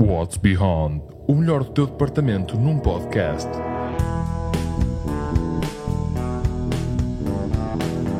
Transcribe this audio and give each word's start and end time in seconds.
What's 0.00 0.36
Beyond, 0.36 1.02
o 1.26 1.34
melhor 1.34 1.64
do 1.64 1.72
teu 1.72 1.84
departamento 1.84 2.56
num 2.56 2.78
podcast. 2.78 3.48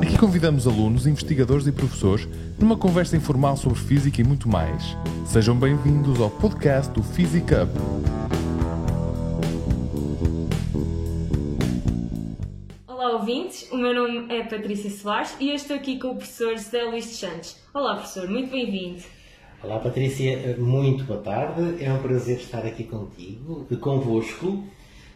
Aqui 0.02 0.18
convidamos 0.18 0.66
alunos, 0.66 1.06
investigadores 1.06 1.68
e 1.68 1.72
professores 1.72 2.28
numa 2.58 2.76
conversa 2.76 3.16
informal 3.16 3.56
sobre 3.56 3.78
física 3.78 4.20
e 4.20 4.24
muito 4.24 4.48
mais. 4.48 4.96
Sejam 5.24 5.56
bem-vindos 5.56 6.20
ao 6.20 6.28
podcast 6.28 6.92
do 6.92 7.00
Physic 7.00 7.46
Up. 7.54 7.72
Olá 12.88 13.12
ouvintes, 13.12 13.70
o 13.70 13.76
meu 13.76 13.94
nome 13.94 14.34
é 14.34 14.42
Patrícia 14.42 14.90
Soares 14.90 15.36
e 15.38 15.50
eu 15.50 15.54
estou 15.54 15.76
aqui 15.76 15.96
com 16.00 16.08
o 16.08 16.16
professor 16.16 16.56
José 16.56 16.82
Luís 16.82 17.04
de 17.04 17.14
Santos. 17.14 17.56
Olá 17.72 17.94
professor, 17.94 18.28
muito 18.28 18.50
bem-vindo. 18.50 19.17
Olá 19.60 19.80
Patrícia, 19.80 20.56
muito 20.56 21.02
boa 21.02 21.20
tarde. 21.20 21.84
É 21.84 21.92
um 21.92 22.00
prazer 22.00 22.36
estar 22.36 22.64
aqui 22.64 22.84
contigo, 22.84 23.66
convosco. 23.80 24.62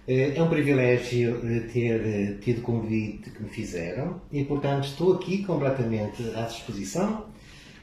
É 0.06 0.42
um 0.42 0.48
privilégio 0.48 1.40
ter 1.72 2.40
tido 2.40 2.58
o 2.58 2.62
convite 2.62 3.30
que 3.30 3.40
me 3.40 3.48
fizeram 3.48 4.20
e, 4.32 4.44
portanto, 4.44 4.82
estou 4.82 5.12
aqui 5.14 5.44
completamente 5.44 6.24
à 6.34 6.42
disposição 6.42 7.26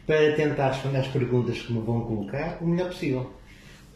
para 0.05 0.33
tentar 0.33 0.71
responder 0.71 0.97
às 0.97 1.07
perguntas 1.07 1.61
que 1.61 1.71
me 1.71 1.79
vão 1.79 2.01
colocar 2.01 2.57
o 2.61 2.67
melhor 2.67 2.89
possível. 2.89 3.31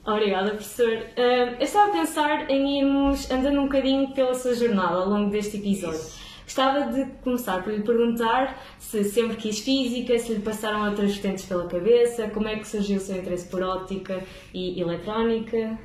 Obrigada, 0.06 0.52
professor. 0.52 1.06
Eu 1.18 1.60
estava 1.60 1.90
a 1.90 1.92
pensar 1.92 2.50
em 2.50 2.80
irmos 2.80 3.30
andando 3.30 3.60
um 3.60 3.64
bocadinho 3.64 4.14
pela 4.14 4.34
sua 4.34 4.56
jornada 4.56 4.96
ao 4.96 5.10
longo 5.10 5.30
deste 5.30 5.58
episódio. 5.58 6.23
Gostava 6.44 6.92
de 6.92 7.06
começar 7.22 7.64
por 7.64 7.74
lhe 7.74 7.82
perguntar 7.82 8.62
se 8.80 9.04
sempre 9.04 9.38
quis 9.38 9.60
física, 9.60 10.18
se 10.20 10.34
lhe 10.34 10.42
passaram 10.42 10.88
outras 10.88 11.14
vertentes 11.14 11.46
pela 11.46 11.68
cabeça, 11.68 12.30
como 12.30 12.48
é 12.48 12.58
que 12.58 12.68
surgiu 12.68 12.98
o 12.98 13.00
seu 13.00 13.18
interesse 13.18 13.48
por 13.48 13.64
óptica 13.64 14.24
e 14.54 14.80
eletrónica? 14.80 15.78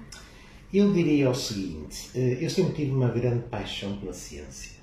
Eu 0.73 0.93
diria 0.93 1.30
o 1.30 1.35
seguinte: 1.35 2.11
eu 2.15 2.51
sempre 2.51 2.74
tive 2.74 2.91
uma 2.93 3.09
grande 3.09 3.45
paixão 3.45 3.97
pela 3.99 4.13
ciência. 4.13 4.79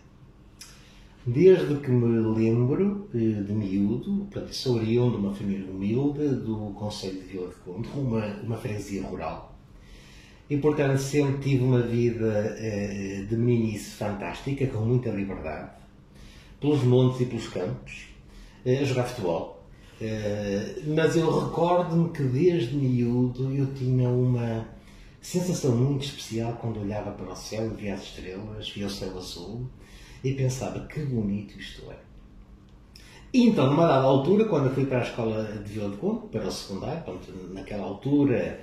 Desde 1.28 1.78
que 1.78 1.90
me 1.90 2.20
lembro 2.38 3.10
de 3.12 3.52
miúdo, 3.52 4.28
sou 4.52 4.76
oriundo 4.76 5.18
de 5.18 5.26
uma 5.26 5.34
família 5.34 5.70
humilde 5.70 6.28
do 6.28 6.72
Conselho 6.76 7.20
de 7.20 7.28
Vila 7.28 7.48
de 7.48 7.56
Conde, 7.56 7.90
uma, 7.96 8.26
uma 8.44 8.58
freguesia 8.58 9.02
rural. 9.02 9.55
E, 10.50 10.58
portanto, 10.58 11.00
sempre 11.00 11.42
tive 11.42 11.64
uma 11.64 11.82
vida 11.82 12.56
eh, 12.60 13.26
de 13.28 13.36
meninice 13.36 13.92
fantástica, 13.92 14.68
com 14.68 14.80
muita 14.80 15.10
liberdade, 15.10 15.72
pelos 16.60 16.84
montes 16.84 17.22
e 17.22 17.26
pelos 17.26 17.48
campos, 17.48 18.10
eh, 18.64 18.80
a 18.80 18.84
jogar 18.84 19.06
futebol. 19.06 19.64
Eh, 20.00 20.84
mas 20.88 21.16
eu 21.16 21.46
recordo-me 21.46 22.10
que 22.10 22.24
desde 22.24 22.76
miúdo 22.76 23.52
eu 23.56 23.74
tinha 23.74 24.10
uma 24.10 24.68
sensação 25.22 25.76
muito 25.76 26.06
especial 26.06 26.54
quando 26.62 26.80
olhava 26.82 27.12
para 27.12 27.32
o 27.32 27.36
céu 27.36 27.72
e 27.72 27.82
via 27.82 27.96
as 27.96 28.04
estrelas, 28.04 28.70
via 28.70 28.86
o 28.86 28.90
céu 28.90 29.18
azul 29.18 29.68
e 30.24 30.34
pensava 30.34 30.82
que 30.88 31.00
bonito 31.00 31.58
isto 31.58 31.90
é. 31.92 31.96
E 33.34 33.48
então, 33.48 33.70
numa 33.70 33.88
dada 33.88 34.06
altura, 34.06 34.46
quando 34.46 34.68
eu 34.68 34.74
fui 34.74 34.86
para 34.86 35.00
a 35.00 35.04
escola 35.04 35.44
de 35.44 35.74
Vila 35.74 35.90
de 35.90 35.98
para 35.98 36.48
o 36.48 36.52
secundário, 36.52 37.04
portanto, 37.04 37.50
naquela 37.52 37.84
altura 37.84 38.62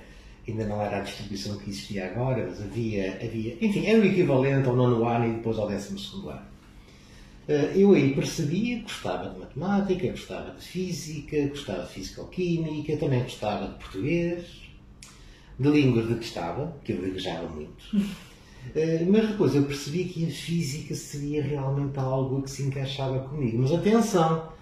ainda 0.51 0.65
não 0.65 0.81
era 0.81 0.97
a 0.97 1.01
distribuição 1.01 1.57
que 1.57 1.69
existia 1.69 2.07
agora, 2.07 2.45
mas 2.47 2.61
havia, 2.61 3.15
havia 3.21 3.57
enfim, 3.61 3.85
era 3.85 3.99
o 3.99 4.05
equivalente 4.05 4.67
ao 4.67 4.75
nono 4.75 5.07
ano 5.07 5.27
e 5.27 5.31
depois 5.33 5.57
ao 5.57 5.67
décimo 5.67 5.97
segundo 5.97 6.29
ano. 6.29 6.53
Eh, 7.47 7.73
eu 7.75 7.93
aí 7.93 8.13
percebia 8.13 8.77
que 8.77 8.83
gostava 8.83 9.29
de 9.29 9.39
matemática, 9.39 10.07
gostava 10.07 10.51
de 10.51 10.65
física, 10.65 11.47
gostava 11.47 11.83
de 11.83 11.93
físico-química, 11.93 12.97
também 12.97 13.23
gostava 13.23 13.67
de 13.67 13.73
português, 13.75 14.45
de 15.59 15.69
línguas 15.69 16.07
de 16.07 16.15
que 16.15 16.25
estava, 16.25 16.75
que 16.83 16.93
eu 16.93 17.01
gaguejava 17.01 17.47
muito. 17.49 17.83
Eh, 18.73 19.05
mas 19.09 19.27
depois 19.27 19.53
eu 19.53 19.65
percebi 19.65 20.05
que 20.05 20.25
a 20.25 20.29
física 20.29 20.95
seria 20.95 21.43
realmente 21.43 21.99
algo 21.99 22.41
que 22.41 22.49
se 22.49 22.63
encaixava 22.63 23.19
comigo. 23.19 23.57
Mas 23.57 23.73
atenção, 23.73 24.52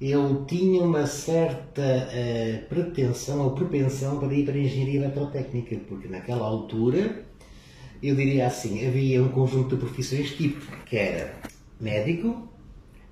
eu 0.00 0.44
tinha 0.46 0.82
uma 0.82 1.06
certa 1.06 1.82
uh, 1.82 2.68
pretensão 2.68 3.42
ou 3.44 3.50
propensão 3.50 4.18
para 4.18 4.32
ir 4.32 4.44
para 4.44 4.54
a 4.54 4.58
engenharia 4.58 5.00
eletrotécnica, 5.00 5.76
porque 5.88 6.08
naquela 6.08 6.46
altura, 6.46 7.24
eu 8.02 8.16
diria 8.16 8.46
assim, 8.46 8.86
havia 8.86 9.22
um 9.22 9.28
conjunto 9.28 9.76
de 9.76 9.84
profissões 9.84 10.30
tipo, 10.30 10.60
que 10.86 10.96
era 10.96 11.34
médico, 11.78 12.48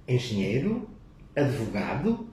engenheiro, 0.06 0.88
advogado, 1.36 2.27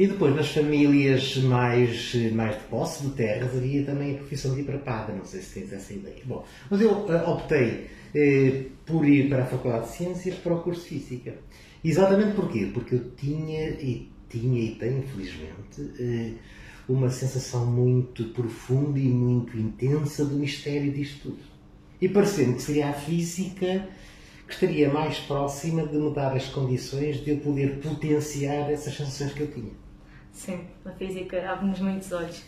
e 0.00 0.06
depois 0.06 0.34
nas 0.34 0.50
famílias 0.50 1.36
mais, 1.36 2.14
mais 2.32 2.56
de 2.56 2.64
posse 2.70 3.02
de 3.02 3.10
terras 3.10 3.54
havia 3.54 3.84
também 3.84 4.14
a 4.14 4.16
profissão 4.16 4.54
de 4.54 4.62
padre, 4.62 5.14
não 5.14 5.26
sei 5.26 5.42
se 5.42 5.60
tens 5.60 5.70
essa 5.74 5.92
ideia. 5.92 6.22
Bom, 6.24 6.42
mas 6.70 6.80
eu 6.80 6.90
uh, 6.90 7.28
optei 7.28 7.86
uh, 8.14 8.70
por 8.86 9.06
ir 9.06 9.28
para 9.28 9.42
a 9.42 9.46
Faculdade 9.46 9.88
de 9.88 9.96
Ciências 9.96 10.36
para 10.36 10.54
o 10.54 10.62
curso 10.62 10.80
de 10.84 10.88
Física. 10.88 11.34
Exatamente 11.84 12.34
porquê? 12.34 12.70
Porque 12.72 12.94
eu 12.94 13.10
tinha 13.14 13.68
e 13.72 14.10
tinha 14.30 14.62
e 14.62 14.74
tenho, 14.76 15.00
infelizmente, 15.00 15.82
uh, 15.82 16.34
uma 16.88 17.10
sensação 17.10 17.66
muito 17.66 18.24
profunda 18.30 18.98
e 18.98 19.06
muito 19.06 19.58
intensa 19.58 20.24
do 20.24 20.36
mistério 20.36 20.90
disto 20.94 21.24
tudo. 21.24 21.42
E 22.00 22.08
parecendo 22.08 22.54
que 22.54 22.62
seria 22.62 22.88
a 22.88 22.94
física 22.94 23.86
que 24.48 24.54
estaria 24.54 24.90
mais 24.90 25.18
próxima 25.18 25.86
de 25.86 25.98
me 25.98 26.10
dar 26.14 26.34
as 26.34 26.46
condições 26.46 27.22
de 27.22 27.32
eu 27.32 27.36
poder 27.36 27.80
potenciar 27.80 28.70
essas 28.70 28.94
sensações 28.94 29.34
que 29.34 29.42
eu 29.42 29.50
tinha. 29.52 29.89
Sim, 30.32 30.60
a 30.84 30.90
física 30.90 31.50
abre-nos 31.50 31.80
muitos 31.80 32.12
olhos. 32.12 32.42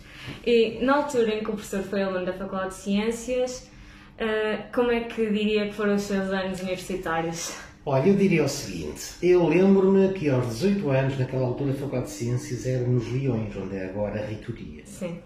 E 0.46 0.78
na 0.82 0.96
altura 0.96 1.34
em 1.34 1.38
que 1.40 1.50
o 1.50 1.54
professor 1.54 1.82
foi 1.82 2.02
aluno 2.02 2.24
da 2.24 2.32
Faculdade 2.32 2.70
de 2.70 2.80
Ciências, 2.80 3.70
uh, 4.18 4.72
como 4.72 4.90
é 4.90 5.00
que 5.00 5.30
diria 5.30 5.66
que 5.66 5.74
foram 5.74 5.96
os 5.96 6.02
seus 6.02 6.30
anos 6.30 6.60
universitários? 6.60 7.56
Olha, 7.84 8.08
eu 8.08 8.16
diria 8.16 8.44
o 8.44 8.48
seguinte: 8.48 9.14
eu 9.22 9.46
lembro-me 9.48 10.12
que 10.12 10.30
aos 10.30 10.46
18 10.46 10.90
anos, 10.90 11.18
naquela 11.18 11.46
altura, 11.46 11.72
a 11.72 11.74
Faculdade 11.74 12.04
de 12.06 12.12
Ciências 12.12 12.66
era 12.66 12.86
nos 12.86 13.10
Leões, 13.10 13.56
onde 13.56 13.76
é 13.76 13.86
agora 13.86 14.22
a 14.22 14.26
reitoria. 14.26 14.82
Sim. 14.86 15.18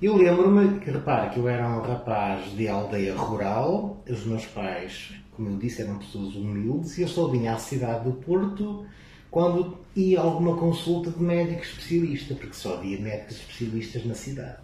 Eu 0.00 0.16
lembro-me 0.16 0.80
que, 0.80 0.90
repara, 0.90 1.28
que 1.28 1.38
eu 1.38 1.46
era 1.46 1.68
um 1.68 1.82
rapaz 1.82 2.52
de 2.52 2.66
aldeia 2.68 3.14
rural, 3.14 4.02
os 4.08 4.24
meus 4.24 4.46
pais, 4.46 5.12
como 5.32 5.50
eu 5.50 5.58
disse, 5.58 5.82
eram 5.82 5.98
pessoas 5.98 6.34
humildes, 6.36 6.96
e 6.96 7.02
eu 7.02 7.08
só 7.08 7.28
vinha 7.28 7.52
à 7.52 7.58
cidade 7.58 8.04
do 8.04 8.12
Porto 8.12 8.86
quando 9.30 9.78
ia 9.94 10.20
alguma 10.20 10.56
consulta 10.56 11.10
de 11.10 11.22
médico 11.22 11.62
especialista, 11.62 12.34
porque 12.34 12.54
só 12.54 12.76
havia 12.76 12.98
médicos 12.98 13.36
especialistas 13.36 14.04
na 14.04 14.14
cidade. 14.14 14.58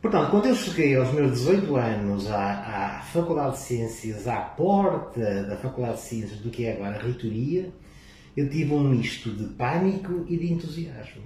Portanto, 0.00 0.30
quando 0.30 0.46
eu 0.46 0.54
cheguei 0.54 0.94
aos 0.94 1.12
meus 1.12 1.32
18 1.32 1.76
anos 1.76 2.30
à, 2.30 2.98
à 2.98 3.00
Faculdade 3.00 3.56
de 3.56 3.62
Ciências, 3.62 4.28
à 4.28 4.40
porta 4.40 5.42
da 5.44 5.56
Faculdade 5.56 5.96
de 5.96 6.02
Ciências 6.02 6.38
do 6.38 6.50
que 6.50 6.64
é 6.64 6.74
agora 6.74 6.96
a 6.96 7.02
reitoria, 7.02 7.72
eu 8.36 8.48
tive 8.48 8.72
um 8.74 8.84
misto 8.84 9.30
de 9.30 9.44
pânico 9.54 10.24
e 10.28 10.36
de 10.36 10.52
entusiasmo. 10.52 11.22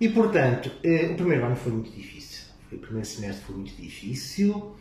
E, 0.00 0.08
portanto, 0.08 0.72
eh, 0.82 1.10
o 1.12 1.14
primeiro 1.14 1.44
ano 1.44 1.54
foi 1.54 1.70
muito 1.70 1.92
difícil. 1.92 2.46
O 2.72 2.78
primeiro 2.78 3.06
semestre 3.06 3.44
foi 3.44 3.54
muito 3.54 3.80
difícil 3.80 4.74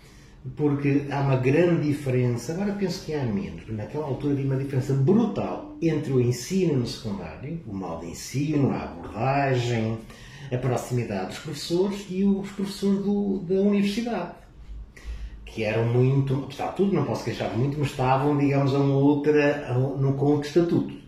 porque 0.56 1.03
há 1.12 1.22
uma 1.22 1.35
grande 1.35 1.88
diferença, 1.88 2.53
agora 2.53 2.74
penso 2.74 3.06
que 3.06 3.13
há 3.13 3.24
menos, 3.24 3.68
naquela 3.69 4.06
altura 4.06 4.34
havia 4.34 4.46
uma 4.46 4.57
diferença 4.57 4.94
brutal 4.94 5.75
entre 5.81 6.12
o 6.12 6.19
ensino 6.19 6.79
no 6.79 6.88
secundário, 6.88 7.59
o 7.68 7.74
modo 7.74 8.06
de 8.06 8.12
ensino, 8.12 8.72
a 8.72 8.84
abordagem, 8.84 10.00
a 10.51 10.57
proximidade 10.57 11.28
dos 11.28 11.40
professores 11.40 12.06
e 12.09 12.24
os 12.24 12.50
professores 12.51 13.03
do, 13.03 13.40
da 13.40 13.62
universidade, 13.62 14.31
que 15.46 15.63
eram 15.63 15.85
muito, 15.85 16.34
apesar 16.46 16.69
de 16.69 16.78
tudo, 16.78 16.94
não 16.94 17.06
posso 17.06 17.24
queixar 17.24 17.56
muito, 17.56 17.78
mas 17.80 17.91
estavam, 17.91 18.38
digamos, 18.38 18.74
a 18.74 18.80
uma 18.80 18.96
outra, 18.96 19.74
no 19.74 20.13
com 20.13 20.25
outro 20.25 20.47
estatuto. 20.47 21.01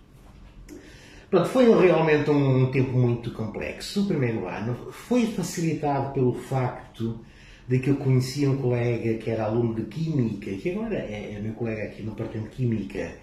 Pronto, 1.29 1.49
foi 1.49 1.65
realmente 1.81 2.29
um 2.29 2.69
tempo 2.69 2.95
muito 2.95 3.31
complexo. 3.31 4.03
O 4.03 4.05
primeiro 4.05 4.47
ano 4.47 4.75
foi 4.91 5.25
facilitado 5.25 6.13
pelo 6.13 6.33
facto 6.33 7.19
de 7.67 7.79
que 7.79 7.89
eu 7.89 7.95
conhecia 7.95 8.49
um 8.49 8.57
colega 8.57 9.13
que 9.15 9.29
era 9.29 9.45
aluno 9.45 9.73
de 9.73 9.83
Química, 9.83 10.51
que 10.51 10.71
agora 10.71 10.95
é, 10.95 11.35
é 11.35 11.39
meu 11.39 11.53
colega 11.53 11.83
aqui 11.83 12.03
no 12.03 12.11
Departamento 12.11 12.49
de 12.49 12.55
Química, 12.55 13.15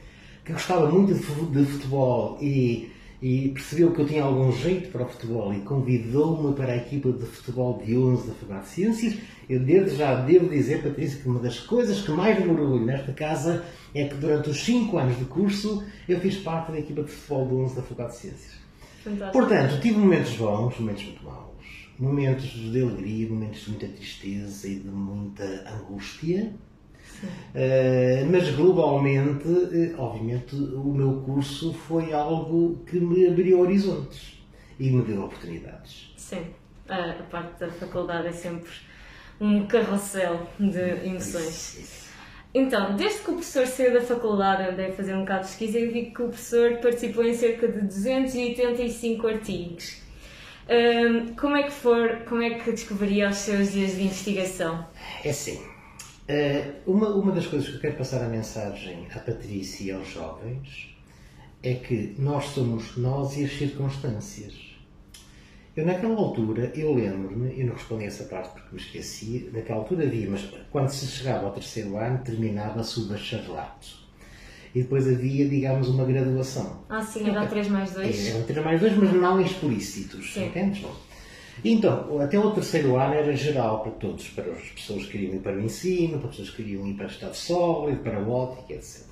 que 0.44 0.52
gostava 0.52 0.90
muito 0.90 1.12
de 1.14 1.64
futebol 1.64 2.38
e, 2.40 2.90
e, 3.20 3.50
percebeu 3.50 3.92
que 3.92 4.00
eu 4.00 4.06
tinha 4.06 4.24
algum 4.24 4.50
jeito 4.50 4.88
para 4.90 5.04
o 5.04 5.08
futebol 5.08 5.52
e 5.52 5.60
convidou-me 5.60 6.54
para 6.54 6.72
a 6.72 6.76
equipa 6.76 7.12
de 7.12 7.26
futebol 7.26 7.82
de 7.84 7.96
11 7.96 8.26
da 8.26 8.32
Faculdade 8.32 8.64
de 8.64 8.70
Ciências. 8.70 9.18
Eu 9.48 9.60
desde 9.60 9.96
já 9.96 10.14
devo 10.14 10.48
dizer, 10.48 10.82
Patrícia, 10.82 11.20
que 11.20 11.28
uma 11.28 11.40
das 11.40 11.60
coisas 11.60 12.00
que 12.00 12.10
mais 12.10 12.38
me 12.42 12.50
orgulho 12.50 12.84
nesta 12.84 13.12
casa 13.12 13.64
é 13.94 14.04
que 14.06 14.14
durante 14.14 14.48
os 14.48 14.64
5 14.64 14.96
anos 14.96 15.18
de 15.18 15.26
curso 15.26 15.84
eu 16.08 16.18
fiz 16.18 16.36
parte 16.36 16.72
da 16.72 16.78
equipa 16.78 17.02
de 17.02 17.10
futebol 17.10 17.46
de 17.46 17.54
11 17.54 17.76
da 17.76 17.82
Faculdade 17.82 18.12
de 18.12 18.18
Ciências. 18.18 18.60
Fantástico. 19.04 19.32
Portanto, 19.32 19.80
tive 19.80 19.98
momentos 19.98 20.32
bons, 20.36 20.78
momentos 20.78 21.04
muito 21.04 21.24
maus 21.24 21.49
momentos 22.00 22.48
de 22.48 22.82
alegria, 22.82 23.28
momentos 23.28 23.60
de 23.60 23.70
muita 23.70 23.88
tristeza 23.88 24.66
e 24.66 24.76
de 24.76 24.88
muita 24.88 25.44
angústia. 25.70 26.52
Uh, 27.22 28.24
mas 28.30 28.50
globalmente, 28.54 29.46
uh, 29.46 30.00
obviamente, 30.00 30.56
o 30.56 30.92
meu 30.94 31.20
curso 31.20 31.74
foi 31.74 32.14
algo 32.14 32.82
que 32.86 32.98
me 32.98 33.26
abriu 33.26 33.60
horizontes 33.60 34.42
e 34.78 34.90
me 34.90 35.02
deu 35.02 35.24
oportunidades. 35.24 36.14
Sim. 36.16 36.46
a, 36.88 37.22
parte 37.30 37.60
da 37.60 37.68
faculdade 37.68 38.28
é 38.28 38.32
sempre 38.32 38.70
um 39.38 39.66
carrossel 39.66 40.46
de 40.58 41.06
emoções. 41.06 42.08
Então, 42.54 42.96
desde 42.96 43.20
que 43.20 43.30
o 43.30 43.34
professor 43.34 43.66
saiu 43.66 43.92
da 43.92 44.00
faculdade, 44.00 44.70
andei 44.70 44.86
a 44.86 44.92
fazer 44.92 45.14
um 45.14 45.20
bocado 45.20 45.42
de 45.42 45.48
pesquisa 45.48 45.78
e 45.78 45.86
vi 45.86 46.06
que 46.06 46.22
o 46.22 46.28
professor 46.28 46.78
participou 46.78 47.24
em 47.24 47.34
cerca 47.34 47.68
de 47.68 47.82
285 47.82 49.26
artigos. 49.26 50.09
Hum, 50.68 51.34
como 51.34 51.56
é 51.56 51.64
que 51.64 51.72
for, 51.72 52.24
como 52.28 52.42
é 52.42 52.50
que 52.50 52.70
descobriria 52.70 53.28
os 53.28 53.36
seus 53.36 53.72
dias 53.72 53.96
de 53.96 54.02
investigação? 54.02 54.86
É 55.24 55.30
assim, 55.30 55.60
eh, 56.28 56.74
uma, 56.86 57.08
uma 57.08 57.32
das 57.32 57.46
coisas 57.46 57.68
que 57.68 57.76
eu 57.76 57.80
quero 57.80 57.96
passar 57.96 58.22
a 58.22 58.28
mensagem 58.28 59.06
à 59.14 59.18
Patrícia 59.18 59.84
e 59.84 59.90
aos 59.90 60.08
jovens 60.08 60.94
é 61.62 61.74
que 61.74 62.14
nós 62.18 62.46
somos 62.46 62.96
nós 62.96 63.36
e 63.36 63.44
as 63.44 63.52
circunstâncias. 63.52 64.54
Eu 65.76 65.86
naquela 65.86 66.16
altura, 66.16 66.72
eu 66.74 66.94
lembro-me, 66.94 67.58
eu 67.58 67.66
não 67.66 67.74
respondi 67.74 68.04
essa 68.04 68.24
parte 68.24 68.52
porque 68.52 68.74
me 68.74 68.80
esqueci, 68.80 69.50
naquela 69.52 69.80
altura 69.80 70.04
havia, 70.04 70.28
mas 70.30 70.48
quando 70.70 70.88
se 70.88 71.06
chegava 71.06 71.46
ao 71.46 71.52
terceiro 71.52 71.96
ano, 71.96 72.18
terminava-se 72.24 73.00
o 73.00 73.06
bacharelato. 73.06 73.99
E 74.74 74.82
depois 74.82 75.08
havia, 75.08 75.48
digamos, 75.48 75.88
uma 75.88 76.04
graduação. 76.04 76.84
Ah, 76.88 77.02
sim, 77.02 77.28
era 77.28 77.46
3 77.46 77.68
mais 77.68 77.92
2. 77.92 78.28
Eram 78.28 78.42
3 78.44 78.64
mais 78.64 78.80
2, 78.80 78.96
mas 78.96 79.12
não 79.12 79.40
explícitos, 79.40 80.32
sim. 80.32 80.46
entendes? 80.46 80.84
Então, 81.64 82.20
até 82.20 82.38
o 82.38 82.50
terceiro 82.52 82.96
ano 82.96 83.14
era 83.14 83.36
geral 83.36 83.82
para 83.82 83.92
todos, 83.92 84.28
para 84.28 84.50
as 84.50 84.68
pessoas 84.68 85.04
que 85.04 85.12
queriam 85.12 85.34
ir 85.34 85.40
para 85.40 85.56
o 85.56 85.60
ensino, 85.60 86.18
para 86.18 86.28
as 86.28 86.36
pessoas 86.36 86.50
que 86.50 86.62
queriam 86.62 86.86
ir 86.86 86.94
para 86.94 87.06
o 87.06 87.10
estado 87.10 87.34
sólido, 87.34 87.98
para 88.02 88.18
a 88.18 88.26
ótica, 88.26 88.72
etc. 88.72 89.04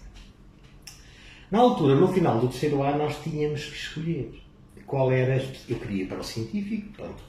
Na 1.50 1.58
altura, 1.58 1.94
no 1.94 2.08
final 2.08 2.38
do 2.38 2.48
terceiro 2.48 2.82
ano, 2.82 2.98
nós 2.98 3.16
tínhamos 3.22 3.64
que 3.64 3.76
escolher 3.76 4.42
qual 4.86 5.10
era. 5.12 5.42
Eu 5.68 5.78
queria 5.78 6.04
ir 6.04 6.06
para 6.06 6.20
o 6.20 6.24
científico, 6.24 6.92
pronto. 6.92 7.22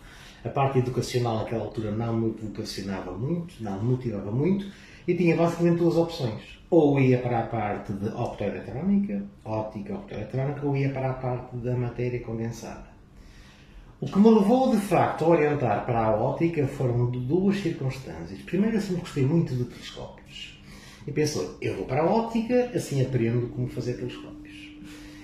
A 0.43 0.49
parte 0.49 0.79
educacional 0.79 1.37
naquela 1.39 1.65
altura 1.65 1.91
não 1.91 2.15
me 2.15 2.31
vocacionava 2.31 3.11
muito, 3.11 3.55
não 3.61 3.81
me 3.81 3.91
motivava 3.91 4.31
muito, 4.31 4.71
e 5.05 5.13
tinha 5.13 5.35
basicamente 5.35 5.79
duas 5.79 5.97
opções. 5.97 6.58
Ou 6.71 6.99
ia 6.99 7.17
para 7.17 7.39
a 7.39 7.47
parte 7.47 7.93
de 7.93 8.09
optoeletrónica, 8.09 9.23
óptica 9.43 9.95
optoeletrónica, 9.95 10.65
ou 10.65 10.77
ia 10.77 10.91
para 10.91 11.09
a 11.09 11.13
parte 11.13 11.55
da 11.57 11.75
matéria 11.75 12.19
condensada. 12.19 12.89
O 13.99 14.05
que 14.05 14.19
me 14.19 14.29
levou 14.29 14.69
de 14.69 14.77
facto 14.77 15.25
a 15.25 15.27
orientar 15.27 15.85
para 15.85 16.05
a 16.05 16.15
óptica 16.15 16.65
foram 16.67 17.09
duas 17.09 17.57
circunstâncias. 17.57 18.39
Primeiro, 18.43 18.77
eu 18.77 18.81
sempre 18.81 19.01
gostei 19.01 19.25
muito 19.25 19.55
de 19.55 19.65
telescópios. 19.65 20.57
E 21.05 21.11
pensou, 21.11 21.57
eu 21.59 21.75
vou 21.75 21.85
para 21.85 22.03
a 22.03 22.05
óptica, 22.05 22.71
assim 22.75 23.01
aprendo 23.01 23.49
como 23.49 23.67
fazer 23.67 23.95
telescópios. 23.95 24.39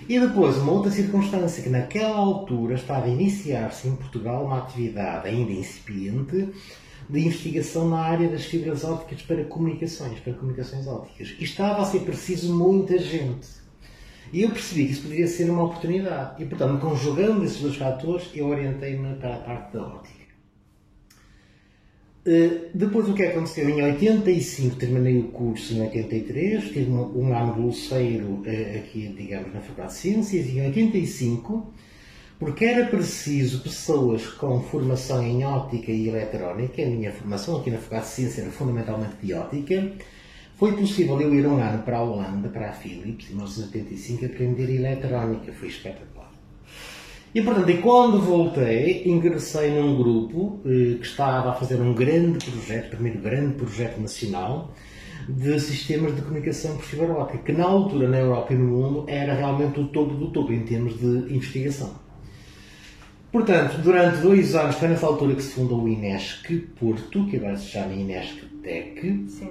E 0.08 0.20
depois, 0.20 0.56
uma 0.58 0.72
outra 0.72 0.90
circunstância, 0.90 1.62
que 1.62 1.68
naquela 1.68 2.16
altura 2.16 2.74
estava 2.74 3.06
a 3.06 3.08
iniciar-se 3.08 3.88
em 3.88 3.96
Portugal 3.96 4.44
uma 4.44 4.58
atividade 4.58 5.28
ainda 5.28 5.52
incipiente 5.52 6.48
de 7.08 7.20
investigação 7.20 7.88
na 7.88 7.98
área 7.98 8.28
das 8.28 8.44
fibras 8.44 8.84
ópticas 8.84 9.22
para 9.22 9.44
comunicações, 9.44 10.18
para 10.20 10.32
comunicações 10.32 10.86
ópticas. 10.86 11.34
E 11.38 11.44
estava 11.44 11.82
a 11.82 11.84
ser 11.84 12.00
preciso 12.00 12.56
muita 12.56 12.98
gente. 12.98 13.48
E 14.32 14.42
eu 14.42 14.50
percebi 14.50 14.86
que 14.86 14.92
isso 14.92 15.02
poderia 15.02 15.26
ser 15.28 15.48
uma 15.50 15.64
oportunidade. 15.64 16.42
E, 16.42 16.46
portanto, 16.46 16.80
conjugando 16.80 17.44
esses 17.44 17.60
dois 17.60 17.76
fatores, 17.76 18.28
eu 18.34 18.48
orientei-me 18.48 19.14
para 19.16 19.36
a 19.36 19.38
parte 19.38 19.72
da 19.74 19.82
óptica. 19.86 20.16
Eh, 22.26 22.70
depois 22.74 23.08
o 23.08 23.14
que 23.14 23.22
aconteceu? 23.22 23.68
Em 23.68 23.80
85 23.82 24.74
terminei 24.74 25.16
o 25.16 25.28
curso, 25.28 25.74
em 25.74 25.82
83, 25.82 26.64
tive 26.72 26.90
um, 26.90 27.32
ano 27.32 27.54
bolseiro 27.54 28.42
uh, 28.44 28.78
aqui, 28.78 29.14
digamos, 29.16 29.54
na 29.54 29.60
Faculdade 29.60 29.92
de 29.92 29.98
Ciências, 29.98 30.46
e 30.48 30.58
em 30.58 30.66
85, 30.66 31.72
porque 32.38 32.64
era 32.64 32.86
preciso 32.86 33.60
pessoas 33.60 34.26
com 34.26 34.60
formação 34.60 35.22
em 35.22 35.44
óptica 35.44 35.90
e 35.90 36.08
eletrónica, 36.08 36.82
a 36.82 36.86
minha 36.86 37.10
formação 37.12 37.56
aqui 37.56 37.70
na 37.70 37.78
Faculdade 37.78 38.06
de 38.06 38.12
Ciências 38.12 38.38
era 38.38 38.50
fundamentalmente 38.50 39.16
de 39.22 39.32
óptica, 39.32 39.92
foi 40.56 40.72
possível 40.72 41.20
eu 41.20 41.34
ir 41.34 41.46
um 41.46 41.58
ano 41.58 41.82
para 41.82 41.98
a 41.98 42.02
Holanda, 42.02 42.48
para 42.48 42.70
a 42.70 42.72
Philips, 42.72 43.30
em 43.30 43.34
1985, 43.34 44.26
aprender 44.26 44.74
eletrónica, 44.74 45.52
foi 45.52 45.68
espetacular. 45.68 46.30
E 47.34 47.42
portanto, 47.42 47.70
e 47.70 47.78
quando 47.78 48.20
voltei, 48.20 49.06
ingressei 49.06 49.70
num 49.70 49.96
grupo 49.96 50.60
eh, 50.64 50.96
que 50.98 51.06
estava 51.06 51.50
a 51.50 51.52
fazer 51.52 51.80
um 51.80 51.92
grande 51.92 52.44
projeto, 52.50 52.90
primeiro 52.90 53.18
grande 53.18 53.54
projeto 53.54 54.00
nacional, 54.00 54.72
de 55.28 55.58
sistemas 55.60 56.14
de 56.14 56.22
comunicação 56.22 56.76
por 56.76 56.84
fibra 56.84 57.12
óptica, 57.12 57.44
que 57.44 57.52
na 57.52 57.64
altura, 57.64 58.08
na 58.08 58.18
Europa 58.18 58.54
e 58.54 58.56
no 58.56 58.64
mundo, 58.64 59.04
era 59.08 59.34
realmente 59.34 59.78
o 59.80 59.88
topo 59.88 60.14
do 60.14 60.30
topo 60.30 60.52
em 60.52 60.64
termos 60.64 60.98
de 60.98 61.34
investigação. 61.34 62.05
Portanto, 63.36 63.82
durante 63.82 64.16
dois 64.22 64.54
anos, 64.54 64.76
foi 64.76 64.88
nessa 64.88 65.04
altura 65.04 65.34
que 65.34 65.42
se 65.42 65.50
fundou 65.50 65.82
o 65.82 65.86
INESC 65.86 66.58
Porto, 66.80 67.26
que 67.26 67.36
agora 67.36 67.58
se 67.58 67.66
chama 67.66 67.92
INESC 67.92 68.40
Tech. 68.62 69.26
Sim. 69.28 69.50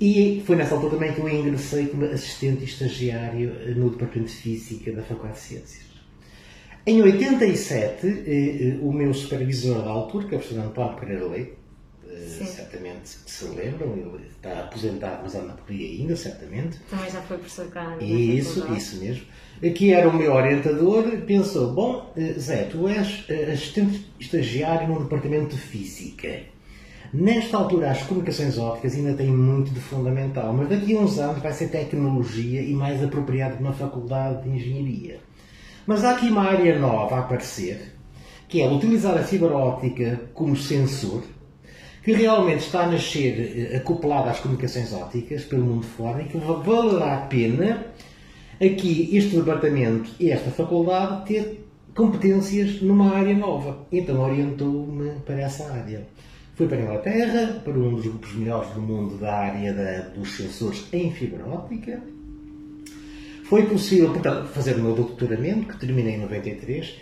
E 0.00 0.42
foi 0.46 0.56
nessa 0.56 0.74
altura 0.74 0.94
também 0.94 1.12
que 1.12 1.20
eu 1.20 1.28
ingressei 1.28 1.88
como 1.88 2.06
assistente 2.06 2.62
e 2.62 2.64
estagiário 2.64 3.76
no 3.76 3.90
Departamento 3.90 4.30
de 4.30 4.36
Física 4.38 4.90
da 4.90 5.02
Faculdade 5.02 5.34
de 5.34 5.40
Ciências. 5.40 5.82
Em 6.86 7.02
87, 7.02 8.06
eh, 8.06 8.22
eh, 8.26 8.78
o 8.80 8.90
meu 8.90 9.12
supervisor 9.12 9.82
da 9.82 9.90
altura, 9.90 10.26
que 10.26 10.34
é 10.34 10.38
o 10.38 10.40
professor 10.40 10.64
António 10.64 10.98
Pereira 10.98 11.26
Leite, 11.26 11.52
eh, 12.08 12.44
certamente 12.46 13.18
se 13.26 13.44
lembram, 13.48 13.92
ele 13.92 14.28
está 14.34 14.60
aposentado, 14.60 15.20
mas 15.24 15.34
anda 15.34 15.52
por 15.52 15.70
aí 15.70 15.98
ainda, 16.00 16.16
certamente. 16.16 16.78
Também 16.88 17.10
já 17.10 17.20
foi 17.20 17.36
professor 17.36 17.68
cá. 17.68 17.98
Isso, 18.00 18.66
isso 18.74 18.96
mesmo. 18.96 19.26
Que 19.60 19.92
era 19.92 20.08
o 20.08 20.16
meu 20.16 20.32
orientador, 20.32 21.04
pensou, 21.26 21.72
bom, 21.72 22.12
Zé, 22.38 22.64
tu 22.64 22.88
és 22.88 23.24
assistente 23.52 24.08
estagiário 24.20 24.88
no 24.88 25.02
departamento 25.02 25.56
de 25.56 25.60
Física. 25.60 26.42
Nesta 27.12 27.56
altura, 27.56 27.90
as 27.90 28.02
comunicações 28.02 28.58
ópticas 28.58 28.94
ainda 28.94 29.14
têm 29.14 29.28
muito 29.28 29.70
de 29.72 29.80
fundamental, 29.80 30.52
mas 30.52 30.68
daqui 30.68 30.94
a 30.94 31.00
uns 31.00 31.18
anos 31.18 31.42
vai 31.42 31.52
ser 31.52 31.68
tecnologia 31.68 32.60
e 32.60 32.74
mais 32.74 33.02
apropriado 33.02 33.62
na 33.62 33.72
faculdade 33.72 34.42
de 34.42 34.50
Engenharia. 34.50 35.18
Mas 35.86 36.04
há 36.04 36.10
aqui 36.10 36.28
uma 36.28 36.42
área 36.42 36.78
nova 36.78 37.16
a 37.16 37.20
aparecer, 37.20 37.94
que 38.46 38.60
é 38.60 38.68
utilizar 38.68 39.16
a 39.16 39.22
fibra 39.22 39.56
óptica 39.56 40.20
como 40.34 40.54
sensor, 40.54 41.22
que 42.04 42.12
realmente 42.12 42.60
está 42.60 42.82
a 42.82 42.86
nascer 42.88 43.70
eh, 43.72 43.76
acoplada 43.78 44.30
às 44.30 44.40
comunicações 44.40 44.92
ópticas 44.92 45.44
pelo 45.44 45.64
mundo 45.64 45.86
fora 45.86 46.22
e 46.22 46.26
que 46.26 46.36
valerá 46.36 47.14
a 47.14 47.20
pena 47.22 47.86
aqui 48.60 49.16
este 49.16 49.36
departamento 49.36 50.10
e 50.18 50.30
esta 50.30 50.50
faculdade 50.50 51.26
ter 51.26 51.64
competências 51.94 52.80
numa 52.80 53.14
área 53.14 53.36
nova. 53.36 53.86
Então 53.90 54.20
orientou-me 54.20 55.10
para 55.24 55.40
essa 55.40 55.72
área. 55.72 56.06
Fui 56.54 56.66
para 56.66 56.78
a 56.78 56.82
Inglaterra, 56.82 57.60
para 57.64 57.72
um 57.72 57.94
dos 57.94 58.04
grupos 58.04 58.34
melhores 58.34 58.70
do 58.70 58.80
mundo 58.80 59.16
da 59.16 59.32
área 59.32 59.72
da, 59.72 60.08
dos 60.08 60.36
sensores 60.36 60.86
em 60.92 61.12
fibra 61.12 61.46
óptica, 61.46 62.02
foi 63.48 63.64
possível, 63.64 64.12
portanto, 64.12 64.48
fazer 64.48 64.74
o 64.74 64.82
meu 64.82 64.94
doutoramento, 64.94 65.68
que 65.68 65.78
terminei 65.78 66.16
em 66.16 66.20
93. 66.20 66.96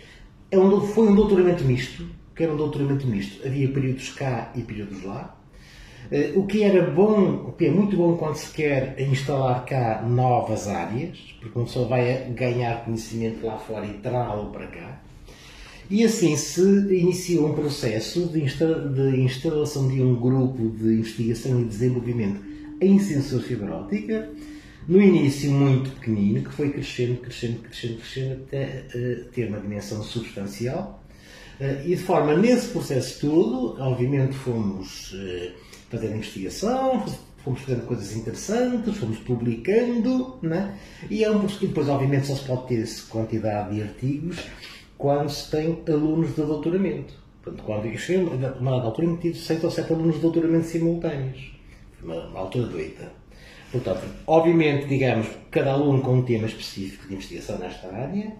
É 0.49 0.57
um, 0.57 0.79
foi 0.79 1.09
um 1.09 1.13
doutoramento 1.13 1.65
misto, 1.65 2.07
que 2.33 2.41
era 2.41 2.53
um 2.53 2.55
doutoramento 2.55 3.05
misto. 3.05 3.45
Havia 3.45 3.67
períodos 3.67 4.11
cá 4.11 4.53
e 4.55 4.61
períodos 4.61 5.03
lá. 5.03 5.36
Uh, 6.11 6.39
o 6.39 6.45
que 6.45 6.63
era 6.63 6.89
bom, 6.89 7.47
o 7.49 7.51
que 7.51 7.65
é 7.65 7.71
muito 7.71 7.97
bom 7.97 8.15
quando 8.15 8.35
se 8.35 8.53
quer 8.53 8.95
instalar 8.99 9.65
cá 9.65 10.01
novas 10.07 10.67
áreas, 10.67 11.17
porque 11.39 11.57
uma 11.57 11.65
pessoa 11.65 11.87
vai 11.87 12.31
ganhar 12.31 12.85
conhecimento 12.85 13.45
lá 13.45 13.57
fora 13.57 13.85
e 13.85 13.93
trá-lo 13.95 14.51
para 14.51 14.67
cá. 14.67 15.01
E 15.89 16.03
assim 16.03 16.35
se 16.35 16.61
iniciou 16.61 17.49
um 17.49 17.53
processo 17.53 18.27
de, 18.27 18.41
de 18.41 19.21
instalação 19.21 19.87
de 19.87 20.01
um 20.01 20.15
grupo 20.15 20.69
de 20.69 20.95
investigação 20.95 21.61
e 21.61 21.63
desenvolvimento 21.65 22.41
em 22.81 22.99
sensor 22.99 23.41
fibra 23.41 23.73
óptica, 23.73 24.29
no 24.87 25.01
início 25.01 25.51
muito 25.51 25.89
pequenino, 25.91 26.43
que 26.43 26.53
foi 26.53 26.69
crescendo, 26.71 27.19
crescendo, 27.19 27.59
crescendo, 27.59 27.97
crescendo 27.97 28.43
até 28.43 28.85
uh, 28.93 29.25
ter 29.31 29.47
uma 29.47 29.59
dimensão 29.59 30.01
substancial. 30.03 31.03
Uh, 31.59 31.85
e 31.85 31.95
de 31.95 31.97
forma, 31.97 32.35
nesse 32.35 32.69
processo 32.69 33.19
todo, 33.19 33.81
obviamente 33.81 34.33
fomos 34.33 35.11
uh, 35.13 35.51
fazendo 35.89 36.15
investigação, 36.15 37.05
fomos 37.43 37.61
fazendo 37.61 37.85
coisas 37.85 38.15
interessantes, 38.15 38.97
fomos 38.97 39.17
publicando, 39.19 40.37
né? 40.41 40.77
e 41.09 41.23
é 41.23 41.31
um 41.31 41.45
que 41.47 41.67
depois, 41.67 41.87
obviamente, 41.87 42.27
só 42.27 42.35
se 42.35 42.43
pode 42.43 42.67
ter 42.67 42.81
essa 42.81 43.09
quantidade 43.09 43.75
de 43.75 43.81
artigos 43.81 44.37
quando 44.97 45.29
se 45.29 45.49
tem 45.49 45.83
alunos 45.87 46.35
de 46.35 46.41
doutoramento. 46.41 47.13
Portanto, 47.41 47.63
quando 47.63 47.85
eu 47.85 47.97
cheguei 47.97 48.45
a 48.45 48.51
uma 48.59 48.81
altura, 48.81 49.15
tive 49.21 49.37
6 49.37 49.63
ou 49.63 49.71
7 49.71 49.93
alunos 49.93 50.15
de 50.15 50.21
doutoramento 50.21 50.67
simultâneos. 50.67 51.51
Uma, 52.03 52.27
uma 52.27 52.39
altura 52.39 52.67
doida. 52.67 53.11
Portanto, 53.71 54.05
obviamente, 54.25 54.87
digamos, 54.87 55.27
cada 55.51 55.71
aluno 55.71 56.01
com 56.01 56.15
um 56.15 56.23
tema 56.23 56.47
específico 56.47 57.07
de 57.07 57.13
investigação 57.13 57.57
nesta 57.57 57.87
área, 57.87 58.33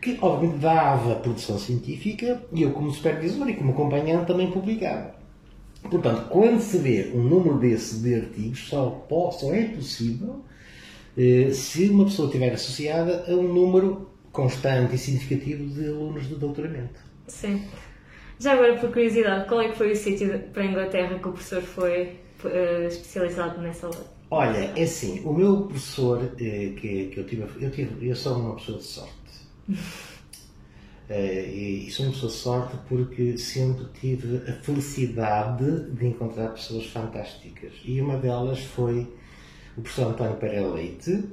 que 0.00 0.18
obviamente 0.20 0.60
dava 0.60 1.14
produção 1.16 1.58
científica 1.58 2.42
e 2.52 2.62
eu, 2.62 2.72
como 2.72 2.90
supervisor 2.90 3.48
e 3.48 3.54
como 3.54 3.72
acompanhante, 3.72 4.26
também 4.26 4.50
publicava. 4.50 5.13
Portanto, 5.90 6.28
quando 6.28 6.60
se 6.60 6.78
vê 6.78 7.12
um 7.14 7.22
número 7.22 7.58
desse 7.58 8.00
de 8.00 8.14
artigos, 8.14 8.68
só, 8.68 9.06
só 9.32 9.54
é 9.54 9.64
possível 9.64 10.42
eh, 11.16 11.50
se 11.52 11.88
uma 11.88 12.04
pessoa 12.04 12.26
estiver 12.26 12.52
associada 12.52 13.24
a 13.28 13.34
um 13.34 13.52
número 13.52 14.08
constante 14.32 14.94
e 14.94 14.98
significativo 14.98 15.66
de 15.68 15.86
alunos 15.86 16.26
de 16.28 16.34
doutoramento. 16.34 17.00
Sim. 17.28 17.62
Já 18.38 18.54
agora, 18.54 18.76
por 18.76 18.90
curiosidade, 18.92 19.48
qual 19.48 19.60
é 19.60 19.68
que 19.68 19.78
foi 19.78 19.92
o 19.92 19.96
sítio 19.96 20.38
para 20.52 20.62
a 20.62 20.66
Inglaterra 20.66 21.18
que 21.18 21.28
o 21.28 21.32
professor 21.32 21.62
foi 21.62 22.16
uh, 22.44 22.86
especializado 22.88 23.60
nessa 23.60 23.86
hora? 23.86 24.14
Olha, 24.30 24.72
é 24.76 24.82
assim, 24.82 25.20
o 25.24 25.32
meu 25.32 25.62
professor 25.62 26.32
eh, 26.40 26.72
que, 26.76 27.06
que 27.06 27.18
eu 27.18 27.24
tive, 27.24 27.46
eu 27.60 27.70
tive, 27.70 28.08
eu 28.08 28.16
sou 28.16 28.36
uma 28.36 28.56
pessoa 28.56 28.78
de 28.78 28.84
sorte. 28.84 29.12
Eh, 31.08 31.84
e 31.86 31.90
sou 31.90 32.06
uma 32.06 32.12
pessoa 32.12 32.32
sorte 32.32 32.76
porque 32.88 33.36
sempre 33.36 33.86
tive 34.00 34.38
a 34.48 34.52
felicidade 34.52 35.90
de 35.90 36.06
encontrar 36.06 36.48
pessoas 36.48 36.86
fantásticas. 36.86 37.72
E 37.84 38.00
uma 38.00 38.16
delas 38.16 38.60
foi 38.60 39.06
o 39.76 39.82
professor 39.82 40.12
António 40.12 40.36
Pereira 40.36 40.68
Leite, 40.68 41.24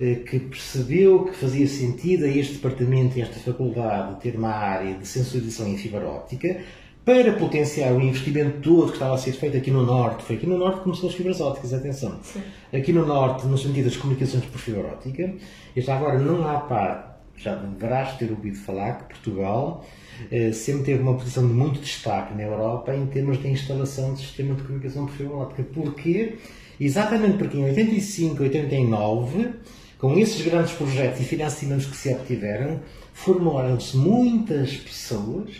eh, 0.00 0.16
que 0.16 0.40
percebeu 0.40 1.24
que 1.24 1.36
fazia 1.36 1.68
sentido 1.68 2.24
a 2.24 2.28
este 2.28 2.54
departamento 2.54 3.16
e 3.16 3.22
esta 3.22 3.38
faculdade 3.38 4.20
ter 4.20 4.36
uma 4.36 4.50
área 4.50 4.94
de 4.94 5.06
sensorização 5.06 5.68
em 5.68 5.76
fibra 5.76 6.04
óptica 6.04 6.60
para 7.04 7.32
potenciar 7.32 7.92
o 7.92 8.00
investimento 8.00 8.60
todo 8.60 8.86
que 8.88 8.94
estava 8.94 9.14
a 9.14 9.18
ser 9.18 9.32
feito 9.32 9.56
aqui 9.56 9.70
no 9.70 9.84
Norte. 9.84 10.24
Foi 10.24 10.36
aqui 10.36 10.46
no 10.46 10.56
Norte 10.56 10.78
que 10.78 10.84
começou 10.84 11.08
as 11.08 11.14
fibras 11.14 11.40
ópticas, 11.40 11.74
atenção. 11.74 12.18
Sim. 12.22 12.42
Aqui 12.72 12.92
no 12.92 13.04
Norte, 13.04 13.46
no 13.46 13.58
sentido 13.58 13.84
das 13.86 13.96
comunicações 13.96 14.44
por 14.44 14.58
fibra 14.58 14.82
óptica, 14.82 15.34
e 15.74 15.80
já 15.80 15.96
agora 15.96 16.18
não 16.18 16.46
há 16.48 16.60
par, 16.60 17.11
já 17.36 17.54
deverás 17.54 18.16
ter 18.16 18.30
ouvido 18.30 18.56
falar 18.56 18.98
que 18.98 19.14
Portugal 19.14 19.84
eh, 20.30 20.52
sempre 20.52 20.84
teve 20.84 21.02
uma 21.02 21.14
posição 21.14 21.46
de 21.46 21.52
muito 21.52 21.80
destaque 21.80 22.34
na 22.34 22.42
Europa 22.42 22.94
em 22.94 23.06
termos 23.06 23.40
de 23.40 23.48
instalação 23.48 24.14
de 24.14 24.20
sistema 24.20 24.54
de 24.54 24.62
comunicação 24.62 25.08
óptica. 25.34 25.62
Porquê? 25.62 26.36
Exatamente 26.78 27.38
porque 27.38 27.56
em 27.56 27.64
85, 27.64 28.42
89, 28.42 29.50
com 29.98 30.18
esses 30.18 30.44
grandes 30.44 30.72
projetos 30.72 31.20
e 31.20 31.24
financiamentos 31.24 31.86
que 31.86 31.96
se 31.96 32.12
obtiveram, 32.12 32.80
formaram-se 33.12 33.96
muitas 33.96 34.76
pessoas 34.76 35.50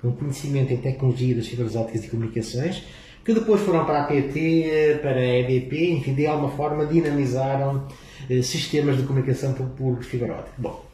com 0.00 0.10
conhecimento 0.12 0.72
em 0.72 0.76
tecnologia 0.78 1.36
das 1.36 1.46
fibras 1.46 1.76
ópticas 1.76 2.04
e 2.04 2.08
comunicações, 2.08 2.82
que 3.24 3.32
depois 3.32 3.60
foram 3.60 3.84
para 3.84 4.02
a 4.02 4.04
PT, 4.04 4.98
para 5.00 5.20
a 5.20 5.38
EDP, 5.38 5.92
enfim, 5.92 6.14
de 6.14 6.26
alguma 6.26 6.50
forma 6.50 6.84
dinamizaram 6.86 7.86
eh, 8.28 8.42
sistemas 8.42 8.96
de 8.96 9.04
comunicação 9.04 9.52
por, 9.54 9.66
por 9.66 10.02
fibra 10.02 10.32
óptica. 10.32 10.54
Bom, 10.58 10.91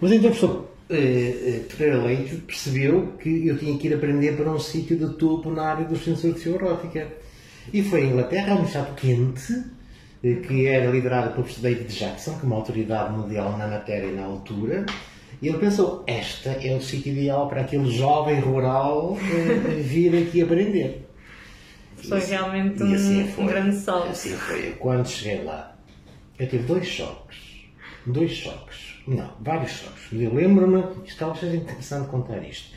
mas 0.00 0.12
então 0.12 0.30
o 0.30 0.34
professor 0.34 0.68
eh, 0.90 1.60
Pereira 1.68 2.02
Leite 2.02 2.36
percebeu 2.36 3.14
que 3.20 3.46
eu 3.46 3.58
tinha 3.58 3.76
que 3.78 3.88
ir 3.88 3.94
aprender 3.94 4.36
para 4.36 4.50
um 4.50 4.58
sítio 4.58 4.96
de 4.96 5.14
topo 5.14 5.50
na 5.50 5.62
área 5.62 5.84
dos 5.84 6.02
sensores 6.02 6.36
de 6.36 6.42
fibra 6.42 6.66
óptica. 6.66 7.08
E 7.72 7.82
foi 7.82 8.04
em 8.04 8.10
Inglaterra, 8.10 8.54
um 8.54 8.64
estado 8.64 8.94
quente, 8.94 9.52
eh, 10.24 10.34
que 10.36 10.66
era 10.66 10.90
liderado 10.90 11.30
pelo 11.30 11.42
professor 11.42 11.62
David 11.62 11.92
Jackson, 11.92 12.38
que 12.38 12.44
é 12.44 12.46
uma 12.46 12.56
autoridade 12.56 13.12
mundial 13.12 13.56
na 13.58 13.68
matéria 13.68 14.10
na 14.12 14.24
altura, 14.24 14.86
e 15.40 15.48
ele 15.48 15.58
pensou, 15.58 16.02
esta 16.06 16.50
é 16.50 16.74
o 16.74 16.82
sítio 16.82 17.12
ideal 17.12 17.48
para 17.48 17.60
aquele 17.60 17.90
jovem 17.90 18.40
rural 18.40 19.12
uh, 19.12 19.82
vir 19.82 20.26
aqui 20.26 20.42
aprender. 20.42 21.08
Foi 21.96 22.18
assim, 22.18 22.30
realmente 22.32 22.82
um, 22.82 22.94
assim 22.94 23.28
foi, 23.28 23.44
um, 23.44 23.46
grande 23.46 23.76
salto. 23.76 24.08
Assim 24.08 24.30
foi. 24.30 24.72
Quando 24.78 25.06
cheguei 25.06 25.44
lá, 25.44 25.76
eu 26.38 26.48
tive 26.48 26.64
dois 26.64 26.86
choques. 26.86 27.36
Dois 28.04 28.32
choques. 28.32 28.87
Não, 29.08 29.30
vários 29.40 29.70
choques. 29.70 30.12
Eu 30.12 30.34
lembro-me, 30.34 30.84
isto 31.06 31.18
talvez 31.18 31.40
seja 31.40 31.56
interessante 31.56 32.08
contar 32.08 32.46
isto. 32.46 32.76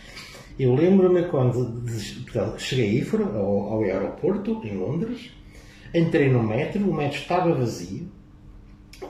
Eu 0.58 0.74
lembro-me 0.74 1.24
quando 1.24 1.84
cheguei 2.58 2.90
a 2.90 3.02
Ifro, 3.02 3.38
ao, 3.38 3.74
ao 3.74 3.82
aeroporto, 3.82 4.62
em 4.64 4.78
Londres, 4.78 5.30
entrei 5.94 6.30
no 6.30 6.42
metro, 6.42 6.90
o 6.90 6.94
metro 6.94 7.18
estava 7.18 7.54
vazio, 7.54 8.08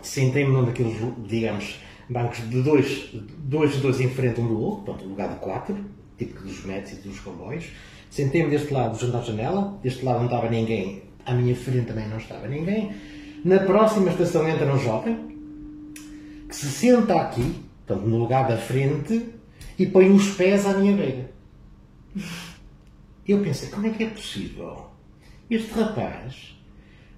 sentei-me 0.01 0.51
num 0.51 0.65
daqueles, 0.65 0.97
digamos, 1.27 1.79
bancos 2.09 2.39
de 2.49 2.63
dois, 2.63 3.11
dois, 3.37 3.75
dois 3.77 4.01
em 4.01 4.09
frente 4.09 4.41
um 4.41 4.47
do 4.47 4.59
outro, 4.59 4.85
portanto, 4.85 5.07
lugar 5.07 5.29
de 5.29 5.35
quatro, 5.35 5.77
típico 6.17 6.41
dos 6.41 6.65
metros 6.65 6.93
e 6.93 7.07
dos 7.07 7.19
comboios. 7.19 7.65
Sentei-me 8.09 8.49
deste 8.49 8.73
lado 8.73 8.97
junto 8.99 9.15
à 9.15 9.21
janela, 9.21 9.79
deste 9.83 10.03
lado 10.03 10.17
não 10.17 10.25
estava 10.25 10.49
ninguém, 10.49 11.03
à 11.23 11.35
minha 11.35 11.55
frente 11.55 11.85
também 11.85 12.07
não 12.07 12.17
estava 12.17 12.47
ninguém. 12.47 12.95
Na 13.45 13.59
próxima 13.59 14.09
estação 14.09 14.47
entra 14.47 14.73
um 14.73 14.79
jovem, 14.79 15.30
que 16.51 16.57
se 16.57 16.67
senta 16.67 17.15
aqui, 17.15 17.63
portanto, 17.87 18.05
no 18.05 18.17
lugar 18.17 18.45
da 18.45 18.57
frente, 18.57 19.25
e 19.79 19.85
põe 19.85 20.11
os 20.11 20.31
pés 20.31 20.65
à 20.65 20.73
minha 20.73 20.95
beira. 20.95 21.31
Eu 23.25 23.39
pensei, 23.39 23.69
como 23.69 23.87
é 23.87 23.89
que 23.91 24.03
é 24.03 24.09
possível? 24.09 24.87
Este 25.49 25.71
rapaz 25.71 26.53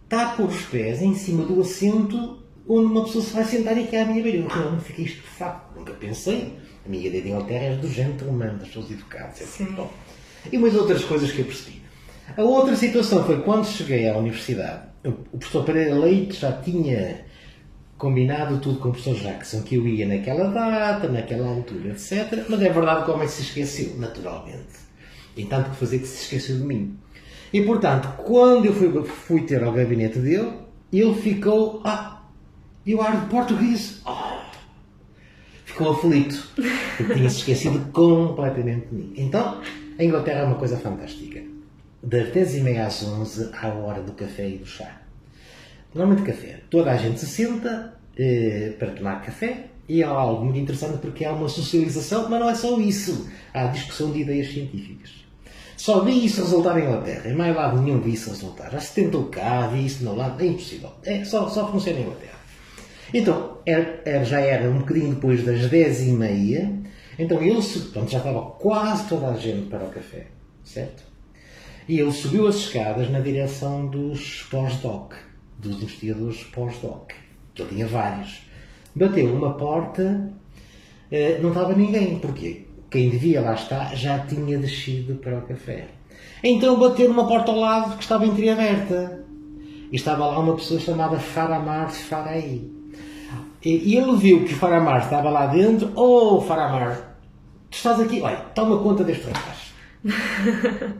está 0.03 0.27
a 0.27 0.35
pôr 0.35 0.49
os 0.49 0.61
pés 0.67 1.01
em 1.01 1.15
cima 1.15 1.45
do 1.45 1.59
assento 1.61 2.43
onde 2.69 2.85
uma 2.85 3.03
pessoa 3.05 3.23
se 3.23 3.33
vai 3.33 3.43
sentar 3.43 3.75
e 3.75 3.87
que 3.87 3.95
é 3.95 4.03
a 4.03 4.05
minha 4.05 4.21
beira. 4.21 4.37
Eu 4.37 4.47
realmente 4.47 4.83
fiquei 4.83 5.05
estupefacto. 5.05 5.79
Nunca 5.79 5.93
pensei. 5.93 6.53
A 6.85 6.89
minha 6.89 7.07
ideia 7.07 7.23
de 7.23 7.29
Inglaterra 7.29 7.63
é 7.63 7.75
do 7.75 7.87
gentleman, 7.87 8.57
das 8.57 8.67
pessoas 8.67 8.91
educadas, 8.91 9.41
etc. 9.41 9.71
Bom, 9.71 9.91
e 10.51 10.57
umas 10.57 10.75
outras 10.75 11.03
coisas 11.03 11.31
que 11.31 11.39
eu 11.39 11.45
percebi. 11.45 11.81
A 12.37 12.43
outra 12.43 12.75
situação 12.75 13.23
foi 13.25 13.41
quando 13.41 13.65
cheguei 13.65 14.07
à 14.07 14.15
universidade. 14.15 14.89
O 15.03 15.37
professor 15.39 15.65
Pereira 15.65 15.95
Leite 15.95 16.39
já 16.39 16.51
tinha 16.61 17.25
combinado 18.03 18.59
tudo 18.59 18.79
com 18.79 18.89
o 18.89 18.91
professor 18.91 19.15
Jackson, 19.15 19.61
que 19.61 19.75
eu 19.75 19.87
ia 19.87 20.05
naquela 20.05 20.49
data, 20.49 21.07
naquela 21.07 21.47
altura, 21.47 21.91
etc. 21.91 22.43
Mas 22.49 22.61
é 22.61 22.69
verdade 22.69 23.05
que 23.05 23.11
o 23.11 23.13
homem 23.13 23.29
se 23.29 23.43
esqueceu, 23.43 23.95
naturalmente. 23.97 24.83
Tem 25.33 25.45
tanto 25.45 25.69
que 25.69 25.77
fazer 25.77 25.99
que 25.99 26.07
se 26.07 26.23
esqueceu 26.23 26.57
de 26.57 26.65
mim. 26.65 26.97
E 27.53 27.61
portanto, 27.61 28.09
quando 28.17 28.65
eu 28.65 28.73
fui, 28.73 29.05
fui 29.05 29.41
ter 29.43 29.63
ao 29.63 29.71
gabinete 29.71 30.19
dele, 30.19 30.51
ele 30.91 31.15
ficou. 31.15 31.79
Ah, 31.85 32.23
e 32.85 32.93
o 32.93 33.01
ar 33.01 33.21
de 33.21 33.27
português 33.27 34.01
oh, 34.05 34.41
ficou 35.63 35.91
aflito, 35.91 36.49
porque 36.97 37.13
tinha-se 37.13 37.37
esquecido 37.37 37.89
completamente 37.93 38.87
de 38.87 38.95
mim. 38.95 39.13
Então, 39.15 39.61
a 39.97 40.03
Inglaterra 40.03 40.41
é 40.41 40.43
uma 40.43 40.55
coisa 40.55 40.75
fantástica. 40.75 41.41
Das 42.03 42.27
10h30 42.33 42.85
às 42.85 43.01
11 43.01 43.51
há 43.53 43.67
a 43.67 43.73
hora 43.75 44.01
do 44.01 44.11
café 44.11 44.49
e 44.49 44.57
do 44.57 44.65
chá. 44.65 45.02
Normalmente 45.93 46.25
café. 46.25 46.61
Toda 46.69 46.91
a 46.91 46.97
gente 46.97 47.19
se 47.19 47.27
senta 47.27 47.93
eh, 48.17 48.73
para 48.79 48.91
tomar 48.91 49.21
café 49.21 49.67
e 49.87 50.03
há 50.03 50.09
algo 50.09 50.45
muito 50.45 50.59
interessante 50.59 50.97
porque 50.97 51.25
há 51.25 51.33
uma 51.33 51.49
socialização, 51.49 52.29
mas 52.29 52.39
não 52.39 52.49
é 52.49 52.55
só 52.55 52.79
isso. 52.79 53.29
Há 53.53 53.65
discussão 53.65 54.11
de 54.11 54.21
ideias 54.21 54.47
científicas. 54.47 55.11
Só 55.77 56.01
vi 56.01 56.25
isso 56.25 56.41
resultar 56.41 56.79
em 56.79 56.85
Inglaterra. 56.85 57.29
Em 57.29 57.35
mais 57.35 57.55
lado 57.55 57.81
nenhum 57.81 57.99
vi 57.99 58.13
isso 58.13 58.29
resultar. 58.29 58.71
Já 58.71 58.79
se 58.79 58.93
tentou 58.93 59.25
cá, 59.25 59.67
vi 59.67 59.85
isso 59.85 60.03
no 60.03 60.15
lado. 60.15 60.41
É 60.41 60.47
impossível. 60.47 60.91
É, 61.03 61.23
só, 61.25 61.49
só 61.49 61.69
funciona 61.71 61.99
em 61.99 62.03
Inglaterra. 62.03 62.39
Então, 63.13 63.59
era, 63.65 64.01
era, 64.05 64.25
já 64.25 64.39
era 64.39 64.69
um 64.69 64.79
bocadinho 64.79 65.13
depois 65.13 65.43
das 65.43 65.69
10 65.69 66.07
e 66.07 66.11
meia, 66.11 66.73
então 67.19 67.41
ele 67.41 67.61
pronto, 67.91 68.09
já 68.09 68.17
estava 68.17 68.41
quase 68.41 69.07
toda 69.07 69.27
a 69.27 69.37
gente 69.37 69.69
para 69.69 69.85
o 69.85 69.89
café, 69.89 70.27
certo? 70.63 71.03
E 71.87 71.99
ele 71.99 72.11
subiu 72.11 72.47
as 72.47 72.55
escadas 72.55 73.11
na 73.11 73.19
direção 73.19 73.85
dos 73.85 74.43
pós-doc, 74.49 75.13
dos 75.63 75.77
investigadores 75.77 76.43
pós-doc, 76.43 77.11
que 77.53 77.61
ele 77.61 77.69
tinha 77.69 77.87
vários. 77.87 78.41
Bateu 78.95 79.33
uma 79.33 79.53
porta, 79.53 80.31
eh, 81.11 81.39
não 81.41 81.49
estava 81.49 81.73
ninguém, 81.73 82.19
porque 82.19 82.65
quem 82.91 83.09
devia 83.09 83.41
lá 83.41 83.53
estar 83.53 83.95
já 83.95 84.19
tinha 84.19 84.57
descido 84.57 85.15
para 85.15 85.39
o 85.39 85.41
café. 85.41 85.87
Então 86.43 86.79
bateu 86.79 87.07
numa 87.09 87.27
porta 87.27 87.51
ao 87.51 87.57
lado 87.57 87.97
que 87.97 88.03
estava 88.03 88.25
entreaberta. 88.25 89.23
E 89.91 89.95
estava 89.95 90.25
lá 90.25 90.39
uma 90.39 90.55
pessoa 90.55 90.79
chamada 90.79 91.19
Faramar 91.19 91.91
Farai. 91.91 92.61
E 93.63 93.95
ele 93.95 94.17
viu 94.17 94.43
que 94.43 94.53
o 94.53 94.57
Faramar 94.57 95.03
estava 95.03 95.29
lá 95.29 95.47
dentro. 95.47 95.91
Oh, 95.95 96.41
Faramar, 96.41 97.15
tu 97.69 97.77
estás 97.77 97.99
aqui. 97.99 98.21
Olha, 98.21 98.37
toma 98.53 98.77
conta 98.79 99.03
deste 99.03 99.25
rapaz. 99.25 99.73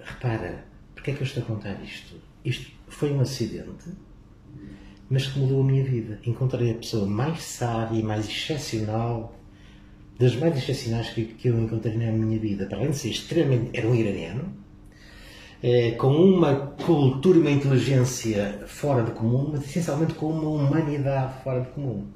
Repara, 0.00 0.64
porque 0.94 1.10
é 1.10 1.14
que 1.14 1.22
eu 1.22 1.26
estou 1.26 1.42
a 1.42 1.46
contar 1.46 1.76
isto? 1.82 2.14
Isto 2.44 2.70
foi 2.88 3.12
um 3.12 3.20
acidente, 3.20 3.90
mas 5.08 5.26
que 5.26 5.38
mudou 5.38 5.60
a 5.60 5.64
minha 5.64 5.84
vida. 5.84 6.20
Encontrei 6.24 6.70
a 6.72 6.74
pessoa 6.74 7.06
mais 7.06 7.42
sábia 7.42 7.98
e 7.98 8.02
mais 8.02 8.28
excepcional, 8.28 9.36
das 10.18 10.36
mais 10.36 10.56
excepcionais 10.56 11.10
que, 11.10 11.24
que 11.24 11.48
eu 11.48 11.58
encontrei 11.60 11.96
na 11.96 12.10
minha 12.12 12.38
vida. 12.38 12.66
Para 12.66 12.78
além 12.78 12.90
de 12.90 12.96
ser 12.96 13.10
extremamente. 13.10 13.70
Era 13.76 13.88
um 13.88 13.94
iraniano 13.94 14.52
é, 15.62 15.92
com 15.92 16.14
uma 16.14 16.54
cultura 16.84 17.38
e 17.38 17.40
uma 17.40 17.50
inteligência 17.50 18.64
fora 18.66 19.02
de 19.02 19.10
comum, 19.12 19.50
mas 19.52 19.64
essencialmente 19.64 20.14
com 20.14 20.30
uma 20.30 20.48
humanidade 20.48 21.42
fora 21.42 21.60
de 21.60 21.68
comum. 21.68 22.06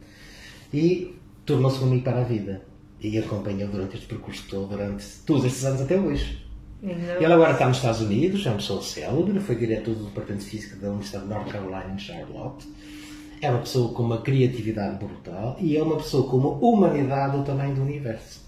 E 0.73 1.15
tornou-se 1.45 1.79
um 1.81 1.87
amigo 1.87 2.05
para 2.05 2.21
a 2.21 2.25
vida. 2.25 2.63
E 3.01 3.19
acompanhou 3.19 3.69
durante 3.69 3.97
este 3.97 4.07
percurso 4.07 4.45
todo, 4.49 4.69
durante 4.69 5.05
todos 5.27 5.45
estes 5.45 5.65
anos 5.65 5.83
até 5.83 5.99
hoje. 5.99 6.44
Ele 6.85 7.33
agora 7.33 7.53
está 7.53 7.67
nos 7.67 7.79
Estados 7.79 8.01
Unidos, 8.03 8.45
é 8.45 8.51
uma 8.51 8.57
pessoa 8.57 8.83
célebre, 8.83 9.41
foi 9.41 9.57
diretor 9.57 9.95
do 9.95 10.05
Departamento 10.05 10.45
de 10.45 10.51
Física 10.51 10.77
da 10.77 10.89
Universidade 10.89 11.25
de 11.25 11.31
North 11.31 11.51
Carolina 11.51 11.93
em 11.95 11.99
Charlotte. 11.99 12.67
É 13.41 13.51
uma 13.51 13.61
pessoa 13.61 13.93
com 13.95 14.03
uma 14.03 14.21
criatividade 14.21 14.99
brutal 14.99 15.57
e 15.61 15.77
é 15.77 15.83
uma 15.83 15.97
pessoa 15.97 16.29
com 16.29 16.37
uma 16.37 16.51
humanidade 16.51 17.37
do 17.37 17.43
tamanho 17.45 17.75
do 17.75 17.83
universo. 17.83 18.45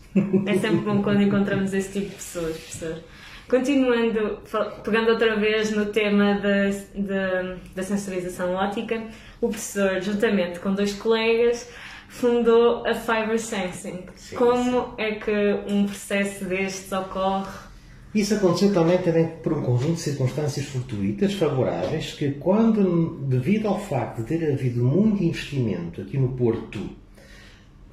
É 0.47 0.55
sempre 0.59 0.78
bom 0.78 1.02
quando 1.02 1.23
encontramos 1.23 1.73
esse 1.75 1.93
tipo 1.93 2.09
de 2.11 2.14
pessoas, 2.14 2.57
professor. 2.57 3.02
Continuando, 3.49 4.40
pegando 4.83 5.11
outra 5.11 5.37
vez 5.37 5.71
no 5.71 5.87
tema 5.87 6.35
da, 6.35 6.71
da, 6.95 7.57
da 7.75 7.83
sensorização 7.83 8.55
óptica, 8.55 9.02
o 9.40 9.49
professor, 9.49 10.00
juntamente 10.00 10.59
com 10.59 10.75
dois 10.75 10.95
colegas, 10.95 11.71
fundou 12.09 12.87
a 12.87 12.95
Fiber 12.95 13.38
Sensing. 13.38 14.05
Sim, 14.16 14.37
Como 14.37 14.95
é 14.99 15.12
que 15.12 15.61
um 15.69 15.85
processo 15.87 16.45
destes 16.45 16.90
ocorre? 16.90 17.66
Isso 18.15 18.35
aconteceu 18.35 18.73
também, 18.73 18.99
também 18.99 19.27
por 19.43 19.53
um 19.53 19.63
conjunto 19.63 19.95
de 19.95 20.01
circunstâncias 20.01 20.67
fortuitas, 20.67 21.35
favoráveis, 21.35 22.13
que 22.15 22.33
quando, 22.33 23.19
devido 23.27 23.69
ao 23.69 23.79
facto 23.79 24.23
de 24.23 24.25
ter 24.25 24.53
havido 24.53 24.83
muito 24.83 25.23
investimento 25.23 26.01
aqui 26.01 26.17
no 26.17 26.29
Porto, 26.31 26.81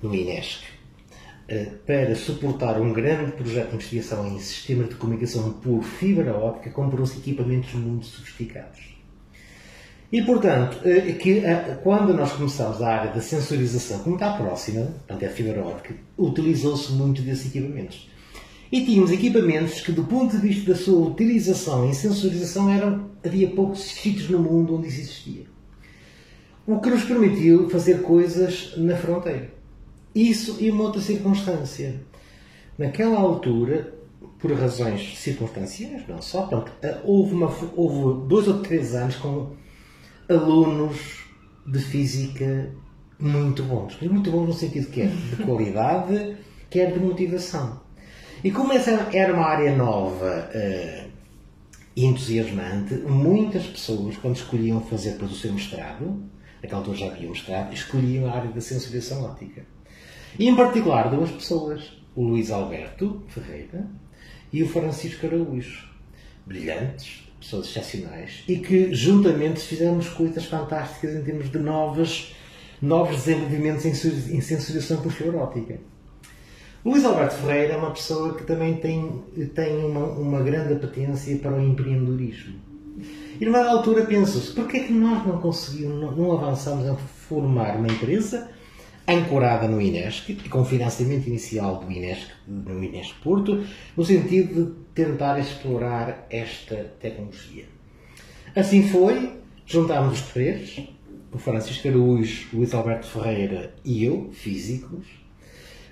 no 0.01 0.15
INESC, 0.15 0.63
eh, 1.47 1.71
para 1.85 2.15
suportar 2.15 2.79
um 2.79 2.93
grande 2.93 3.33
projeto 3.33 3.69
de 3.69 3.75
investigação 3.75 4.25
em 4.27 4.39
sistemas 4.39 4.89
de 4.89 4.95
comunicação 4.95 5.53
por 5.53 5.83
fibra 5.83 6.33
óptica, 6.33 6.69
comprou-se 6.69 7.17
equipamentos 7.17 7.73
muito 7.73 8.05
sofisticados. 8.05 8.93
E, 10.09 10.21
portanto, 10.21 10.79
eh, 10.85 11.13
que, 11.13 11.39
eh, 11.39 11.79
quando 11.83 12.13
nós 12.13 12.31
começamos 12.31 12.81
a 12.81 12.87
área 12.87 13.11
da 13.11 13.19
sensorização, 13.19 13.99
como 13.99 14.15
está 14.15 14.37
próxima, 14.37 14.85
portanto 14.85 15.23
é 15.23 15.27
fibra 15.27 15.61
óptica, 15.61 15.95
utilizou-se 16.17 16.93
muito 16.93 17.21
desses 17.21 17.47
equipamentos. 17.47 18.09
E 18.73 18.83
tínhamos 18.83 19.11
equipamentos 19.11 19.81
que, 19.81 19.91
do 19.91 20.03
ponto 20.03 20.35
de 20.35 20.47
vista 20.47 20.73
da 20.73 20.75
sua 20.75 21.07
utilização 21.09 21.85
em 21.85 21.93
sensorização, 21.93 22.71
eram, 22.71 23.11
havia 23.23 23.47
poucos 23.51 23.83
sítios 23.83 24.31
no 24.31 24.39
mundo 24.39 24.75
onde 24.75 24.87
isso 24.87 25.01
existia. 25.01 25.43
O 26.65 26.79
que 26.79 26.89
nos 26.89 27.03
permitiu 27.03 27.69
fazer 27.69 28.01
coisas 28.01 28.73
na 28.75 28.97
fronteira. 28.97 29.53
Isso 30.15 30.57
e 30.59 30.71
uma 30.71 30.85
outra 30.85 30.99
circunstância. 31.01 32.01
Naquela 32.75 33.19
altura, 33.19 33.93
por 34.39 34.51
razões 34.53 35.19
circunstanciais, 35.19 36.07
não 36.07 36.19
só, 36.19 36.47
portanto, 36.47 37.01
houve, 37.03 37.35
uma, 37.35 37.55
houve 37.75 38.27
dois 38.27 38.47
ou 38.47 38.59
três 38.63 38.95
anos 38.95 39.17
com 39.17 39.51
alunos 40.27 41.27
de 41.67 41.77
física 41.77 42.71
muito 43.19 43.61
bons. 43.61 44.01
Muito 44.01 44.31
bons 44.31 44.47
no 44.47 44.53
sentido 44.53 44.87
que 44.89 45.01
é 45.01 45.05
de 45.05 45.35
qualidade, 45.45 46.37
quer 46.71 46.91
de 46.91 46.99
motivação. 46.99 47.82
E 48.43 48.51
como 48.51 48.73
essa 48.73 48.91
era 49.13 49.33
uma 49.33 49.45
área 49.45 49.73
nova 49.75 50.49
uh, 50.53 51.09
e 51.95 52.05
entusiasmante, 52.05 52.95
muitas 52.95 53.65
pessoas, 53.65 54.17
quando 54.17 54.35
escolhiam 54.35 54.81
fazer 54.81 55.11
depois 55.11 55.31
o 55.31 55.35
seu 55.35 55.53
mestrado, 55.53 56.21
naquela 56.61 56.81
altura 56.81 56.97
já 56.97 57.05
havia 57.07 57.29
mestrado, 57.29 57.73
escolhiam 57.73 58.27
a 58.27 58.35
área 58.35 58.51
da 58.51 58.59
sensorização 58.59 59.23
óptica. 59.23 59.65
E 60.37 60.49
em 60.49 60.55
particular 60.55 61.09
duas 61.09 61.31
pessoas, 61.31 61.93
o 62.15 62.23
Luís 62.23 62.51
Alberto 62.51 63.23
Ferreira 63.29 63.87
e 64.51 64.61
o 64.61 64.67
Francisco 64.67 65.25
Araújo. 65.25 65.87
Brilhantes, 66.45 67.23
pessoas 67.39 67.67
excepcionais, 67.67 68.43
e 68.47 68.57
que 68.57 68.93
juntamente 68.93 69.61
fizemos 69.61 70.09
coisas 70.09 70.43
fantásticas 70.45 71.15
em 71.15 71.23
termos 71.23 71.49
de 71.49 71.59
novas, 71.59 72.35
novos 72.81 73.23
desenvolvimentos 73.23 73.85
em, 73.85 74.41
sensorização 74.41 75.01
por 75.01 75.13
fibra 75.13 75.37
óptica. 75.37 75.79
Luís 76.85 77.05
Alberto 77.05 77.35
Ferreira 77.35 77.73
é 77.75 77.77
uma 77.77 77.91
pessoa 77.91 78.33
que 78.33 78.43
também 78.43 78.75
tem, 78.75 79.23
tem 79.55 79.85
uma, 79.85 80.03
uma 80.05 80.41
grande 80.41 80.73
apetência 80.73 81.37
para 81.37 81.53
o 81.53 81.61
empreendedorismo. 81.61 82.55
E 83.39 83.45
numa 83.45 83.65
altura 83.65 84.05
pensa-se, 84.05 84.51
porquê 84.51 84.77
é 84.77 84.83
que 84.83 84.93
nós 84.93 85.25
não 85.25 85.39
conseguimos, 85.39 86.01
não, 86.01 86.11
não 86.11 86.31
avançamos 86.33 86.85
a 86.87 86.95
formar 86.95 87.77
uma 87.77 87.87
empresa 87.87 88.49
ancorada 89.07 89.67
no 89.67 89.81
INESC 89.81 90.37
e 90.43 90.49
com 90.49 90.63
financiamento 90.65 91.27
inicial 91.27 91.77
do 91.79 91.91
INESC, 91.91 92.29
no 92.47 92.83
INESC 92.83 93.13
Porto, 93.23 93.63
no 93.95 94.03
sentido 94.03 94.65
de 94.65 94.71
tentar 94.93 95.39
explorar 95.39 96.27
esta 96.29 96.75
tecnologia. 96.99 97.65
Assim 98.53 98.89
foi, 98.89 99.37
juntámos 99.65 100.19
os 100.19 100.21
três, 100.31 100.83
o 101.31 101.37
Francisco 101.37 101.87
Araújo, 101.87 102.49
o 102.53 102.57
Luís 102.57 102.73
Alberto 102.73 103.07
Ferreira 103.07 103.73
e 103.83 104.03
eu, 104.03 104.29
físicos, 104.31 105.22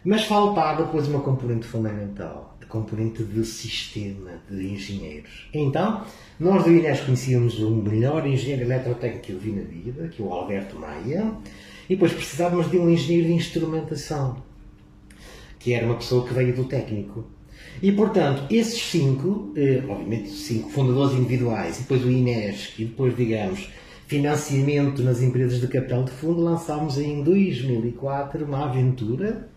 mas 0.04 0.24
faltava 0.24 0.84
depois 0.84 1.08
uma 1.08 1.20
componente 1.20 1.68
fundamental, 1.68 2.58
a 2.62 2.66
componente 2.66 3.24
de 3.24 3.46
sistema 3.46 4.32
de 4.50 4.74
engenheiros. 4.74 5.48
Então, 5.54 6.04
nós 6.40 6.64
do 6.64 6.72
INES 6.72 7.02
conhecíamos 7.02 7.60
o 7.60 7.70
melhor 7.70 8.26
engenheiro 8.26 8.64
eletrotécnico 8.64 9.26
que 9.26 9.32
eu 9.32 9.40
vi 9.40 9.52
na 9.52 9.62
vida, 9.62 10.08
que 10.08 10.22
é 10.22 10.26
o 10.26 10.34
Alberto 10.34 10.78
Maia, 10.80 11.32
e 11.88 11.96
depois 11.96 12.14
precisávamos 12.14 12.70
de 12.72 12.78
um 12.78 12.90
engenheiro 12.90 13.28
de 13.28 13.34
instrumentação, 13.34 14.42
que 15.60 15.74
era 15.74 15.86
uma 15.86 15.96
pessoa 15.96 16.26
que 16.28 16.34
veio 16.34 16.56
do 16.56 16.64
técnico. 16.66 17.26
E, 17.82 17.92
portanto, 17.92 18.44
esses 18.50 18.82
cinco, 18.82 19.54
eh, 19.56 19.84
obviamente 19.88 20.30
cinco 20.30 20.70
fundadores 20.70 21.14
individuais, 21.14 21.78
e 21.78 21.82
depois 21.82 22.04
o 22.04 22.10
INES, 22.10 22.74
e 22.80 22.86
depois, 22.86 23.16
digamos, 23.16 23.70
financiamento 24.08 25.04
nas 25.04 25.22
empresas 25.22 25.62
de 25.62 25.68
capital 25.68 26.04
de 26.04 26.12
fundo, 26.12 26.42
lançámos 26.42 26.98
em 26.98 27.24
2004 27.24 28.44
uma 28.44 28.66
aventura 28.66 29.51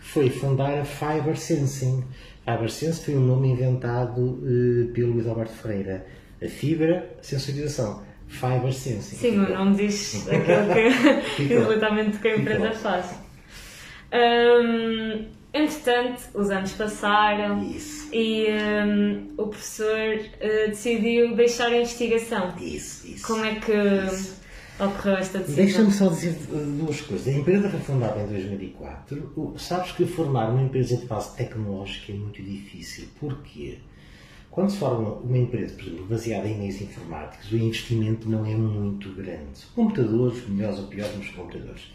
foi 0.00 0.30
fundar 0.30 0.78
a 0.78 0.84
Fiber 0.84 1.36
Sensing. 1.36 2.02
Fiber 2.44 2.70
Sensing 2.70 3.02
foi 3.02 3.16
um 3.16 3.20
nome 3.20 3.48
inventado 3.48 4.20
uh, 4.20 4.90
pelo 4.92 5.12
Luís 5.12 5.26
Alberto 5.26 5.52
Freire. 5.52 6.00
A 6.42 6.48
fibra, 6.48 7.16
sensorização. 7.20 8.02
Fiber 8.26 8.72
Sensing. 8.72 9.16
Sim, 9.16 9.38
o 9.38 9.54
nome 9.54 9.76
diz 9.76 10.26
aquilo 10.26 11.36
que, 11.36 11.52
exatamente 11.52 12.18
que 12.18 12.28
a 12.28 12.36
empresa 12.36 12.72
faz. 12.72 13.14
Um, 14.12 15.26
entretanto, 15.52 16.22
os 16.34 16.50
anos 16.50 16.72
passaram 16.72 17.62
isso. 17.62 18.08
e 18.12 18.46
o 19.36 19.46
professor 19.48 20.16
uh, 20.16 20.68
decidiu 20.68 21.36
deixar 21.36 21.66
a 21.66 21.76
investigação. 21.76 22.54
Isso, 22.58 23.06
isso. 23.06 23.26
Como 23.26 23.44
é 23.44 23.56
que. 23.56 23.72
Isso 23.72 24.40
ocorreu 24.86 25.16
esta 25.16 25.38
decisão? 25.38 25.64
Deixa-me 25.64 25.92
só 25.92 26.08
dizer 26.08 26.32
duas 26.78 27.00
coisas. 27.00 27.28
A 27.28 27.38
empresa 27.38 27.68
foi 27.68 27.80
fundada 27.80 28.20
em 28.20 28.26
2004. 28.26 29.54
Sabes 29.58 29.92
que 29.92 30.06
formar 30.06 30.50
uma 30.50 30.62
empresa 30.62 30.96
de 30.96 31.06
base 31.06 31.36
tecnológica 31.36 32.12
é 32.12 32.14
muito 32.14 32.42
difícil. 32.42 33.08
Porquê? 33.18 33.78
Quando 34.50 34.70
se 34.70 34.78
forma 34.78 35.14
uma 35.14 35.38
empresa, 35.38 35.74
por 35.74 35.84
exemplo, 35.84 36.06
baseada 36.06 36.48
em 36.48 36.58
meios 36.58 36.80
informáticos, 36.80 37.52
o 37.52 37.56
investimento 37.56 38.28
não 38.28 38.44
é 38.44 38.54
muito 38.54 39.10
grande. 39.10 39.64
Computadores, 39.74 40.48
melhores 40.48 40.78
ou 40.80 40.86
piores, 40.86 41.14
mas 41.16 41.30
computadores. 41.30 41.92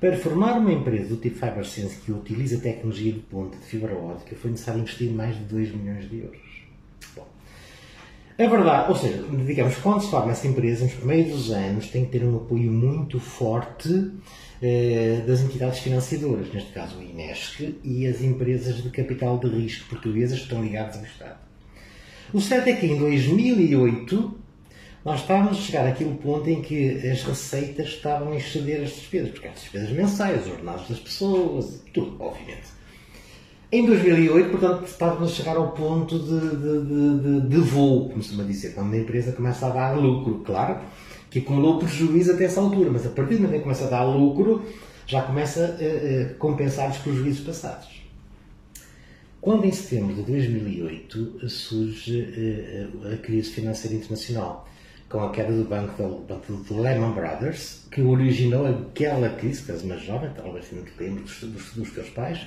Para 0.00 0.16
formar 0.16 0.58
uma 0.58 0.72
empresa 0.72 1.10
do 1.10 1.16
tipo 1.16 1.36
FiberSense 1.36 2.00
que 2.00 2.10
utiliza 2.10 2.58
tecnologia 2.58 3.12
de 3.12 3.20
ponta 3.20 3.58
de 3.58 3.64
fibra 3.64 3.94
óptica, 3.94 4.34
foi 4.34 4.50
necessário 4.50 4.80
investir 4.80 5.10
mais 5.10 5.36
de 5.36 5.44
2 5.44 5.74
milhões 5.74 6.08
de 6.08 6.20
euros. 6.20 6.40
É 8.42 8.48
verdade, 8.48 8.90
ou 8.90 8.96
seja, 8.96 9.22
digamos, 9.46 9.76
quando 9.76 10.02
se 10.02 10.10
forma 10.10 10.32
essa 10.32 10.48
empresa, 10.48 10.82
nos 10.84 10.94
primeiros 10.94 11.52
anos, 11.52 11.86
tem 11.86 12.04
que 12.04 12.18
ter 12.18 12.24
um 12.24 12.38
apoio 12.38 12.72
muito 12.72 13.20
forte 13.20 14.10
eh, 14.60 15.22
das 15.24 15.42
entidades 15.42 15.78
financiadoras, 15.78 16.52
neste 16.52 16.72
caso 16.72 16.98
o 16.98 17.02
INESC 17.04 17.78
e 17.84 18.04
as 18.04 18.20
empresas 18.20 18.82
de 18.82 18.90
capital 18.90 19.38
de 19.38 19.46
risco 19.46 19.88
portuguesas 19.88 20.38
que 20.38 20.46
estão 20.46 20.60
ligadas 20.60 20.96
ao 20.96 21.04
Estado. 21.04 21.38
O 22.34 22.40
certo 22.40 22.66
é 22.66 22.72
que 22.72 22.86
em 22.86 22.98
2008 22.98 24.36
nós 25.04 25.20
estávamos 25.20 25.58
a 25.58 25.60
chegar 25.60 25.86
àquele 25.86 26.16
ponto 26.16 26.50
em 26.50 26.60
que 26.60 27.08
as 27.08 27.22
receitas 27.22 27.90
estavam 27.90 28.32
a 28.32 28.36
exceder 28.36 28.82
as 28.82 28.90
despesas, 28.90 29.30
porque 29.30 29.46
as 29.46 29.54
despesas 29.54 29.90
mensais, 29.90 30.46
os 30.46 30.52
ordenados 30.52 30.88
das 30.88 30.98
pessoas, 30.98 31.80
tudo, 31.94 32.20
obviamente. 32.20 32.81
Em 33.72 33.86
2008, 33.86 34.50
portanto, 34.50 34.84
estávamos 34.84 35.32
a 35.32 35.34
chegar 35.34 35.56
ao 35.56 35.72
ponto 35.72 36.18
de, 36.18 36.40
de, 36.56 37.40
de, 37.40 37.48
de 37.48 37.56
voo, 37.56 38.10
como 38.10 38.22
se 38.22 38.36
dizer, 38.44 38.74
quando 38.74 38.92
a 38.92 38.98
empresa 38.98 39.32
começa 39.32 39.66
a 39.66 39.70
dar 39.70 39.92
lucro. 39.92 40.42
Claro 40.44 40.78
que 41.30 41.38
acumulou 41.38 41.78
prejuízo 41.78 42.32
até 42.32 42.44
essa 42.44 42.60
altura, 42.60 42.90
mas 42.92 43.06
a 43.06 43.08
partir 43.08 43.36
do 43.36 43.40
momento 43.40 43.54
em 43.54 43.58
que 43.58 43.62
começa 43.62 43.86
a 43.86 43.88
dar 43.88 44.04
lucro, 44.04 44.62
já 45.06 45.22
começa 45.22 45.64
a, 45.80 46.32
a 46.32 46.34
compensar 46.34 46.90
os 46.90 46.98
prejuízos 46.98 47.46
passados. 47.46 48.02
Quando 49.40 49.64
em 49.64 49.72
setembro 49.72 50.16
de 50.16 50.22
2008 50.22 51.48
surge 51.48 52.88
a, 53.02 53.14
a 53.14 53.16
crise 53.16 53.52
financeira 53.52 53.96
internacional, 53.96 54.68
com 55.08 55.20
a 55.24 55.30
queda 55.30 55.50
do 55.50 55.64
banco 55.64 56.26
do, 56.68 56.78
Lehman 56.78 57.12
Brothers, 57.12 57.86
que 57.90 58.02
originou 58.02 58.66
aquela 58.66 59.30
crise, 59.30 59.62
que 59.62 59.72
és 59.72 59.82
uma 59.82 59.96
jovem, 59.96 60.30
talvez 60.36 60.70
não 60.72 60.84
te 60.84 60.92
lembro 60.98 61.22
dos, 61.22 61.40
dos, 61.40 61.72
dos 61.72 61.90
teus 61.90 62.10
pais, 62.10 62.40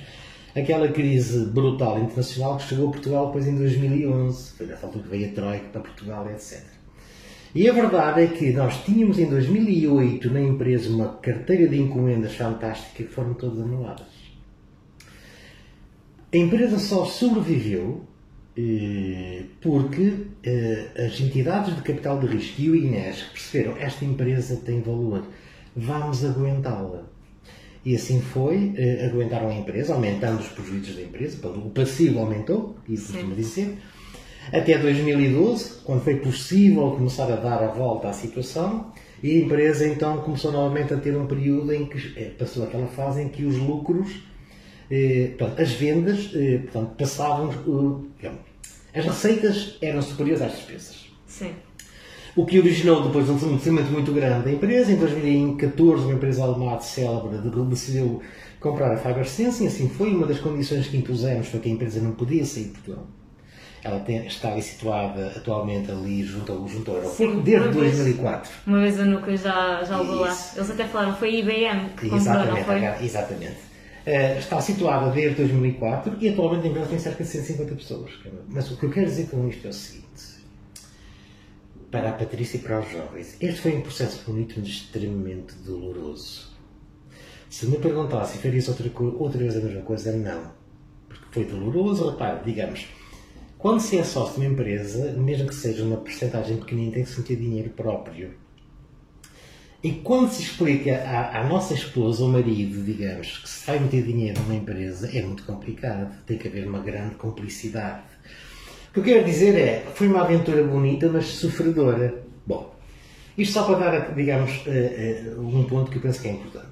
aquela 0.56 0.88
crise 0.88 1.46
brutal 1.46 1.98
internacional 1.98 2.56
que 2.56 2.64
chegou 2.64 2.88
a 2.88 2.92
Portugal 2.92 3.26
depois 3.26 3.46
em 3.46 3.56
2011. 3.56 4.52
Foi 4.52 4.66
nessa 4.66 4.86
altura 4.86 5.04
que 5.04 5.10
veio 5.10 5.30
a 5.30 5.34
Troika 5.34 5.68
para 5.68 5.80
Portugal, 5.82 6.30
etc. 6.30 6.64
E 7.54 7.68
a 7.68 7.72
verdade 7.72 8.22
é 8.22 8.26
que 8.26 8.52
nós 8.52 8.82
tínhamos 8.84 9.18
em 9.18 9.26
2008 9.26 10.30
na 10.30 10.40
empresa 10.40 10.90
uma 10.90 11.08
carteira 11.18 11.68
de 11.68 11.78
encomendas 11.80 12.34
fantástica 12.34 13.04
que 13.04 13.10
foram 13.10 13.34
todas 13.34 13.60
anuladas. 13.60 14.06
A 16.32 16.36
empresa 16.36 16.78
só 16.78 17.04
sobreviveu 17.04 18.02
eh, 18.56 19.44
porque 19.60 20.26
eh, 20.42 21.06
as 21.06 21.20
entidades 21.20 21.74
de 21.74 21.82
capital 21.82 22.18
de 22.18 22.26
risco 22.26 22.60
e 22.60 22.70
o 22.70 22.76
INES 22.76 23.22
perceberam 23.22 23.76
esta 23.78 24.04
empresa 24.04 24.56
tem 24.56 24.80
valor, 24.80 25.24
vamos 25.74 26.24
aguentá-la. 26.24 27.15
E 27.86 27.94
assim 27.94 28.20
foi, 28.20 28.56
uh, 28.56 29.06
aguentaram 29.06 29.48
a 29.48 29.54
empresa, 29.54 29.94
aumentando 29.94 30.40
os 30.40 30.48
prejuízos 30.48 30.96
da 30.96 31.02
empresa, 31.02 31.46
o 31.46 31.70
passivo 31.70 32.18
aumentou, 32.18 32.76
isso 32.88 33.12
costuma 33.12 33.34
dizer, 33.34 33.78
até 34.52 34.76
2012, 34.78 35.82
quando 35.84 36.02
foi 36.02 36.16
possível 36.16 36.90
começar 36.92 37.32
a 37.32 37.36
dar 37.36 37.62
a 37.62 37.68
volta 37.68 38.08
à 38.08 38.12
situação, 38.12 38.92
E 39.22 39.30
a 39.30 39.44
empresa 39.44 39.86
então 39.88 40.18
começou 40.22 40.52
novamente 40.52 40.92
a 40.92 40.98
ter 40.98 41.16
um 41.16 41.26
período 41.26 41.72
em 41.72 41.86
que 41.86 42.12
eh, 42.16 42.30
passou 42.38 42.64
aquela 42.64 42.86
fase 42.86 43.22
em 43.22 43.28
que 43.28 43.44
os 43.44 43.56
lucros, 43.56 44.08
eh, 44.90 45.32
portanto, 45.38 45.60
as 45.62 45.72
vendas, 45.72 46.30
eh, 46.34 46.58
portanto, 46.58 46.96
passavam, 46.96 47.50
eh, 47.50 48.06
digamos, 48.18 48.40
as 48.94 49.04
receitas 49.04 49.78
eram 49.80 50.02
superiores 50.02 50.42
às 50.42 50.52
despesas. 50.52 51.06
Sim. 51.26 51.52
O 52.36 52.44
que 52.44 52.58
originou 52.58 53.02
depois 53.02 53.28
um 53.30 53.38
crescimento 53.38 53.90
muito 53.90 54.12
grande 54.12 54.44
da 54.44 54.52
empresa. 54.52 54.92
Em 54.92 54.96
2014, 54.96 56.04
uma 56.04 56.12
empresa 56.12 56.42
alemã 56.44 56.78
célebre 56.80 57.38
decidiu 57.70 58.20
comprar 58.60 58.92
a 58.92 58.96
Fiber 58.98 59.26
Sensing. 59.26 59.66
Assim 59.68 59.88
foi. 59.88 60.10
Uma 60.14 60.26
das 60.26 60.38
condições 60.38 60.86
que 60.86 60.98
impusemos 60.98 61.48
foi 61.48 61.60
que 61.60 61.68
a 61.70 61.72
empresa 61.72 62.00
não 62.00 62.12
podia 62.12 62.44
sair 62.44 62.64
de 62.64 62.70
Portugal. 62.72 63.06
Ela 63.82 64.00
tem, 64.00 64.26
está 64.26 64.60
situada 64.60 65.28
atualmente 65.36 65.90
ali 65.90 66.22
junto 66.24 66.50
ao, 66.52 66.68
junto 66.68 66.90
ao 66.90 66.96
aeroporto 66.98 67.32
Sim, 67.32 67.40
desde 67.40 67.68
vez- 67.68 67.96
2004. 67.96 68.50
Uma 68.66 68.80
vez 68.80 69.00
a 69.00 69.04
Nuca 69.04 69.36
já, 69.36 69.84
já 69.84 69.98
levou 69.98 70.16
lá. 70.16 70.36
Eles 70.56 70.70
até 70.70 70.84
falaram, 70.86 71.14
foi 71.14 71.28
a 71.28 71.38
IBM 71.38 71.88
que 71.90 72.08
comprou, 72.08 72.10
não 72.10 72.16
Exatamente, 72.18 72.64
foi? 72.64 72.74
agora- 72.84 73.04
exatamente. 73.04 73.56
Eh, 74.04 74.38
está 74.38 74.60
situada 74.60 75.10
desde 75.10 75.36
2004 75.36 76.16
e 76.20 76.28
atualmente 76.28 76.66
a 76.66 76.70
empresa 76.70 76.88
tem 76.88 76.98
cerca 76.98 77.22
de 77.24 77.30
150 77.30 77.74
pessoas. 77.76 78.10
Mas 78.48 78.70
o 78.70 78.76
que 78.76 78.84
eu 78.84 78.90
quero 78.90 79.06
dizer 79.06 79.28
com 79.28 79.48
isto 79.48 79.66
é 79.66 79.70
o 79.70 79.72
seguinte: 79.72 80.06
para 81.96 82.10
a 82.10 82.12
Patrícia 82.12 82.58
e 82.58 82.60
para 82.60 82.80
os 82.80 82.90
jovens, 82.90 83.36
este 83.40 83.60
foi 83.62 83.74
um 83.74 83.80
processo 83.80 84.22
bonito, 84.26 84.56
mas 84.58 84.68
extremamente 84.68 85.54
doloroso. 85.64 86.54
Se 87.48 87.66
me 87.66 87.78
perguntasse 87.78 88.36
se 88.36 88.42
farias 88.42 88.68
outra, 88.68 88.90
outra 89.18 89.38
vez 89.38 89.56
a 89.56 89.60
mesma 89.60 89.80
coisa, 89.80 90.12
não. 90.12 90.52
Porque 91.08 91.24
foi 91.30 91.44
doloroso, 91.46 92.10
repare, 92.10 92.44
digamos, 92.44 92.86
quando 93.56 93.80
se 93.80 93.96
é 93.96 94.04
sócio 94.04 94.38
de 94.38 94.46
uma 94.46 94.52
empresa, 94.52 95.12
mesmo 95.12 95.48
que 95.48 95.54
seja 95.54 95.84
uma 95.84 95.96
porcentagem 95.96 96.58
pequenina, 96.58 96.92
tem 96.92 97.04
que 97.04 97.08
se 97.08 97.18
meter 97.18 97.36
dinheiro 97.38 97.70
próprio. 97.70 98.34
E 99.82 99.92
quando 99.92 100.30
se 100.30 100.42
explica 100.42 100.98
à, 100.98 101.40
à 101.40 101.48
nossa 101.48 101.72
esposa 101.72 102.22
ou 102.22 102.28
marido, 102.28 102.84
digamos, 102.84 103.38
que 103.38 103.48
se 103.48 103.66
vai 103.66 103.78
meter 103.78 104.02
dinheiro 104.02 104.38
numa 104.42 104.54
empresa, 104.54 105.08
é 105.16 105.22
muito 105.22 105.44
complicado. 105.44 106.14
Tem 106.26 106.36
que 106.36 106.46
haver 106.46 106.66
uma 106.66 106.80
grande 106.80 107.14
cumplicidade. 107.14 108.02
O 108.96 109.02
que 109.02 109.10
eu 109.10 109.14
quero 109.14 109.26
dizer 109.26 109.54
é, 109.58 109.84
foi 109.94 110.08
uma 110.08 110.22
aventura 110.22 110.62
bonita, 110.64 111.06
mas 111.12 111.26
sofredora. 111.26 112.22
Bom, 112.46 112.74
isto 113.36 113.52
só 113.52 113.64
para 113.64 113.90
dar, 113.90 114.14
digamos, 114.14 114.62
eh, 114.66 115.26
eh, 115.26 115.38
um 115.38 115.64
ponto 115.64 115.90
que 115.90 115.98
eu 115.98 116.02
penso 116.02 116.22
que 116.22 116.28
é 116.28 116.32
importante. 116.32 116.66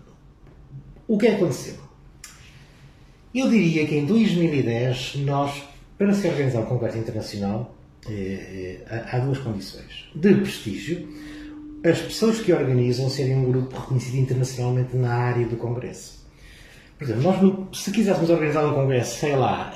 O 1.06 1.18
que 1.18 1.26
aconteceu? 1.26 1.74
Eu 3.34 3.50
diria 3.50 3.86
que 3.86 3.94
em 3.96 4.06
2010 4.06 5.16
nós, 5.16 5.64
para 5.98 6.14
se 6.14 6.26
organizar 6.26 6.60
um 6.60 6.64
congresso 6.64 6.96
internacional, 6.96 7.74
eh, 8.08 8.78
há 8.88 9.18
duas 9.18 9.36
condições. 9.36 10.08
De 10.14 10.34
prestígio, 10.34 11.06
as 11.84 11.98
pessoas 11.98 12.40
que 12.40 12.54
organizam 12.54 13.10
serem 13.10 13.36
um 13.36 13.52
grupo 13.52 13.78
reconhecido 13.78 14.16
internacionalmente 14.16 14.96
na 14.96 15.12
área 15.12 15.46
do 15.46 15.56
congresso. 15.56 16.24
Por 16.96 17.04
exemplo, 17.04 17.22
nós, 17.22 17.78
se 17.78 17.90
quiséssemos 17.90 18.30
organizar 18.30 18.64
um 18.64 18.72
congresso, 18.72 19.18
sei 19.18 19.36
lá, 19.36 19.74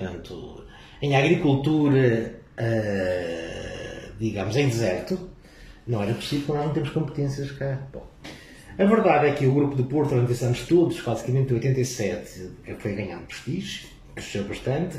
portanto, 0.00 0.64
em 1.02 1.14
agricultura, 1.14 2.40
eh, 2.56 4.08
digamos, 4.18 4.56
em 4.56 4.68
deserto, 4.68 5.28
não 5.86 6.02
era 6.02 6.14
possível 6.14 6.54
não 6.54 6.72
temos 6.72 6.90
competências 6.90 7.52
cá. 7.52 7.86
Bom, 7.92 8.06
a 8.78 8.84
verdade 8.84 9.26
é 9.26 9.32
que 9.32 9.46
o 9.46 9.52
grupo 9.52 9.76
de 9.76 9.82
Porto, 9.82 10.14
organizamos 10.14 10.66
todos, 10.66 11.00
basicamente 11.00 11.52
em 11.52 11.54
87, 11.54 12.50
que 12.64 12.74
foi 12.74 12.94
ganhando 12.94 13.26
prestígio, 13.26 13.88
cresceu 14.14 14.44
bastante, 14.44 14.98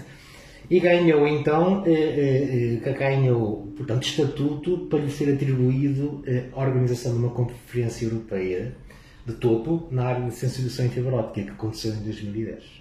e 0.69 0.79
ganhou 0.79 1.27
então, 1.27 1.83
eh, 1.85 1.91
eh, 1.91 2.79
eh, 2.85 2.93
ganhou, 2.93 3.73
portanto, 3.75 4.03
estatuto 4.03 4.87
para 4.89 4.99
lhe 4.99 5.11
ser 5.11 5.33
atribuído 5.33 6.23
eh, 6.25 6.45
a 6.53 6.61
organização 6.61 7.13
de 7.13 7.17
uma 7.17 7.31
conferência 7.31 8.05
europeia 8.05 8.75
de 9.25 9.33
topo 9.33 9.87
na 9.91 10.05
área 10.05 10.25
de 10.25 10.33
sensibilização 10.33 10.89
fibra 10.89 11.15
óptica, 11.15 11.47
que 11.47 11.51
aconteceu 11.51 11.93
em 11.93 12.03
2010. 12.03 12.80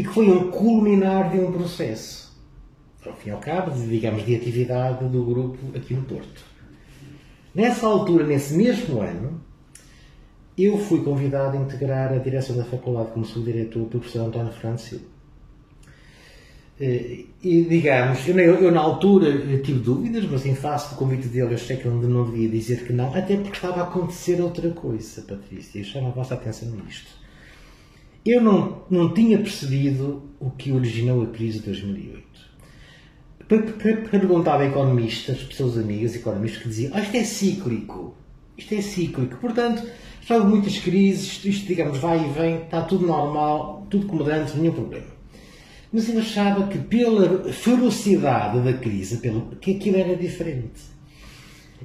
E 0.00 0.02
que 0.02 0.08
foi 0.14 0.30
um 0.30 0.50
culminar 0.50 1.30
de 1.30 1.38
um 1.38 1.52
processo, 1.52 2.34
ao 3.04 3.12
fim 3.12 3.28
e 3.28 3.32
ao 3.32 3.38
cabo, 3.38 3.70
de, 3.70 3.86
digamos, 3.86 4.24
de 4.24 4.34
atividade 4.34 5.04
do 5.08 5.22
grupo 5.22 5.58
aqui 5.76 5.92
no 5.92 6.02
Porto. 6.04 6.42
Nessa 7.54 7.86
altura, 7.86 8.24
nesse 8.26 8.54
mesmo 8.54 9.02
ano, 9.02 9.42
eu 10.56 10.78
fui 10.78 11.02
convidado 11.02 11.58
a 11.58 11.60
integrar 11.60 12.12
a 12.14 12.16
direção 12.16 12.56
da 12.56 12.64
faculdade 12.64 13.10
como 13.12 13.26
subdiretor 13.26 13.84
pelo 13.88 14.00
professor 14.00 14.26
António 14.26 14.52
Fernando 14.54 14.78
Silva. 14.78 15.04
Eh, 16.80 17.26
E, 17.42 17.64
digamos, 17.64 18.26
eu, 18.28 18.38
eu- 18.38 18.70
na 18.72 18.80
altura 18.80 19.30
tive 19.62 19.80
dúvidas, 19.80 20.24
mas 20.30 20.46
em 20.46 20.54
face 20.54 20.90
do 20.90 20.96
convite 20.96 21.26
dele 21.28 21.50
eu 21.52 21.54
achei 21.56 21.76
que 21.76 21.84
eu 21.86 21.92
não 21.94 22.24
devia 22.30 22.48
dizer 22.48 22.86
que 22.86 22.92
não, 22.92 23.14
até 23.14 23.34
porque 23.36 23.50
estava 23.56 23.80
a 23.80 23.84
acontecer 23.84 24.40
outra 24.40 24.70
coisa, 24.70 25.20
Patrícia, 25.22 25.78
e 25.78 25.84
chamo 25.84 26.08
a 26.08 26.10
vossa 26.10 26.34
atenção 26.34 26.70
nisto. 26.70 27.19
Eu 28.24 28.40
não, 28.42 28.82
não 28.90 29.12
tinha 29.14 29.38
percebido 29.38 30.22
o 30.38 30.50
que 30.50 30.72
originou 30.72 31.22
a 31.22 31.26
crise 31.28 31.58
de 31.60 31.66
2008. 31.66 32.20
Per- 33.48 33.72
per- 33.74 34.08
Perguntava 34.10 34.62
a 34.62 34.66
economistas, 34.66 35.38
pessoas 35.42 35.78
amigas, 35.78 36.14
economistas, 36.14 36.62
que 36.62 36.68
diziam: 36.68 36.92
ah, 36.94 37.00
isto 37.00 37.16
é 37.16 37.24
cíclico. 37.24 38.14
Isto 38.56 38.74
é 38.74 38.82
cíclico. 38.82 39.36
Portanto, 39.38 39.82
já 40.22 40.36
houve 40.36 40.48
muitas 40.48 40.78
crises, 40.78 41.42
isto, 41.44 41.66
digamos, 41.66 41.98
vai 41.98 42.24
e 42.24 42.28
vem, 42.32 42.56
está 42.62 42.82
tudo 42.82 43.06
normal, 43.06 43.86
tudo 43.90 44.06
comodante, 44.06 44.56
nenhum 44.56 44.72
problema. 44.74 45.06
Mas 45.92 46.08
eu 46.08 46.20
achava 46.20 46.68
que 46.68 46.78
pela 46.78 47.50
ferocidade 47.52 48.60
da 48.60 48.72
crise, 48.74 49.16
pelo, 49.16 49.56
que 49.56 49.72
aquilo 49.74 49.96
era 49.96 50.14
diferente. 50.14 50.80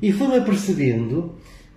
E 0.01 0.11
fui-me 0.11 0.35
apercebendo 0.35 1.35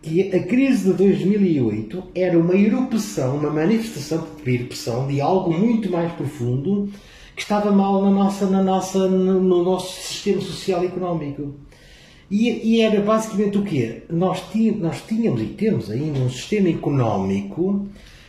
que 0.08 0.34
a 0.34 0.42
crise 0.42 0.90
de 0.90 0.96
2008 0.96 2.04
era 2.14 2.38
uma 2.38 2.54
erupção, 2.54 3.36
uma 3.36 3.50
manifestação 3.50 4.26
de 4.42 4.54
erupção 4.54 5.06
de 5.06 5.20
algo 5.20 5.52
muito 5.52 5.90
mais 5.90 6.10
profundo 6.12 6.88
que 7.36 7.42
estava 7.42 7.70
mal 7.70 8.02
na 8.02 8.10
nossa, 8.10 8.46
na 8.46 8.62
nossa, 8.62 9.06
no, 9.06 9.40
no 9.40 9.62
nosso 9.62 10.00
sistema 10.00 10.40
social 10.40 10.82
e 10.82 10.86
económico. 10.86 11.54
E, 12.30 12.76
e 12.76 12.80
era 12.80 13.00
basicamente 13.00 13.58
o 13.58 13.62
quê? 13.62 14.02
Nós, 14.10 14.42
nós 14.78 15.02
tínhamos 15.06 15.42
e 15.42 15.46
temos 15.46 15.90
ainda 15.90 16.18
um 16.20 16.30
sistema 16.30 16.68
económico 16.68 17.86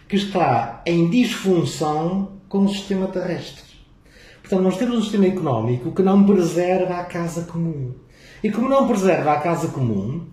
que 0.07 0.15
está 0.15 0.81
em 0.85 1.09
disfunção 1.09 2.33
com 2.47 2.65
o 2.65 2.69
sistema 2.69 3.07
terrestre. 3.07 3.63
Portanto, 4.41 4.63
nós 4.63 4.77
temos 4.77 4.97
um 4.97 5.01
sistema 5.01 5.27
económico 5.27 5.91
que 5.91 6.01
não 6.01 6.25
preserva 6.25 6.95
a 6.95 7.03
casa 7.03 7.43
comum. 7.43 7.93
E 8.43 8.51
como 8.51 8.69
não 8.69 8.87
preserva 8.87 9.33
a 9.33 9.39
casa 9.39 9.67
comum, 9.69 10.25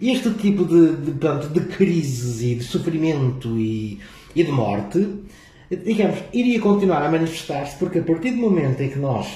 este 0.00 0.30
tipo 0.34 0.64
de, 0.64 0.96
de, 0.96 1.48
de 1.48 1.60
crises 1.76 2.42
e 2.42 2.54
de 2.56 2.64
sofrimento 2.64 3.58
e, 3.58 4.00
e 4.34 4.44
de 4.44 4.50
morte, 4.50 5.06
digamos, 5.84 6.18
iria 6.32 6.60
continuar 6.60 7.02
a 7.02 7.10
manifestar-se 7.10 7.76
porque 7.78 7.98
a 7.98 8.02
partir 8.02 8.32
do 8.32 8.38
momento 8.38 8.80
em 8.82 8.90
que 8.90 8.98
nós 8.98 9.26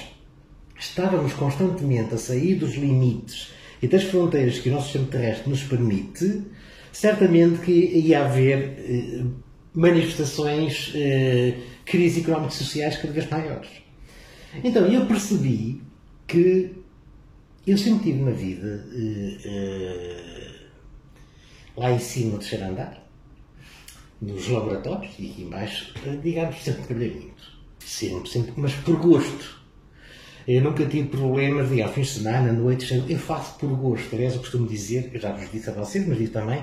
estávamos 0.79 1.33
constantemente 1.33 2.15
a 2.15 2.19
sair 2.19 2.55
dos 2.55 2.75
limites 2.75 3.53
e 3.83 3.89
das 3.89 4.05
fronteiras 4.05 4.59
que 4.59 4.69
o 4.69 4.73
nosso 4.73 4.87
sistema 4.87 5.07
terrestre 5.07 5.49
nos 5.49 5.63
permite, 5.63 6.43
certamente 6.93 7.61
que 7.61 7.73
ia 7.73 8.25
haver 8.25 8.77
eh, 8.79 9.25
manifestações, 9.75 10.93
eh, 10.95 11.55
crises 11.85 12.23
económicas 12.23 12.55
e 12.55 12.65
sociais 12.65 12.97
cada 12.97 13.13
vez 13.13 13.29
maiores. 13.29 13.69
Então 14.63 14.87
eu 14.87 15.07
percebi 15.07 15.81
que 16.27 16.73
eu 17.69 17.77
sempre 17.77 18.05
tive 18.05 18.23
na 18.23 18.31
vida 18.31 18.87
eh, 18.95 19.37
eh, 19.45 20.51
lá 21.77 21.93
em 21.93 21.99
cima 21.99 22.33
do 22.33 22.39
terceiro 22.39 22.65
andar, 22.65 23.07
nos 24.23 24.49
laboratórios 24.49 25.13
e 25.19 25.31
aqui 25.31 25.43
embaixo, 25.43 25.93
eh, 26.07 26.19
digamos, 26.23 26.57
sempre 26.63 26.83
trabalhei 26.83 27.11
muito. 27.11 27.59
Sempre, 27.79 28.31
sempre, 28.31 28.53
mas 28.57 28.73
por 28.75 28.97
gosto. 28.97 29.59
Eu 30.47 30.63
nunca 30.63 30.87
tive 30.87 31.09
problemas 31.09 31.69
de, 31.69 31.83
ao 31.83 31.93
fim 31.93 32.01
de 32.01 32.09
semana, 32.09 32.49
à 32.49 32.53
noite, 32.53 33.05
eu 33.07 33.19
faço 33.19 33.59
por 33.59 33.69
gosto. 33.77 34.15
Aliás, 34.15 34.35
eu 34.35 34.41
costumo 34.41 34.67
dizer, 34.67 35.11
eu 35.13 35.21
já 35.21 35.31
vos 35.31 35.51
disse 35.53 35.69
a 35.69 35.75
vocês, 35.75 36.07
mas 36.09 36.17
digo 36.17 36.33
também, 36.33 36.63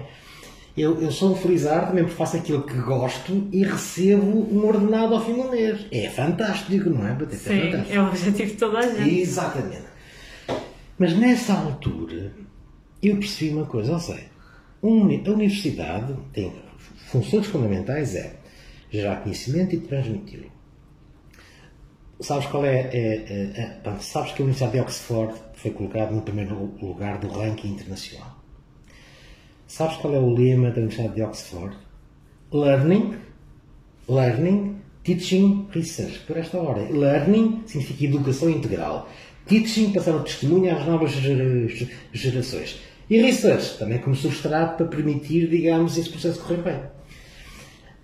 eu, 0.76 1.00
eu 1.00 1.12
sou 1.12 1.34
um 1.34 1.36
felizardo 1.36 1.94
mesmo 1.94 2.08
porque 2.08 2.18
faço 2.18 2.38
aquilo 2.38 2.64
que 2.64 2.78
gosto 2.80 3.48
e 3.52 3.64
recebo 3.64 4.48
um 4.52 4.66
ordenado 4.66 5.14
ao 5.14 5.24
fim 5.24 5.36
do 5.36 5.52
mês. 5.52 5.86
É 5.92 6.10
fantástico, 6.10 6.90
não 6.90 7.08
é? 7.08 7.16
Sim, 7.30 7.38
fantástico. 7.38 7.94
é 7.94 8.02
o 8.02 8.08
objetivo 8.08 8.52
de 8.52 8.58
toda 8.58 8.80
a 8.80 8.88
gente. 8.88 9.20
Exatamente. 9.22 9.95
Mas 10.98 11.14
nessa 11.18 11.54
altura 11.54 12.34
eu 13.02 13.18
percebi 13.18 13.54
uma 13.54 13.66
coisa, 13.66 13.94
ou 13.94 14.00
seja, 14.00 14.26
a 14.82 14.88
universidade 14.88 16.16
tem 16.32 16.54
funções 17.08 17.48
fundamentais 17.48 18.16
é 18.16 18.36
gerar 18.90 19.18
conhecimento 19.18 19.76
e 19.76 19.80
transmiti-lo. 19.80 20.52
Sabes 22.20 22.48
qual 22.48 22.66
é, 22.66 22.80
é, 22.80 23.52
é- 23.56 23.80
é- 23.84 24.00
sabes 24.00 24.32
que 24.32 24.42
a 24.42 24.46
Universidade 24.46 24.74
de 24.74 24.80
Oxford 24.80 25.34
foi 25.54 25.72
colocada 25.72 26.12
no 26.12 26.22
primeiro 26.22 26.74
lugar 26.82 27.18
do 27.18 27.28
ranking 27.28 27.70
internacional. 27.74 28.42
Sabes 29.68 29.98
qual 29.98 30.14
é 30.14 30.20
o 30.20 30.30
lema 30.30 30.72
da 30.72 30.78
Universidade 30.78 31.16
de 31.16 31.22
Oxford? 31.24 31.76
Learning, 32.54 33.16
learning, 34.08 34.78
teaching, 35.04 35.68
research. 35.72 36.20
Por 36.20 36.38
esta 36.38 36.58
hora, 36.58 36.90
learning 36.90 37.64
significa 37.66 38.06
educação 38.06 38.50
integral. 38.50 39.10
Teaching, 39.48 39.92
passar 39.94 40.16
o 40.16 40.24
testemunho 40.24 40.76
às 40.76 40.86
novas 40.86 41.12
gera- 41.12 41.68
gerações. 42.12 42.80
E 43.10 43.22
research, 43.22 43.78
também 43.78 44.00
como 44.00 44.16
substrato 44.16 44.78
para 44.78 44.88
permitir, 44.88 45.48
digamos, 45.48 45.98
esse 45.98 46.10
processo 46.10 46.40
correr 46.40 46.62
bem. 46.64 46.80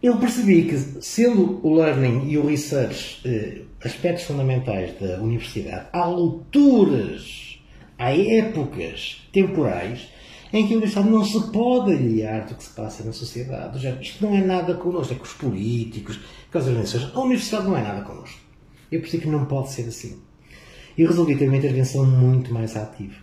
Eu 0.02 0.18
percebi 0.18 0.64
que, 0.64 0.78
sendo 1.02 1.60
o 1.64 1.76
learning 1.76 2.28
e 2.30 2.38
o 2.38 2.46
research 2.46 3.22
eh, 3.26 3.62
aspectos 3.84 4.24
fundamentais 4.26 4.94
da 5.00 5.20
universidade, 5.20 5.88
há 5.94 6.00
alturas, 6.00 7.60
há 7.98 8.12
épocas 8.16 9.28
temporais 9.32 10.10
em 10.54 10.68
que 10.68 10.74
a 10.74 10.78
universidade 10.78 11.10
não 11.10 11.24
se 11.24 11.52
pode 11.52 11.94
aliar 11.94 12.46
do 12.46 12.56
que 12.56 12.64
se 12.64 12.72
passa 12.72 13.04
na 13.04 13.14
sociedade. 13.14 13.80
Isto 14.02 14.26
não 14.26 14.36
é 14.36 14.42
nada 14.44 14.74
connosco, 14.74 15.14
é 15.14 15.18
com 15.18 15.24
os 15.24 15.34
políticos, 15.34 16.20
com 16.52 16.58
as 16.58 16.68
organizações. 16.68 17.16
A 17.16 17.22
universidade 17.22 17.66
não 17.68 17.78
é 17.78 17.82
nada 17.82 18.02
connosco. 18.02 18.40
Eu 18.92 19.00
percebi 19.00 19.24
que 19.24 19.30
não 19.30 19.46
pode 19.46 19.72
ser 19.72 19.84
assim. 19.88 20.20
E 21.02 21.06
resolvi 21.08 21.36
ter 21.36 21.48
uma 21.48 21.58
intervenção 21.58 22.06
muito 22.06 22.54
mais 22.54 22.78
ativa. 22.78 23.16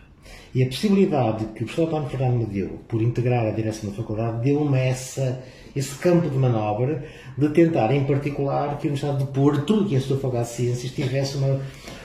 E 0.53 0.65
a 0.65 0.67
possibilidade 0.67 1.45
que 1.55 1.63
o 1.63 1.65
professor 1.65 1.87
António 1.87 2.09
Fernando 2.09 2.39
me 2.39 2.47
deu, 2.47 2.81
por 2.89 3.01
integrar 3.01 3.47
a 3.47 3.53
direção 3.53 3.91
da 3.91 3.95
faculdade, 3.95 4.43
deu-me 4.43 4.77
essa, 4.77 5.45
esse 5.77 5.95
campo 5.95 6.29
de 6.29 6.37
manobra 6.37 7.05
de 7.39 7.49
tentar, 7.51 7.95
em 7.95 8.03
particular, 8.03 8.79
que 8.79 8.89
a 8.89 8.91
Universidade 8.91 9.19
de 9.19 9.31
Porto 9.31 9.87
e 9.89 9.95
a 9.95 10.01
sua 10.01 10.17
Faculdade 10.17 10.49
de 10.49 10.55
Ciências 10.57 10.91
tivesse 10.91 11.37
uma, 11.37 11.61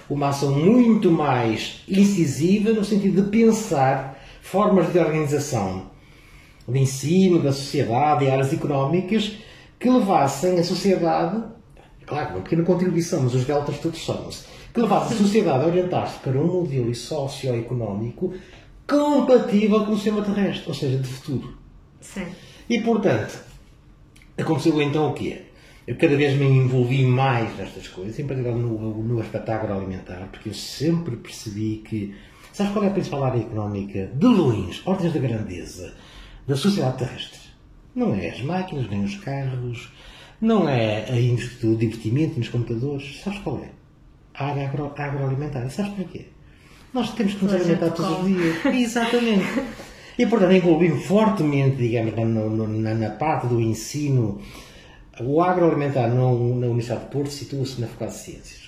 uma 0.08 0.30
ação 0.30 0.52
muito 0.52 1.10
mais 1.10 1.82
incisiva 1.90 2.72
no 2.72 2.86
sentido 2.86 3.24
de 3.24 3.32
pensar 3.32 4.24
formas 4.44 4.94
de 4.94 5.00
organização 5.00 5.88
de 6.68 6.78
ensino, 6.78 7.42
da 7.42 7.52
sociedade 7.52 8.26
e 8.26 8.30
áreas 8.30 8.54
económicas 8.54 9.40
que 9.80 9.90
levassem 9.90 10.60
a 10.60 10.64
sociedade, 10.64 11.44
claro, 12.06 12.36
uma 12.36 12.42
pequena 12.42 12.62
contribuição, 12.62 13.24
mas 13.24 13.34
os 13.34 13.44
deltas 13.44 13.80
todos 13.80 13.98
somos, 14.02 14.53
que 14.74 14.82
levassem 14.82 15.16
a 15.16 15.20
sociedade 15.20 15.64
a 15.64 15.68
orientar-se 15.68 16.20
para 16.20 16.38
um 16.38 16.48
modelo 16.48 16.94
socioeconómico 16.94 18.34
compatível 18.88 19.86
com 19.86 19.92
o 19.92 19.96
sistema 19.96 20.22
terrestre, 20.24 20.68
ou 20.68 20.74
seja, 20.74 20.98
de 20.98 21.08
futuro. 21.08 21.58
Sim. 22.02 22.26
E, 22.70 22.82
portanto, 22.82 23.40
aconteceu 24.38 24.82
então 24.82 25.12
o 25.12 25.14
quê? 25.14 25.44
Eu 25.86 25.96
cada 25.98 26.16
vez 26.16 26.38
me 26.38 26.46
envolvi 26.46 27.06
mais 27.06 27.56
nestas 27.58 27.88
coisas, 27.88 28.18
em 28.18 28.26
particular 28.26 28.56
no, 28.56 29.04
no 29.04 29.22
aspecto 29.22 29.50
agroalimentar, 29.52 30.28
porque 30.32 30.50
eu 30.50 30.54
sempre 30.54 31.18
percebi 31.18 31.84
que 31.86 32.16
Sabes 32.54 32.72
qual 32.72 32.86
é 32.86 32.88
a 32.88 32.92
principal 32.92 33.24
área 33.24 33.40
económica 33.40 34.12
de 34.14 34.28
longe, 34.28 34.80
ordens 34.86 35.12
da 35.12 35.20
grandeza, 35.20 35.92
da 36.46 36.56
sociedade 36.56 37.00
terrestre? 37.00 37.40
Não 37.96 38.14
é 38.14 38.30
as 38.30 38.42
máquinas, 38.44 38.88
nem 38.92 39.04
os 39.04 39.16
carros, 39.16 39.92
não 40.40 40.70
é 40.70 41.12
a 41.12 41.20
indústria 41.20 41.72
do 41.72 41.76
divertimento 41.76 42.38
nos 42.38 42.50
computadores. 42.50 43.22
Sabes 43.24 43.40
qual 43.40 43.58
é? 43.58 43.70
A 44.36 44.48
área 44.48 44.68
agro, 44.68 44.94
agroalimentar. 44.98 45.70
Sabes 45.70 45.94
porquê? 45.94 46.26
Nós 46.94 47.14
temos 47.14 47.34
que 47.34 47.46
nos 47.46 47.54
alimentar 47.54 47.92
todos 47.92 48.20
os 48.20 48.26
dias. 48.26 48.66
Exatamente. 48.66 49.46
E, 50.18 50.26
portanto, 50.26 50.52
envolvi-me 50.54 51.00
fortemente, 51.02 51.78
digamos, 51.78 52.16
na, 52.16 52.26
na, 52.68 52.94
na, 52.94 53.10
parte 53.12 53.48
do 53.48 53.60
ensino. 53.60 54.40
O 55.20 55.42
agroalimentar 55.42 56.08
na, 56.10 56.16
na 56.16 56.68
Universidade 56.68 57.06
de 57.06 57.12
Porto 57.12 57.32
situa-se 57.32 57.82
na 57.82 57.88
Faculdade 57.88 58.18
de 58.18 58.24
Ciências 58.24 58.64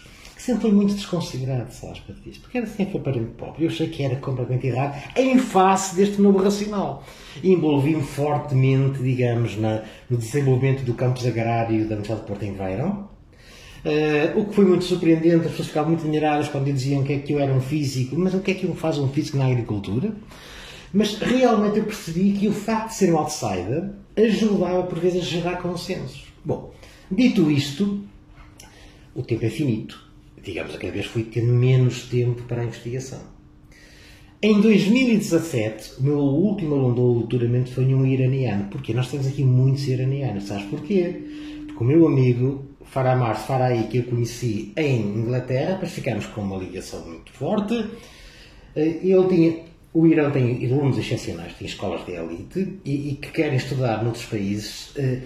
sempre 0.45 0.61
foi 0.61 0.71
muito 0.71 0.93
desconsiderado, 0.93 1.73
sabes, 1.73 1.99
Patrícia, 2.01 2.39
porque 2.39 2.59
era 2.59 2.67
sempre 2.67 2.97
aparente 2.97 3.31
pobre. 3.31 3.63
Eu 3.63 3.69
achei 3.69 3.89
que 3.89 4.03
era 4.03 4.15
completamente 4.17 4.67
errado 4.67 5.01
em 5.15 5.39
face 5.39 5.95
deste 5.95 6.21
novo 6.21 6.37
racional. 6.37 7.03
Envolvi-me 7.43 8.03
fortemente, 8.03 9.01
digamos, 9.01 9.57
na, 9.57 9.81
no 10.07 10.17
desenvolvimento 10.17 10.83
do 10.83 10.93
campus 10.93 11.25
agrário 11.25 11.87
da 11.87 11.95
Universidade 11.95 12.21
de 12.21 12.27
Porto 12.27 12.43
em 12.43 12.53
Verão. 12.53 13.09
Uh, 13.85 14.39
o 14.39 14.45
que 14.45 14.55
foi 14.55 14.65
muito 14.65 14.83
surpreendente, 14.83 15.45
as 15.45 15.51
pessoas 15.51 15.67
ficavam 15.67 15.91
muito 15.91 16.01
admiradas 16.01 16.47
quando 16.47 16.65
diziam 16.65 17.03
que 17.03 17.13
é 17.13 17.19
que 17.19 17.33
eu 17.33 17.39
era 17.39 17.53
um 17.53 17.61
físico, 17.61 18.15
mas 18.17 18.33
o 18.33 18.39
que 18.39 18.51
é 18.51 18.53
que 18.55 18.67
faz 18.73 18.97
um 18.97 19.07
físico 19.09 19.37
na 19.37 19.45
agricultura? 19.45 20.11
Mas 20.91 21.19
realmente 21.19 21.77
eu 21.77 21.83
percebi 21.83 22.31
que 22.31 22.47
o 22.47 22.51
facto 22.51 22.89
de 22.89 22.95
ser 22.95 23.13
um 23.13 23.17
outsider 23.17 23.91
ajudava 24.17 24.83
por 24.83 24.99
vezes 24.99 25.21
a 25.21 25.25
gerar 25.25 25.57
consensos. 25.57 26.23
Bom, 26.43 26.73
dito 27.11 27.51
isto, 27.51 28.01
o 29.13 29.21
tempo 29.21 29.45
é 29.45 29.49
finito 29.49 30.05
digamos, 30.45 30.75
a 30.75 30.77
cada 30.77 30.93
vez 30.93 31.07
fui 31.07 31.23
tendo 31.23 31.51
menos 31.51 32.03
tempo 32.03 32.43
para 32.43 32.61
a 32.61 32.65
investigação. 32.65 33.19
Em 34.41 34.61
2017, 34.61 35.99
o 35.99 36.03
meu 36.03 36.19
último 36.19 36.75
aluno 36.75 36.93
do 36.93 37.13
doutoramento 37.19 37.71
foi 37.71 37.85
um 37.93 38.05
iraniano. 38.05 38.65
Porquê? 38.69 38.93
Nós 38.93 39.09
temos 39.09 39.25
aqui 39.25 39.43
muitos 39.43 39.87
iranianos. 39.87 40.43
Sabes 40.43 40.65
porquê? 40.65 41.23
Porque 41.65 41.83
o 41.83 41.87
meu 41.87 42.07
amigo 42.07 42.63
Faramar 42.85 43.35
Farai, 43.35 43.87
que 43.89 43.97
eu 43.97 44.03
conheci 44.03 44.73
em 44.77 45.01
Inglaterra, 45.01 45.73
depois 45.73 45.91
ficámos 45.91 46.25
com 46.27 46.41
uma 46.41 46.57
ligação 46.57 47.05
muito 47.05 47.31
forte. 47.31 47.85
Eh, 48.75 48.99
ele 49.03 49.27
tinha, 49.27 49.63
o 49.93 50.05
Irão 50.07 50.31
tem 50.31 50.65
alunos 50.65 50.97
excepcionais, 50.97 51.53
tem 51.53 51.67
escolas 51.67 52.05
de 52.05 52.13
elite 52.13 52.79
e, 52.85 53.11
e 53.11 53.15
que 53.15 53.31
querem 53.31 53.57
estudar 53.57 54.03
noutros 54.03 54.25
países 54.25 54.91
eh, 54.95 55.21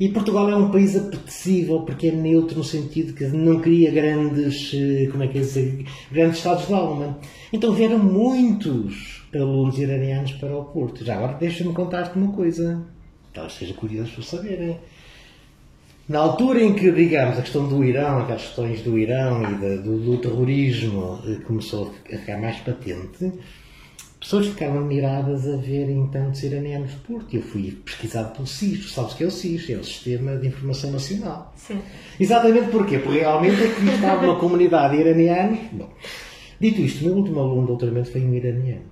e 0.00 0.08
Portugal 0.10 0.48
é 0.48 0.56
um 0.56 0.70
país 0.70 0.94
apetecível 0.96 1.80
porque 1.80 2.06
é 2.06 2.12
neutro 2.12 2.58
no 2.58 2.64
sentido 2.64 3.14
que 3.14 3.26
não 3.26 3.58
cria 3.58 3.90
grandes, 3.90 4.72
eh, 4.72 5.08
como 5.10 5.24
é 5.24 5.26
que 5.26 5.38
é 5.38 5.40
dizer, 5.40 5.84
grandes 6.12 6.38
estados 6.38 6.68
de 6.68 6.72
alma. 6.72 7.18
Então 7.52 7.72
vieram 7.72 7.98
muitos 7.98 9.24
alunos 9.34 9.76
iranianos 9.76 10.32
para 10.34 10.56
o 10.56 10.66
Porto. 10.66 11.04
Já 11.04 11.16
agora 11.16 11.34
deixa-me 11.34 11.72
contar-te 11.72 12.16
uma 12.16 12.32
coisa, 12.32 12.86
talvez 13.34 13.54
seja 13.54 13.74
curioso 13.74 14.12
para 14.12 14.22
saberem. 14.22 14.78
Na 16.08 16.20
altura 16.20 16.62
em 16.62 16.74
que, 16.74 16.90
digamos, 16.90 17.38
a 17.38 17.42
questão 17.42 17.68
do 17.68 17.84
Irão, 17.84 18.20
aquelas 18.20 18.42
questões 18.42 18.80
do 18.80 18.98
Irão 18.98 19.42
e 19.42 19.76
do, 19.76 19.98
do 19.98 20.16
terrorismo 20.16 21.20
eh, 21.26 21.36
começou 21.44 21.92
a 22.10 22.16
ficar 22.16 22.38
mais 22.38 22.56
patente, 22.60 23.30
pessoas 24.18 24.46
ficaram 24.46 24.78
admiradas 24.78 25.46
a 25.46 25.56
verem 25.56 26.06
tantos 26.06 26.42
iranianos 26.42 26.92
de 26.92 26.96
Porto. 26.96 27.36
Eu 27.36 27.42
fui 27.42 27.72
pesquisado 27.84 28.32
pelo 28.32 28.46
SIS, 28.46 28.90
sabes 28.90 29.12
que 29.12 29.22
é 29.22 29.26
o 29.26 29.30
SIS, 29.30 29.68
é 29.68 29.76
o 29.76 29.84
Sistema 29.84 30.36
de 30.38 30.48
Informação 30.48 30.90
Nacional. 30.90 31.52
Sim. 31.54 31.78
Exatamente 32.18 32.70
porquê? 32.70 32.98
Porque 33.00 33.18
realmente 33.18 33.62
aqui 33.62 33.88
estava 33.94 34.24
uma 34.24 34.38
comunidade 34.38 34.96
iraniana. 34.96 35.58
Bom, 35.72 35.90
dito 36.58 36.80
isto, 36.80 37.02
o 37.02 37.08
meu 37.08 37.16
último 37.18 37.38
aluno 37.40 37.60
de 37.60 37.66
doutoramento 37.66 38.10
foi 38.10 38.22
um 38.22 38.32
iraniano. 38.32 38.86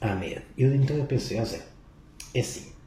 Ahmed. 0.00 0.42
Eu, 0.56 0.74
então 0.74 0.96
eu 0.96 1.04
pensei, 1.04 1.40
ó 1.40 1.44
Zé, 1.44 1.60
é 2.34 2.40
assim. 2.40 2.77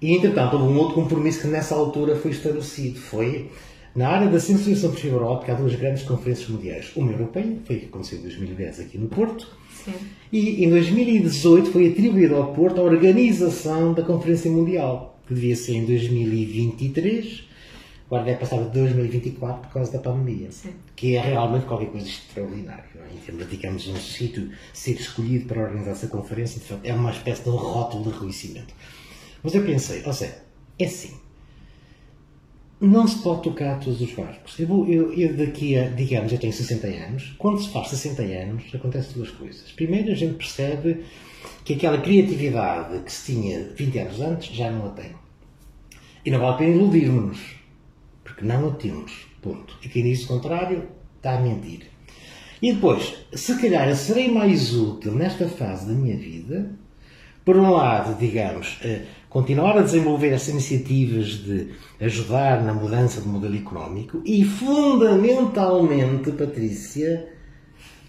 E 0.00 0.12
entretanto 0.12 0.56
houve 0.56 0.72
um 0.72 0.78
outro 0.78 0.94
compromisso 0.94 1.40
que 1.40 1.46
nessa 1.46 1.74
altura 1.74 2.16
foi 2.16 2.30
estabelecido. 2.30 2.98
Foi 2.98 3.50
na 3.96 4.08
área 4.08 4.28
da 4.28 4.38
sensibilização 4.38 4.90
por 4.90 5.00
fibra 5.00 5.24
óptica 5.24 5.52
há 5.52 5.56
duas 5.56 5.74
grandes 5.74 6.02
conferências 6.02 6.48
mundiais. 6.50 6.92
Uma 6.94 7.10
europeia, 7.12 7.56
foi 7.64 7.76
que 7.78 7.86
aconteceu 7.86 8.18
em 8.18 8.22
2010 8.22 8.80
aqui 8.80 8.98
no 8.98 9.08
Porto, 9.08 9.48
Sim. 9.72 9.94
e 10.30 10.62
em 10.66 10.68
2018 10.68 11.70
foi 11.70 11.88
atribuída 11.88 12.36
ao 12.36 12.52
Porto 12.52 12.78
a 12.78 12.84
organização 12.84 13.94
da 13.94 14.02
Conferência 14.02 14.50
Mundial, 14.50 15.18
que 15.26 15.32
devia 15.32 15.56
ser 15.56 15.76
em 15.76 15.86
2023, 15.86 17.44
agora 18.06 18.24
deve 18.24 18.38
passar 18.38 18.62
de 18.64 18.70
2024 18.70 19.62
por 19.62 19.72
causa 19.72 19.92
da 19.92 19.98
pandemia, 19.98 20.52
Sim. 20.52 20.74
que 20.94 21.16
é 21.16 21.20
realmente 21.22 21.64
qualquer 21.64 21.88
coisa 21.88 22.06
extraordinária. 22.06 22.84
Em 23.14 23.18
termos, 23.24 23.48
digamos, 23.48 23.88
um 23.88 23.96
sítio 23.96 24.50
ser 24.74 24.92
escolhido 24.92 25.46
para 25.46 25.62
organizar 25.62 25.92
essa 25.92 26.06
conferência, 26.08 26.60
de 26.60 26.66
facto, 26.66 26.84
é 26.84 26.92
uma 26.92 27.10
espécie 27.10 27.44
de 27.44 27.48
um 27.48 27.56
rótulo 27.56 28.04
de 28.04 28.10
reconhecimento. 28.10 28.74
Mas 29.42 29.54
eu 29.54 29.64
pensei, 29.64 30.02
ou 30.04 30.12
seja, 30.12 30.42
é 30.78 30.84
assim 30.84 31.26
não 32.80 33.06
se 33.06 33.18
pode 33.22 33.42
tocar 33.42 33.78
todos 33.80 34.00
os 34.00 34.12
barcos. 34.12 34.58
Eu, 34.58 34.66
vou, 34.66 34.86
eu, 34.86 35.12
eu, 35.12 35.34
daqui 35.34 35.78
a, 35.78 35.88
digamos, 35.88 36.32
eu 36.32 36.38
tenho 36.38 36.52
60 36.52 36.86
anos. 36.86 37.34
Quando 37.38 37.60
se 37.60 37.70
faz 37.70 37.88
60 37.88 38.22
anos, 38.22 38.64
acontecem 38.74 39.12
duas 39.14 39.30
coisas. 39.30 39.72
Primeiro, 39.72 40.12
a 40.12 40.14
gente 40.14 40.34
percebe 40.34 41.04
que 41.64 41.74
aquela 41.74 41.98
criatividade 41.98 43.02
que 43.02 43.12
se 43.12 43.32
tinha 43.32 43.70
20 43.74 43.98
anos 43.98 44.20
antes 44.20 44.54
já 44.54 44.70
não 44.70 44.86
a 44.86 44.90
tem. 44.90 45.12
E 46.24 46.30
não 46.30 46.40
vale 46.40 46.54
a 46.54 46.56
pena 46.58 46.74
iludirmos-nos, 46.74 47.40
porque 48.22 48.44
não 48.44 48.68
a 48.68 48.72
temos. 48.72 49.26
Ponto. 49.40 49.78
E 49.82 49.88
quem 49.88 50.02
diz 50.02 50.24
o 50.24 50.28
contrário 50.28 50.88
está 51.16 51.38
a 51.38 51.40
mentir. 51.40 51.86
E 52.60 52.72
depois, 52.72 53.14
se 53.32 53.60
calhar 53.60 53.88
eu 53.88 53.96
serei 53.96 54.30
mais 54.30 54.74
útil 54.74 55.12
nesta 55.12 55.48
fase 55.48 55.86
da 55.86 55.92
minha 55.92 56.16
vida, 56.16 56.70
por 57.44 57.56
um 57.56 57.70
lado, 57.70 58.18
digamos, 58.18 58.78
continuar 59.36 59.76
a 59.76 59.82
desenvolver 59.82 60.28
essas 60.28 60.48
iniciativas 60.48 61.26
de 61.44 61.68
ajudar 62.00 62.64
na 62.64 62.72
mudança 62.72 63.20
do 63.20 63.28
modelo 63.28 63.54
económico 63.54 64.22
e, 64.24 64.42
fundamentalmente, 64.42 66.32
Patrícia, 66.32 67.34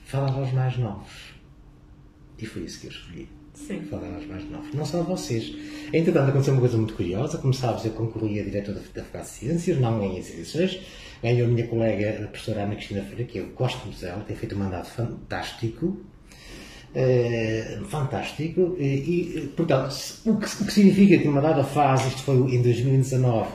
falar 0.06 0.32
aos 0.32 0.54
mais 0.54 0.78
novos. 0.78 1.34
E 2.40 2.46
foi 2.46 2.62
isso 2.62 2.80
que 2.80 2.88
eu 2.88 2.92
escolhi. 2.92 3.30
Sim. 3.54 3.82
Falar 3.90 4.16
aos 4.16 4.26
mais 4.26 4.50
novos. 4.50 4.74
Não 4.74 4.86
só 4.86 5.02
a 5.02 5.04
vocês. 5.04 5.54
Entretanto, 5.92 6.30
aconteceu 6.30 6.54
uma 6.54 6.62
coisa 6.62 6.78
muito 6.78 6.94
curiosa. 6.94 7.40
Como 7.40 7.54
sabes, 7.54 7.84
eu 7.84 7.92
concorri 7.92 8.40
a 8.40 8.44
diretor 8.46 8.74
da 8.74 8.80
Faculdade 8.80 9.26
de 9.26 9.32
Ciências, 9.32 9.82
não 9.82 10.00
ganhei 10.00 10.20
as 10.20 10.30
eleições. 10.30 10.80
Ganhou 11.22 11.46
a 11.46 11.52
minha 11.52 11.68
colega, 11.68 12.24
a 12.24 12.28
professora 12.30 12.64
Ana 12.64 12.76
Cristina 12.76 13.04
Feira, 13.04 13.26
que 13.26 13.40
eu 13.40 13.48
gosto 13.48 13.86
muito 13.86 14.00
dela, 14.00 14.24
tem 14.26 14.38
feito 14.38 14.56
um 14.56 14.60
mandato 14.60 14.90
fantástico 14.92 15.98
eh, 17.00 17.80
fantástico. 17.88 18.76
E, 18.80 19.52
portanto, 19.56 19.94
o 20.26 20.38
que, 20.38 20.64
o 20.64 20.66
que 20.66 20.74
significa 20.74 21.20
que 21.20 21.28
numa 21.28 21.42
dada 21.42 21.64
fase, 21.64 22.08
isto 22.08 22.24
foi 22.24 22.38
em 22.38 22.62
2019, 22.62 23.50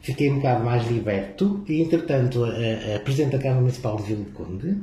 fiquei 0.00 0.30
um 0.30 0.36
bocado 0.36 0.64
mais 0.64 0.88
liberto 0.90 1.62
e, 1.68 1.82
entretanto, 1.82 2.42
a, 2.42 2.96
a 2.96 3.00
Presidente 3.00 3.32
da 3.32 3.38
Câmara 3.38 3.60
Municipal 3.60 3.96
de 3.98 4.04
Vila 4.04 4.24
de 4.24 4.30
Conde, 4.30 4.76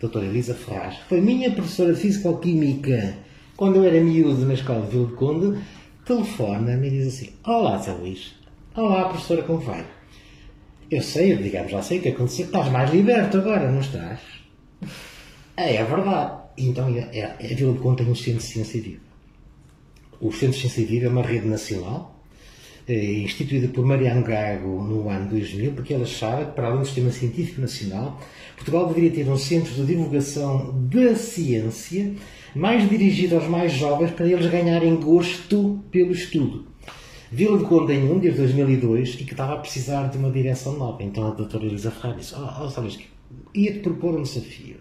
doutora 0.00 0.26
Elisa 0.26 0.54
Ferraz, 0.54 0.96
foi 1.08 1.20
minha 1.20 1.52
professora 1.52 1.94
de 1.94 2.00
Físico-Química 2.00 3.14
quando 3.56 3.76
eu 3.76 3.84
era 3.84 4.00
miúdo 4.00 4.44
na 4.44 4.54
escola 4.54 4.84
de 4.86 4.90
Vila 4.90 5.06
de 5.06 5.14
Conde, 5.14 5.60
telefona-me 6.04 6.88
e 6.88 6.90
diz 6.90 7.08
assim: 7.08 7.30
Olá, 7.44 7.78
Zé 7.78 7.92
Luís. 7.92 8.34
Olá, 8.74 9.08
professora, 9.08 9.42
como 9.42 9.60
vai? 9.60 9.84
Eu 10.90 11.02
sei, 11.02 11.36
digamos, 11.36 11.70
já 11.70 11.82
sei 11.82 11.98
o 11.98 12.02
que 12.02 12.08
aconteceu. 12.08 12.46
Estás 12.46 12.68
mais 12.70 12.90
liberto 12.90 13.36
agora, 13.38 13.70
não 13.70 13.80
estás? 13.80 14.20
É, 15.56 15.74
é 15.76 15.84
verdade. 15.84 16.37
Então, 16.58 16.88
é, 16.88 17.18
é, 17.18 17.52
a 17.52 17.54
Vila 17.54 17.72
de 17.72 17.78
Conde 17.78 18.02
tem 18.02 18.10
um 18.10 18.14
centro 18.14 18.38
de 18.38 18.44
ciência 18.44 18.80
viva. 18.80 19.00
O 20.20 20.32
Centro 20.32 20.56
de 20.56 20.60
Ciência 20.62 20.84
Viva 20.84 21.06
é 21.06 21.08
uma 21.08 21.22
rede 21.22 21.46
nacional 21.46 22.18
eh, 22.88 23.20
instituída 23.20 23.68
por 23.68 23.84
Mariano 23.84 24.24
Gago 24.24 24.82
no 24.82 25.08
ano 25.08 25.28
2000, 25.28 25.72
porque 25.72 25.92
ele 25.92 26.04
achava 26.04 26.46
que, 26.46 26.52
para 26.52 26.68
além 26.68 26.80
do 26.80 26.86
Sistema 26.86 27.10
Científico 27.12 27.60
Nacional, 27.60 28.18
Portugal 28.56 28.88
deveria 28.88 29.10
ter 29.10 29.30
um 29.30 29.36
centro 29.36 29.72
de 29.74 29.84
divulgação 29.84 30.74
da 30.88 31.14
ciência 31.14 32.14
mais 32.54 32.88
dirigido 32.88 33.36
aos 33.36 33.46
mais 33.46 33.72
jovens 33.72 34.10
para 34.12 34.26
eles 34.26 34.46
ganharem 34.46 34.96
gosto 34.96 35.78
pelo 35.90 36.12
estudo. 36.12 36.64
Vila 37.30 37.58
de 37.58 37.64
Conde 37.64 37.92
em 37.92 38.10
um, 38.10 38.18
desde 38.18 38.40
2002, 38.40 39.14
e 39.20 39.24
que 39.24 39.32
estava 39.32 39.52
a 39.52 39.58
precisar 39.58 40.08
de 40.08 40.16
uma 40.16 40.30
direção 40.30 40.78
nova. 40.78 41.02
Então 41.02 41.26
a 41.26 41.34
doutora 41.34 41.66
Elisa 41.66 41.90
Ferreira 41.90 42.18
disse, 42.18 42.34
oh, 42.34 42.64
oh 42.64 42.70
sabes, 42.70 42.98
ia-te 43.54 43.80
propor 43.80 44.18
um 44.18 44.22
desafio. 44.22 44.76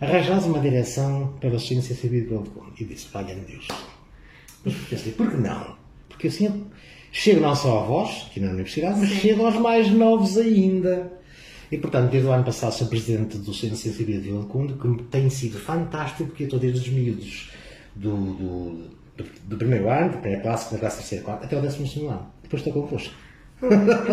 Arranjas 0.00 0.44
uma 0.44 0.60
direção 0.60 1.34
para 1.40 1.50
a 1.50 1.58
ciência 1.58 1.94
saber 1.94 2.22
de 2.22 2.28
Vila 2.28 2.42
de 2.42 2.50
Conde. 2.50 2.82
E 2.82 2.84
disse, 2.84 3.08
valha-me 3.12 3.42
Deus. 3.42 3.68
Mas 4.64 4.74
pensei, 4.74 5.12
por 5.12 5.30
que 5.30 5.36
não? 5.36 5.76
Porque 6.08 6.28
assim 6.28 6.66
chego 7.12 7.40
não 7.40 7.54
só 7.54 7.78
a 7.78 7.82
vós, 7.84 8.26
aqui 8.26 8.40
na 8.40 8.50
Universidade, 8.50 8.98
mas 8.98 9.08
chego 9.08 9.46
aos 9.46 9.54
mais 9.54 9.88
novos 9.90 10.36
ainda. 10.36 11.12
E, 11.70 11.78
portanto, 11.78 12.10
desde 12.10 12.28
o 12.28 12.32
ano 12.32 12.44
passado 12.44 12.72
sou 12.72 12.88
presidente 12.88 13.38
do 13.38 13.54
Centro 13.54 13.76
de 13.76 13.82
Ciência 13.82 14.04
de 14.04 14.22
que 14.76 15.02
tem 15.04 15.30
sido 15.30 15.58
fantástico, 15.58 16.26
porque 16.26 16.42
eu 16.42 16.46
estou 16.46 16.58
desde 16.58 16.80
os 16.80 16.88
miúdos 16.88 17.50
do, 17.94 18.16
do, 18.16 18.90
do, 19.16 19.24
do 19.44 19.56
primeiro 19.56 19.88
ano, 19.88 20.12
da 20.12 20.18
primeira 20.18 20.42
classe, 20.42 20.64
segunda 20.64 20.80
classe, 20.80 20.96
terceira, 20.98 21.24
quarta, 21.24 21.46
até 21.46 21.56
o 21.56 21.62
décimo 21.62 21.86
segundo 21.86 22.10
ano. 22.10 22.26
Depois 22.42 22.66
estou 22.66 22.82
convosco. 22.82 23.14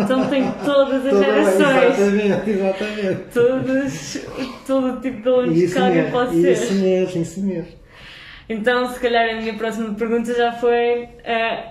Então 0.02 0.26
tem 0.28 0.50
todas 0.64 1.04
as 1.06 1.12
Toda- 1.12 1.24
gerações. 1.24 1.98
Exatamente, 1.98 2.50
exatamente. 2.50 3.20
Todos, 3.32 4.18
todo 4.66 5.00
tipo 5.00 5.22
de 5.22 5.28
alunos 5.28 5.72
que 5.72 5.78
alguém 5.78 6.10
pode 6.10 6.40
ser. 6.40 6.52
isso 6.52 6.74
mesmo, 6.74 7.22
isso 7.22 7.40
mesmo. 7.42 7.82
Então, 8.48 8.88
se 8.92 9.00
calhar 9.00 9.30
a 9.30 9.40
minha 9.40 9.54
próxima 9.54 9.94
pergunta 9.94 10.34
já 10.34 10.52
foi: 10.52 11.08
eh, 11.24 11.64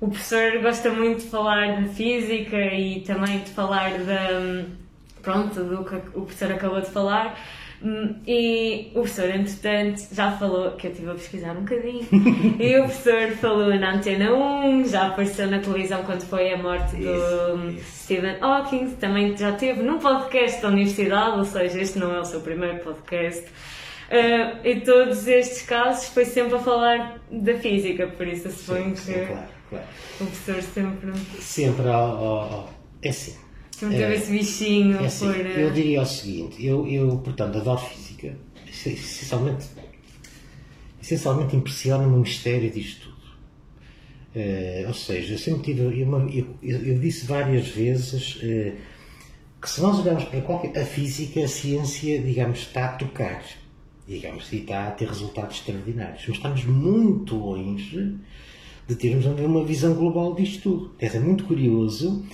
o 0.00 0.08
professor 0.08 0.58
gosta 0.60 0.90
muito 0.90 1.20
de 1.20 1.26
falar 1.30 1.82
de 1.82 1.88
física 1.90 2.56
e 2.56 3.00
também 3.00 3.38
de 3.40 3.50
falar 3.50 3.90
da. 3.98 4.64
Pronto, 5.22 5.62
do 5.62 5.84
que 5.84 5.94
o 6.14 6.22
professor 6.22 6.52
acabou 6.52 6.80
de 6.80 6.90
falar. 6.90 7.38
Hum, 7.84 8.14
E 8.26 8.88
o 8.94 9.00
professor, 9.02 9.28
entretanto, 9.28 10.02
já 10.12 10.32
falou, 10.32 10.70
que 10.72 10.86
eu 10.86 10.90
estive 10.92 11.10
a 11.10 11.14
pesquisar 11.14 11.52
um 11.52 11.60
bocadinho, 11.64 12.06
e 12.58 12.78
o 12.80 12.84
professor 12.84 13.30
falou 13.36 13.78
na 13.78 13.94
Antena 13.96 14.32
1, 14.32 14.86
já 14.86 15.08
apareceu 15.08 15.50
na 15.50 15.58
televisão 15.58 16.02
quando 16.04 16.22
foi 16.22 16.52
a 16.52 16.56
morte 16.56 16.96
do 16.96 17.02
Isso, 17.02 17.76
isso. 17.78 18.04
Stephen 18.04 18.36
Hawking, 18.40 18.90
também 18.96 19.36
já 19.36 19.52
teve 19.52 19.82
num 19.82 19.98
podcast 19.98 20.62
da 20.62 20.68
universidade, 20.68 21.36
ou 21.38 21.44
seja, 21.44 21.78
este 21.78 21.98
não 21.98 22.14
é 22.14 22.20
o 22.20 22.24
seu 22.24 22.40
primeiro 22.40 22.78
podcast. 22.78 23.44
Uh, 24.10 24.60
em 24.66 24.80
todos 24.80 25.26
estes 25.26 25.62
casos 25.62 26.08
foi 26.08 26.24
sempre 26.26 26.54
a 26.56 26.58
falar 26.58 27.20
da 27.30 27.54
física, 27.54 28.06
por 28.06 28.26
isso 28.26 28.50
suponho 28.50 28.84
Sim, 28.84 28.92
que 28.92 29.00
sim, 29.00 29.26
claro, 29.26 29.46
claro. 29.70 29.84
o 30.20 30.26
professor 30.26 30.62
sempre, 30.62 31.12
Sempre 31.40 31.88
ao- 31.88 32.24
ao- 32.24 32.70
É 33.02 33.10
assim. 33.76 33.80
sempre 33.80 33.96
teve 33.96 34.12
É, 34.12 34.16
esse 34.16 34.30
bichinho 34.32 34.96
É 34.98 35.06
assim, 35.06 35.26
por. 35.26 35.36
uh, 35.36 35.48
eu 35.48 35.70
diria 35.72 36.02
o 36.02 36.06
seguinte, 36.06 36.64
eu, 36.64 36.86
eu 36.86 37.18
portanto, 37.18 37.56
adoro 37.58 37.80
física, 37.80 38.36
é 38.66 38.70
essencialmente, 38.70 39.66
essencialmente 41.02 41.56
impressiona-me 41.56 42.14
o 42.14 42.18
mistério 42.20 42.70
disto 42.70 43.08
tudo. 43.08 43.14
Eh, 44.36 44.84
ou 44.88 44.94
seja, 44.94 45.34
eu 45.34 45.38
sempre 45.38 45.62
tive, 45.62 45.82
eu, 45.82 45.92
eu- 45.92 46.56
eu- 46.62 46.98
disse 46.98 47.24
várias 47.26 47.68
vezes 47.68 48.38
eh, 48.42 48.72
que 49.62 49.70
se 49.70 49.80
nós 49.80 49.98
olharmos 50.00 50.24
para 50.24 50.40
qualquer, 50.40 50.76
a 50.78 50.84
física, 50.84 51.44
a 51.44 51.48
ciência, 51.48 52.20
digamos, 52.20 52.58
está 52.60 52.86
a 52.86 52.88
tocar, 52.96 53.44
digamos, 54.08 54.52
e 54.52 54.56
está 54.56 54.88
a 54.88 54.90
ter 54.90 55.06
resultados 55.08 55.56
extraordinários, 55.58 56.24
mas 56.26 56.36
estamos 56.36 56.64
muito 56.64 57.36
longe 57.36 58.16
de 58.88 58.94
termos 58.96 59.24
uma 59.24 59.64
visão 59.64 59.94
global 59.94 60.34
disto 60.34 60.62
tudo. 60.62 60.94
É 60.98 61.18
muito 61.20 61.44
curioso 61.44 62.24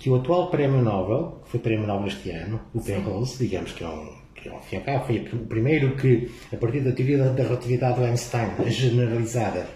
que 0.00 0.08
o 0.08 0.14
atual 0.16 0.48
Prémio 0.50 0.80
Nobel, 0.80 1.40
que 1.44 1.50
foi 1.50 1.60
Prémio 1.60 1.86
Nobel 1.86 2.08
este 2.08 2.30
ano, 2.30 2.58
o 2.72 2.80
Penrose, 2.80 3.36
digamos 3.38 3.72
que 3.72 3.84
é 3.84 3.88
um, 3.88 4.08
que 4.34 4.48
é 4.48 4.52
um 4.52 4.60
fim 4.62 4.76
ao 4.76 4.82
cabo, 4.82 5.04
foi 5.04 5.18
o 5.18 5.44
primeiro 5.46 5.94
que, 5.96 6.30
a 6.50 6.56
partir 6.56 6.80
da 6.80 6.92
teoria 6.92 7.18
da- 7.18 7.32
da 7.32 7.42
relatividade 7.42 7.98
do 7.98 8.04
Einstein, 8.06 8.48
generalizada, 8.68 9.68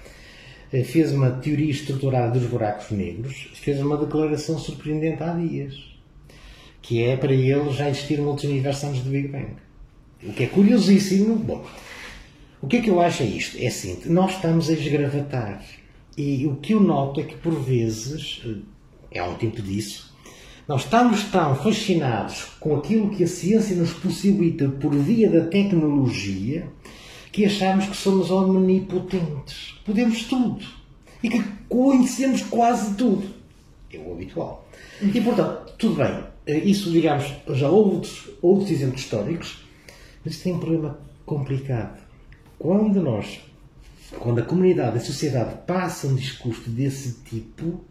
eh, 0.72 0.82
fez 0.82 1.12
uma 1.12 1.30
teoria 1.30 1.70
estruturada 1.70 2.38
dos 2.38 2.48
buracos 2.48 2.90
negros, 2.90 3.50
fez 3.54 3.78
uma 3.82 3.98
declaração 3.98 4.58
surpreendente 4.58 5.22
há 5.22 5.34
dias, 5.34 5.74
que 6.80 7.02
é 7.04 7.18
para 7.18 7.34
ele 7.34 7.70
já 7.70 7.90
existir 7.90 8.18
multiverso 8.18 8.86
antes 8.86 9.02
do 9.02 9.10
Big 9.10 9.28
Bang. 9.28 9.56
O 10.22 10.32
que 10.32 10.44
é 10.44 10.46
curiosíssimo. 10.46 11.36
Bom, 11.36 11.62
o 12.62 12.66
que 12.66 12.78
é 12.78 12.80
que 12.80 12.88
eu 12.88 12.98
acho 12.98 13.22
é 13.22 13.26
isto? 13.26 13.58
É 13.62 13.66
assim, 13.66 14.00
nós 14.06 14.32
estamos 14.36 14.70
a 14.70 14.72
esgravatar. 14.72 15.62
E 16.16 16.46
o 16.46 16.56
que 16.56 16.72
eu 16.72 16.80
noto 16.80 17.20
é 17.20 17.24
que, 17.24 17.36
por 17.36 17.52
vezes, 17.60 18.40
eh, 18.46 18.56
é 19.18 19.22
um 19.22 19.34
tempo 19.34 19.60
disso, 19.60 20.13
nós 20.66 20.84
estamos 20.84 21.24
tão 21.24 21.54
fascinados 21.56 22.46
com 22.58 22.76
aquilo 22.76 23.10
que 23.10 23.24
a 23.24 23.26
ciência 23.26 23.76
nos 23.76 23.92
possibilita 23.92 24.68
por 24.68 24.94
via 24.94 25.30
da 25.30 25.46
tecnologia 25.46 26.66
que 27.30 27.44
achamos 27.44 27.86
que 27.86 27.96
somos 27.96 28.30
omnipotentes. 28.30 29.74
Podemos 29.84 30.24
tudo. 30.24 30.64
E 31.22 31.28
que 31.28 31.42
conhecemos 31.68 32.42
quase 32.42 32.94
tudo. 32.94 33.26
É 33.92 33.98
o 33.98 34.12
habitual. 34.12 34.66
E, 35.02 35.20
portanto, 35.20 35.72
tudo 35.76 35.96
bem. 35.96 36.24
Eh, 36.46 36.58
Isso, 36.58 36.90
digamos, 36.90 37.24
já 37.50 37.68
houve 37.68 37.96
outros, 37.96 38.30
outros 38.40 38.70
exemplos 38.70 39.02
históricos, 39.02 39.64
mas 40.24 40.38
tem 40.38 40.54
um 40.54 40.58
problema 40.58 40.98
complicado. 41.26 41.98
Quando 42.58 43.02
nós, 43.02 43.40
quando 44.18 44.38
a 44.38 44.44
comunidade, 44.44 44.96
a 44.96 45.00
sociedade 45.00 45.56
passa 45.66 46.06
um 46.06 46.14
discurso 46.14 46.70
desse 46.70 47.20
tipo, 47.24 47.84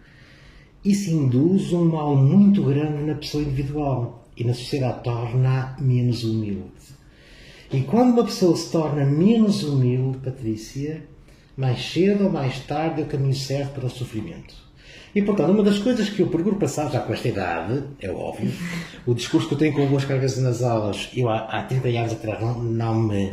isso 0.83 1.09
induz 1.11 1.71
um 1.71 1.85
mal 1.85 2.15
muito 2.15 2.63
grande 2.63 3.03
na 3.03 3.15
pessoa 3.15 3.43
individual 3.43 4.27
e 4.35 4.43
na 4.43 4.53
sociedade 4.53 5.03
torna-a 5.03 5.75
menos 5.81 6.23
humilde. 6.23 6.71
E 7.71 7.81
quando 7.81 8.13
uma 8.13 8.23
pessoa 8.25 8.55
se 8.55 8.71
torna 8.71 9.05
menos 9.05 9.63
humilde, 9.63 10.17
Patrícia, 10.19 11.03
mais 11.57 11.83
cedo 11.91 12.25
ou 12.25 12.31
mais 12.31 12.59
tarde 12.61 13.01
é 13.01 13.03
o 13.03 13.07
caminho 13.07 13.35
certo 13.35 13.73
para 13.73 13.85
o 13.85 13.89
sofrimento. 13.89 14.53
E, 15.15 15.21
portanto, 15.21 15.51
uma 15.51 15.63
das 15.63 15.77
coisas 15.77 16.09
que 16.09 16.21
eu 16.21 16.27
procuro 16.27 16.55
passar, 16.55 16.89
já 16.91 16.99
com 16.99 17.13
esta 17.13 17.27
idade, 17.27 17.83
é 17.99 18.09
óbvio, 18.09 18.51
o 19.05 19.13
discurso 19.13 19.47
que 19.47 19.53
eu 19.53 19.57
tenho 19.59 19.73
convosco 19.73 20.11
às 20.11 20.19
vezes 20.19 20.39
nas 20.43 20.63
aulas, 20.63 21.09
eu 21.15 21.29
há, 21.29 21.37
há 21.41 21.63
30 21.63 21.87
anos 21.89 22.13
atrás 22.13 22.41
não, 22.41 22.63
não, 22.63 22.99
me, 22.99 23.31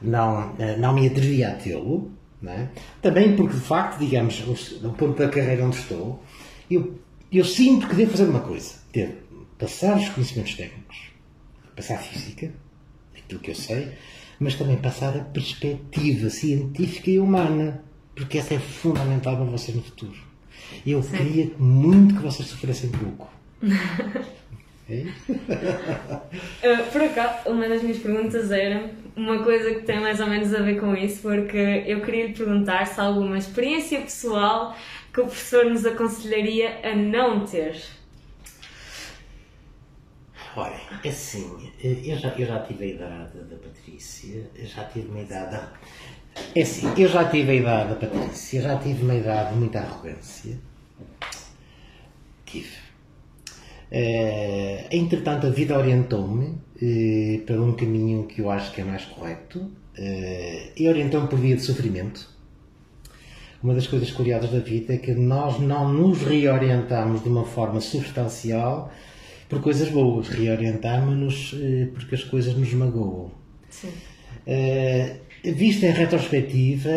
não, 0.00 0.52
eh, 0.58 0.76
não 0.78 0.94
me 0.94 1.06
atrevia 1.06 1.48
a 1.48 1.52
tê-lo, 1.52 2.10
é? 2.44 2.68
também 3.02 3.36
porque, 3.36 3.54
de 3.54 3.60
facto, 3.60 3.98
digamos, 3.98 4.42
o- 4.82 4.90
ponto 4.92 5.16
da 5.18 5.28
carreira 5.28 5.64
onde 5.66 5.76
estou, 5.76 6.20
eu, 6.74 6.98
eu 7.30 7.44
sinto 7.44 7.88
que 7.88 7.94
devo 7.94 8.12
fazer 8.12 8.24
uma 8.24 8.40
coisa, 8.40 8.74
devo 8.92 9.14
passar 9.58 9.96
os 9.96 10.08
conhecimentos 10.08 10.54
técnicos, 10.54 10.96
passar 11.76 11.94
a 11.94 11.98
física, 11.98 12.52
aquilo 13.16 13.40
que 13.40 13.50
eu 13.50 13.54
sei, 13.54 13.92
mas 14.38 14.54
também 14.54 14.76
passar 14.76 15.16
a 15.16 15.20
perspectiva 15.20 16.28
científica 16.30 17.10
e 17.10 17.18
humana, 17.18 17.82
porque 18.14 18.38
essa 18.38 18.54
é 18.54 18.58
fundamental 18.58 19.36
para 19.36 19.44
vocês 19.44 19.76
no 19.76 19.82
futuro. 19.82 20.18
Eu 20.86 21.02
queria 21.02 21.50
muito 21.58 22.16
que 22.16 22.22
vocês 22.22 22.48
sofressem 22.48 22.90
pouco. 22.90 23.30
É? 24.90 25.04
Uh, 26.66 26.90
por 26.90 27.00
acaso, 27.02 27.48
uma 27.48 27.68
das 27.68 27.82
minhas 27.82 27.98
perguntas 27.98 28.50
era 28.50 28.90
uma 29.16 29.42
coisa 29.42 29.74
que 29.74 29.82
tem 29.82 30.00
mais 30.00 30.20
ou 30.20 30.26
menos 30.26 30.54
a 30.54 30.62
ver 30.62 30.80
com 30.80 30.94
isso, 30.94 31.22
porque 31.22 31.84
eu 31.86 32.00
queria 32.00 32.28
lhe 32.28 32.32
perguntar 32.32 32.86
se 32.86 33.00
há 33.00 33.04
alguma 33.04 33.36
experiência 33.36 34.00
pessoal 34.00 34.76
que 35.12 35.20
o 35.20 35.24
professor 35.24 35.66
nos 35.66 35.84
aconselharia 35.84 36.80
a 36.82 36.96
não 36.96 37.44
ter. 37.44 37.76
Olha, 40.56 40.80
é 41.02 41.08
assim, 41.08 41.70
eu 41.82 42.16
já, 42.16 42.28
eu 42.28 42.46
já 42.46 42.60
tive 42.60 42.84
a 42.84 42.88
idade 42.88 43.38
da 43.38 43.56
Patrícia, 43.56 44.50
já 44.54 44.84
tive 44.84 45.08
uma 45.08 45.20
idade. 45.20 45.66
É 46.54 46.62
assim, 46.62 46.92
eu 46.96 47.08
já 47.08 47.28
tive 47.28 47.50
a 47.50 47.54
idade 47.54 47.88
da 47.90 48.06
Patrícia, 48.06 48.60
já 48.60 48.78
tive 48.78 49.02
uma 49.02 49.14
idade 49.14 49.52
de 49.52 49.58
muita 49.58 49.80
arrogância. 49.80 50.58
Tive. 52.44 52.76
Eh, 53.90 54.88
entretanto, 54.90 55.46
a 55.46 55.50
vida 55.50 55.78
orientou-me 55.78 56.58
eh, 56.84 57.40
para 57.46 57.62
um 57.62 57.74
caminho 57.74 58.24
que 58.24 58.40
eu 58.40 58.50
acho 58.50 58.72
que 58.72 58.80
é 58.80 58.84
mais 58.84 59.04
correto 59.04 59.70
eh, 59.96 60.72
e 60.76 60.88
orientou-me 60.88 61.28
por 61.28 61.38
via 61.38 61.54
de 61.54 61.62
sofrimento. 61.62 62.28
Uma 63.62 63.72
das 63.72 63.86
coisas 63.86 64.10
curiosas 64.10 64.50
da 64.50 64.58
vida 64.58 64.94
é 64.94 64.96
que 64.96 65.12
nós 65.12 65.60
não 65.60 65.92
nos 65.92 66.22
reorientamos 66.22 67.22
de 67.22 67.28
uma 67.28 67.44
forma 67.44 67.80
substancial 67.80 68.92
por 69.48 69.60
coisas 69.60 69.90
boas, 69.90 70.28
reorientamos-nos 70.28 71.54
eh, 71.54 71.88
porque 71.94 72.16
as 72.16 72.24
coisas 72.24 72.56
nos 72.56 72.74
magoam. 72.74 73.30
Sim. 73.70 73.92
Visto 75.44 75.84
em 75.84 75.92
retrospectiva, 75.92 76.90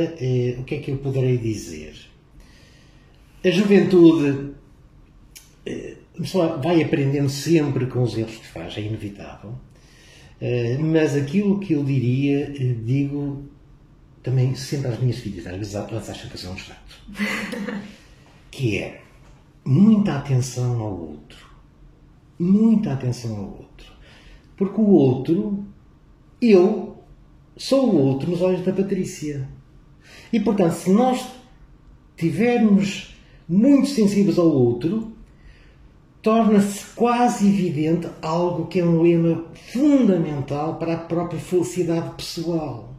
o 0.57 0.63
que 0.63 0.75
é 0.75 0.79
que 0.79 0.89
eu 0.89 0.97
poderei 0.97 1.37
dizer? 1.37 1.93
A 3.43 3.49
juventude 3.51 4.55
vai 6.63 6.81
aprendendo 6.81 7.29
sempre 7.29 7.85
com 7.85 8.01
os 8.01 8.17
erros 8.17 8.37
que 8.37 8.47
faz, 8.47 8.75
é 8.77 8.81
inevitável. 8.81 9.53
Uh, 10.41 10.83
mas 10.83 11.15
aquilo 11.15 11.59
que 11.59 11.73
eu 11.73 11.83
diria, 11.83 12.51
digo 12.83 13.45
também 14.21 14.55
sempre 14.55 14.87
às 14.87 14.99
minhas 14.99 15.19
filhas, 15.19 15.45
às 15.45 15.55
vezes 15.55 15.75
elas 15.75 16.09
acham 16.09 16.27
que 16.27 16.35
eu 16.35 16.39
sou 16.39 16.51
um 16.51 16.57
chato, 16.57 17.01
que 18.49 18.79
é 18.79 19.01
muita 19.63 20.17
atenção 20.17 20.79
ao 20.81 20.99
outro. 20.99 21.45
Muita 22.37 22.93
atenção 22.93 23.35
ao 23.35 23.45
outro. 23.45 23.93
Porque 24.57 24.81
o 24.81 24.89
outro, 24.89 25.65
eu, 26.41 27.03
sou 27.55 27.89
o 27.89 27.97
outro 27.97 28.31
nos 28.31 28.41
olhos 28.41 28.65
da 28.65 28.73
Patrícia. 28.73 29.47
E 30.31 30.39
portanto, 30.39 30.73
se 30.73 30.91
nós 30.91 31.25
tivermos 32.17 33.15
muito 33.47 33.87
sensíveis 33.87 34.37
ao 34.37 34.47
outro, 34.47 35.14
torna-se 36.25 36.83
quase 36.95 37.47
evidente 37.47 38.07
algo 38.19 38.65
que 38.65 38.79
é 38.79 38.83
um 38.83 39.03
lema 39.03 39.45
fundamental 39.71 40.79
para 40.79 40.95
a 40.95 40.97
própria 40.97 41.39
felicidade 41.39 42.15
pessoal 42.15 42.95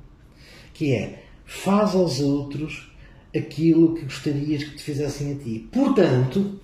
que 0.72 0.92
é 0.92 1.24
faz 1.44 1.96
aos 1.96 2.20
outros 2.20 2.88
aquilo 3.36 3.96
que 3.96 4.04
gostarias 4.04 4.62
que 4.62 4.76
te 4.76 4.82
fizessem 4.84 5.32
a 5.32 5.34
ti. 5.34 5.68
Portanto, 5.72 6.60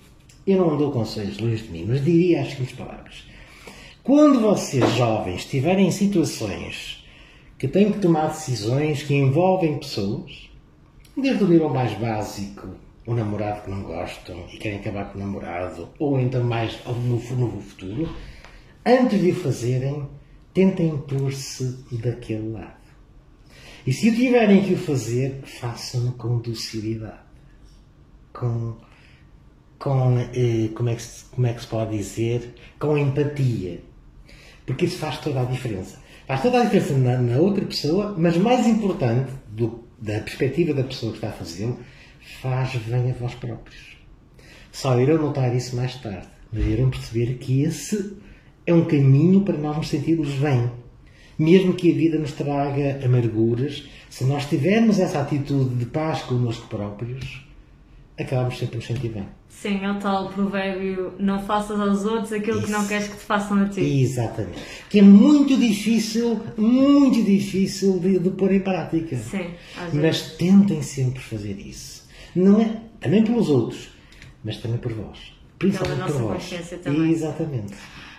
eu 0.47 0.57
não 0.57 0.77
dou 0.77 0.89
conselhos 0.89 1.37
longe 1.37 1.63
de 1.63 1.69
mim, 1.69 1.85
mas 1.85 2.01
diria 2.01 2.41
as 2.41 2.51
seguintes 2.51 2.77
palavras. 2.77 3.25
Quando 4.01 4.39
vocês, 4.39 4.89
jovens, 4.95 5.41
estiverem 5.41 5.87
em 5.87 5.91
situações 5.91 7.03
que 7.57 7.67
têm 7.67 7.91
que 7.91 7.99
tomar 7.99 8.27
decisões 8.27 9.03
que 9.03 9.13
envolvem 9.13 9.79
pessoas, 9.79 10.49
desde 11.17 11.43
o 11.43 11.47
nível 11.47 11.69
mais 11.69 11.93
básico, 11.99 12.69
o 13.05 13.13
namorado 13.13 13.63
que 13.63 13.69
não 13.69 13.83
gostam 13.83 14.45
e 14.51 14.57
querem 14.57 14.79
acabar 14.79 15.11
com 15.11 15.17
o 15.17 15.21
namorado, 15.21 15.89
ou 15.99 16.19
então 16.19 16.43
mais 16.43 16.79
no, 16.85 17.17
no 17.35 17.61
futuro, 17.61 18.09
antes 18.85 19.19
de 19.19 19.31
o 19.31 19.35
fazerem, 19.35 20.07
tentem 20.53 20.97
pôr-se 20.97 21.83
daquele 21.91 22.51
lado. 22.51 22.83
E 23.85 23.91
se 23.91 24.09
o 24.09 24.15
tiverem 24.15 24.63
que 24.63 24.73
o 24.73 24.77
fazer, 24.77 25.41
façam-no 25.43 26.13
com 26.13 26.37
docilidade. 26.37 27.19
Com, 28.31 28.77
com 29.77 30.17
eh, 30.33 30.69
como, 30.73 30.89
é 30.89 30.95
que 30.95 31.03
como 31.31 31.47
é 31.47 31.53
que 31.53 31.61
se 31.61 31.67
pode 31.67 31.97
dizer? 31.97 32.55
Com 32.79 32.97
empatia. 32.97 33.81
Porque 34.65 34.85
isso 34.85 34.97
faz 34.97 35.19
toda 35.19 35.41
a 35.41 35.45
diferença. 35.45 35.99
Faz 36.25 36.41
toda 36.41 36.61
a 36.61 36.63
diferença 36.63 36.97
na, 36.97 37.17
na 37.17 37.37
outra 37.37 37.65
pessoa, 37.65 38.15
mas 38.17 38.37
mais 38.37 38.65
importante, 38.65 39.33
do, 39.49 39.83
da 39.99 40.19
perspectiva 40.21 40.73
da 40.73 40.83
pessoa 40.83 41.11
que 41.11 41.17
está 41.17 41.29
a 41.29 41.33
fazê-lo, 41.33 41.77
faz 42.41 42.75
bem 42.75 43.11
a 43.11 43.13
vós 43.13 43.33
próprios. 43.35 43.97
Só 44.71 44.99
irão 44.99 45.21
notar 45.21 45.55
isso 45.55 45.75
mais 45.75 45.95
tarde, 45.95 46.27
mas 46.51 46.65
irão 46.65 46.89
perceber 46.89 47.35
que 47.35 47.61
esse 47.61 48.17
é 48.65 48.73
um 48.73 48.85
caminho 48.85 49.41
para 49.41 49.57
nós 49.57 49.77
nos 49.77 49.89
sentirmos 49.89 50.29
bem 50.33 50.71
mesmo 51.37 51.73
que 51.73 51.91
a 51.91 51.95
vida 51.95 52.17
nos 52.17 52.31
traga 52.31 53.03
amarguras, 53.03 53.83
se 54.09 54.23
nós 54.23 54.45
tivermos 54.45 54.99
essa 54.99 55.19
atitude 55.19 55.75
de 55.75 55.85
paz 55.85 56.21
connosco 56.21 56.67
próprios, 56.67 57.45
acabamos 58.19 58.57
sempre 58.57 58.77
nos 58.77 58.85
sentir 58.85 59.09
bem. 59.09 59.27
Sim, 59.49 59.83
é 59.83 59.91
o 59.91 59.99
tal 59.99 60.29
provérbio: 60.29 61.13
não 61.19 61.39
faças 61.39 61.79
aos 61.79 62.05
outros 62.05 62.33
aquilo 62.33 62.57
Isso. 62.57 62.67
que 62.67 62.71
não 62.71 62.87
queres 62.87 63.07
que 63.07 63.17
te 63.17 63.23
façam 63.23 63.61
a 63.63 63.69
ti. 63.69 63.81
Exatamente. 63.81 64.59
Que 64.89 64.99
é 64.99 65.01
muito 65.01 65.57
difícil, 65.57 66.39
muito 66.57 67.23
difícil 67.23 67.99
de, 67.99 68.19
de 68.19 68.29
pôr 68.31 68.51
em 68.51 68.59
prática. 68.59 69.15
Sim, 69.17 69.51
mas 69.93 70.33
tentem 70.33 70.81
sempre 70.81 71.21
fazer 71.21 71.59
isso. 71.59 72.02
Não 72.35 72.61
é, 72.61 72.77
também 72.99 73.23
pelos 73.23 73.49
outros, 73.49 73.89
mas 74.43 74.57
também 74.57 74.77
por 74.77 74.93
vós. 74.93 75.33
Principalmente 75.59 76.03
Pela 76.03 76.19
nossa 76.19 76.33
consciência 76.33 76.77
também. 76.77 77.11
Exatamente. 77.11 77.73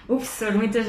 O 0.08 0.16
professor 0.16 0.54
muitas 0.54 0.86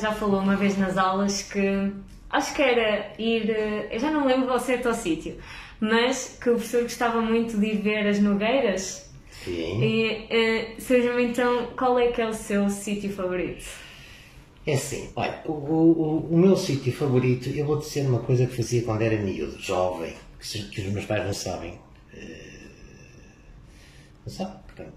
já 0.00 0.12
falou 0.12 0.40
uma 0.40 0.56
vez 0.56 0.76
nas 0.76 0.96
aulas 0.96 1.42
que 1.42 1.92
acho 2.28 2.54
que 2.54 2.62
era 2.62 3.12
ir, 3.18 3.48
eu 3.90 3.98
já 3.98 4.10
não 4.10 4.26
lembro 4.26 4.50
ao 4.50 4.58
certo 4.58 4.88
ao 4.88 4.94
sítio, 4.94 5.36
mas 5.80 6.38
que 6.40 6.50
o 6.50 6.54
professor 6.54 6.82
gostava 6.82 7.20
muito 7.20 7.58
de 7.58 7.66
ir 7.66 7.76
ver 7.76 8.06
as 8.06 8.18
nogueiras. 8.18 9.10
Sim. 9.44 9.82
E 9.82 10.76
uh, 10.76 10.80
seja 10.80 11.20
então, 11.20 11.68
qual 11.76 11.98
é 11.98 12.08
que 12.08 12.20
é 12.20 12.28
o 12.28 12.32
seu 12.32 12.68
sítio 12.70 13.10
favorito? 13.10 13.64
É 14.64 14.74
assim, 14.74 15.10
olha, 15.16 15.42
o, 15.44 15.52
o, 15.52 16.28
o 16.30 16.38
meu 16.38 16.56
sítio 16.56 16.92
favorito, 16.92 17.48
eu 17.48 17.66
vou 17.66 17.78
dizer 17.78 18.06
uma 18.06 18.20
coisa 18.20 18.46
que 18.46 18.54
fazia 18.54 18.82
quando 18.82 19.02
era 19.02 19.16
miúdo, 19.16 19.58
jovem, 19.60 20.14
que, 20.38 20.62
que 20.68 20.80
os 20.82 20.92
meus 20.92 21.04
pais 21.04 21.24
não 21.24 21.34
sabem. 21.34 21.80
Uh, 22.14 22.62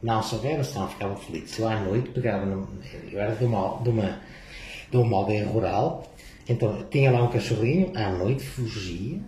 não 0.04 0.22
souberam, 0.22 0.64
senão 0.64 0.88
ficavam 0.88 1.18
felizes. 1.18 1.58
Eu 1.58 1.68
à 1.68 1.80
noite 1.80 2.10
pegava, 2.10 2.46
eu 2.46 3.20
era 3.20 3.36
de 3.36 3.44
uma, 3.44 3.82
de, 3.82 3.90
uma, 3.90 4.22
de 4.92 4.98
uma 4.98 5.18
aldeia 5.18 5.48
rural, 5.48 6.12
então 6.48 6.84
tinha 6.90 7.12
lá 7.12 7.24
um 7.24 7.30
cachorrinho, 7.30 7.92
à 7.96 8.12
noite 8.12 8.44
fugia, 8.44 9.20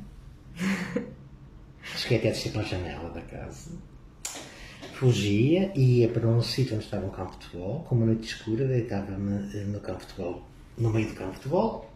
cheguei 1.96 2.20
até 2.20 2.30
a 2.30 2.32
descer 2.32 2.52
para 2.52 2.62
a 2.62 2.66
janela 2.66 3.10
da 3.10 3.22
casa, 3.22 3.72
fugia 4.94 5.72
e 5.76 6.02
ia 6.02 6.10
para 6.10 6.28
um 6.28 6.42
sítio 6.42 6.76
onde 6.76 6.86
estava 6.86 7.06
um 7.06 7.10
campo 7.10 7.38
de 7.38 7.46
futebol, 7.46 7.80
com 7.82 7.96
uma 7.96 8.06
noite 8.06 8.28
escura, 8.28 8.68
deitava-me 8.68 9.58
eh, 9.58 9.64
no 9.64 9.80
campo 9.80 10.00
de 10.00 10.06
futebol, 10.06 10.44
no 10.78 10.92
meio 10.92 11.08
do 11.08 11.16
campo 11.16 11.32
de 11.32 11.38
futebol, 11.38 11.92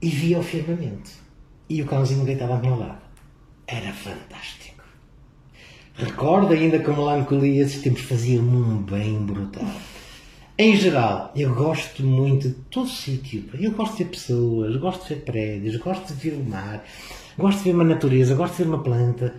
e 0.00 0.08
via 0.08 0.38
o 0.38 0.42
firmamento. 0.42 1.10
E 1.68 1.82
o 1.82 1.86
cãozinho 1.86 2.24
deitava 2.24 2.54
ao 2.54 2.60
meu 2.60 2.78
lado. 2.78 3.02
Era 3.66 3.92
fantástico. 3.92 4.65
Recordo 5.98 6.52
ainda 6.52 6.78
com 6.78 6.92
melancolia 6.92 7.62
esses 7.62 7.80
tempos 7.80 8.02
faziam-me 8.02 8.56
um 8.56 8.82
bem 8.82 9.18
brutal. 9.18 9.64
Em 10.58 10.76
geral, 10.76 11.32
eu 11.34 11.54
gosto 11.54 12.02
muito 12.02 12.48
de 12.48 12.54
todo 12.70 12.88
sítio. 12.88 13.44
Eu 13.58 13.72
gosto 13.72 13.96
de 13.96 14.04
ver 14.04 14.10
pessoas, 14.10 14.76
gosto 14.76 15.08
de 15.08 15.14
ver 15.14 15.20
prédios, 15.22 15.76
gosto 15.76 16.12
de 16.12 16.14
ver 16.14 16.36
o 16.36 16.44
mar, 16.44 16.84
gosto 17.38 17.58
de 17.58 17.64
ver 17.64 17.74
uma 17.74 17.84
natureza, 17.84 18.34
gosto 18.34 18.56
de 18.56 18.64
ver 18.64 18.68
uma 18.68 18.82
planta. 18.82 19.34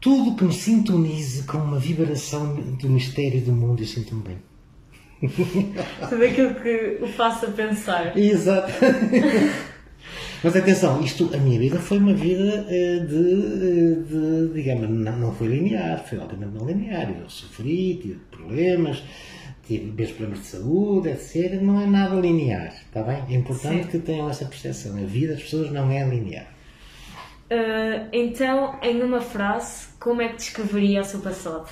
Tudo 0.00 0.34
que 0.34 0.42
me 0.42 0.52
sintonize 0.52 1.44
com 1.44 1.58
uma 1.58 1.78
vibração 1.78 2.56
do 2.56 2.88
mistério 2.88 3.40
do 3.40 3.52
mundo, 3.52 3.80
eu 3.80 3.86
sinto-me 3.86 4.22
bem. 4.22 4.38
Tudo 6.08 6.24
aquilo 6.24 6.54
que 6.54 6.98
o 7.00 7.06
faça 7.06 7.46
pensar. 7.48 8.16
Exato. 8.18 8.72
Mas 10.42 10.56
atenção, 10.56 11.02
isto, 11.02 11.30
a 11.34 11.36
minha 11.36 11.58
vida 11.58 11.78
foi 11.78 11.98
uma 11.98 12.14
vida 12.14 12.64
eh, 12.68 13.00
de, 13.00 13.14
eh, 13.14 14.48
de 14.48 14.54
digamos, 14.54 14.88
não, 14.88 15.18
não 15.18 15.34
foi 15.34 15.48
linear, 15.48 16.02
foi 16.02 16.18
altamente 16.18 16.54
não 16.54 16.66
linear. 16.66 17.10
Eu 17.10 17.28
sofri, 17.28 17.98
tive 18.00 18.20
problemas, 18.30 19.02
tive 19.66 19.92
meus 19.92 20.10
problemas 20.12 20.40
de 20.40 20.46
saúde, 20.46 21.10
etc. 21.10 21.60
Não 21.60 21.78
é 21.78 21.86
nada 21.86 22.14
linear, 22.14 22.68
está 22.68 23.02
bem? 23.02 23.22
É 23.28 23.34
importante 23.34 23.84
Sim. 23.84 23.90
que 23.90 23.98
tenham 23.98 24.30
essa 24.30 24.46
percepção. 24.46 24.96
A 24.96 25.04
vida 25.04 25.34
das 25.34 25.42
pessoas 25.42 25.70
não 25.70 25.90
é 25.90 26.08
linear. 26.08 26.46
Uh, 27.50 28.08
então, 28.10 28.78
em 28.80 29.02
uma 29.02 29.20
frase, 29.20 29.88
como 29.98 30.22
é 30.22 30.28
que 30.28 30.36
descreveria 30.36 31.02
o 31.02 31.04
seu 31.04 31.20
passado? 31.20 31.68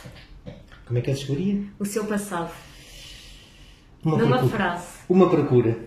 Como 0.87 0.99
é 0.99 1.03
que 1.03 1.09
eu 1.09 1.15
descreveria? 1.15 1.63
O 1.79 1.87
seu 1.87 2.05
passado. 2.05 2.51
Uma 4.05 4.19
Numa 4.19 4.39
procura. 4.39 4.57
frase. 4.57 4.87
Uma 5.09 5.31
procura. 5.31 5.79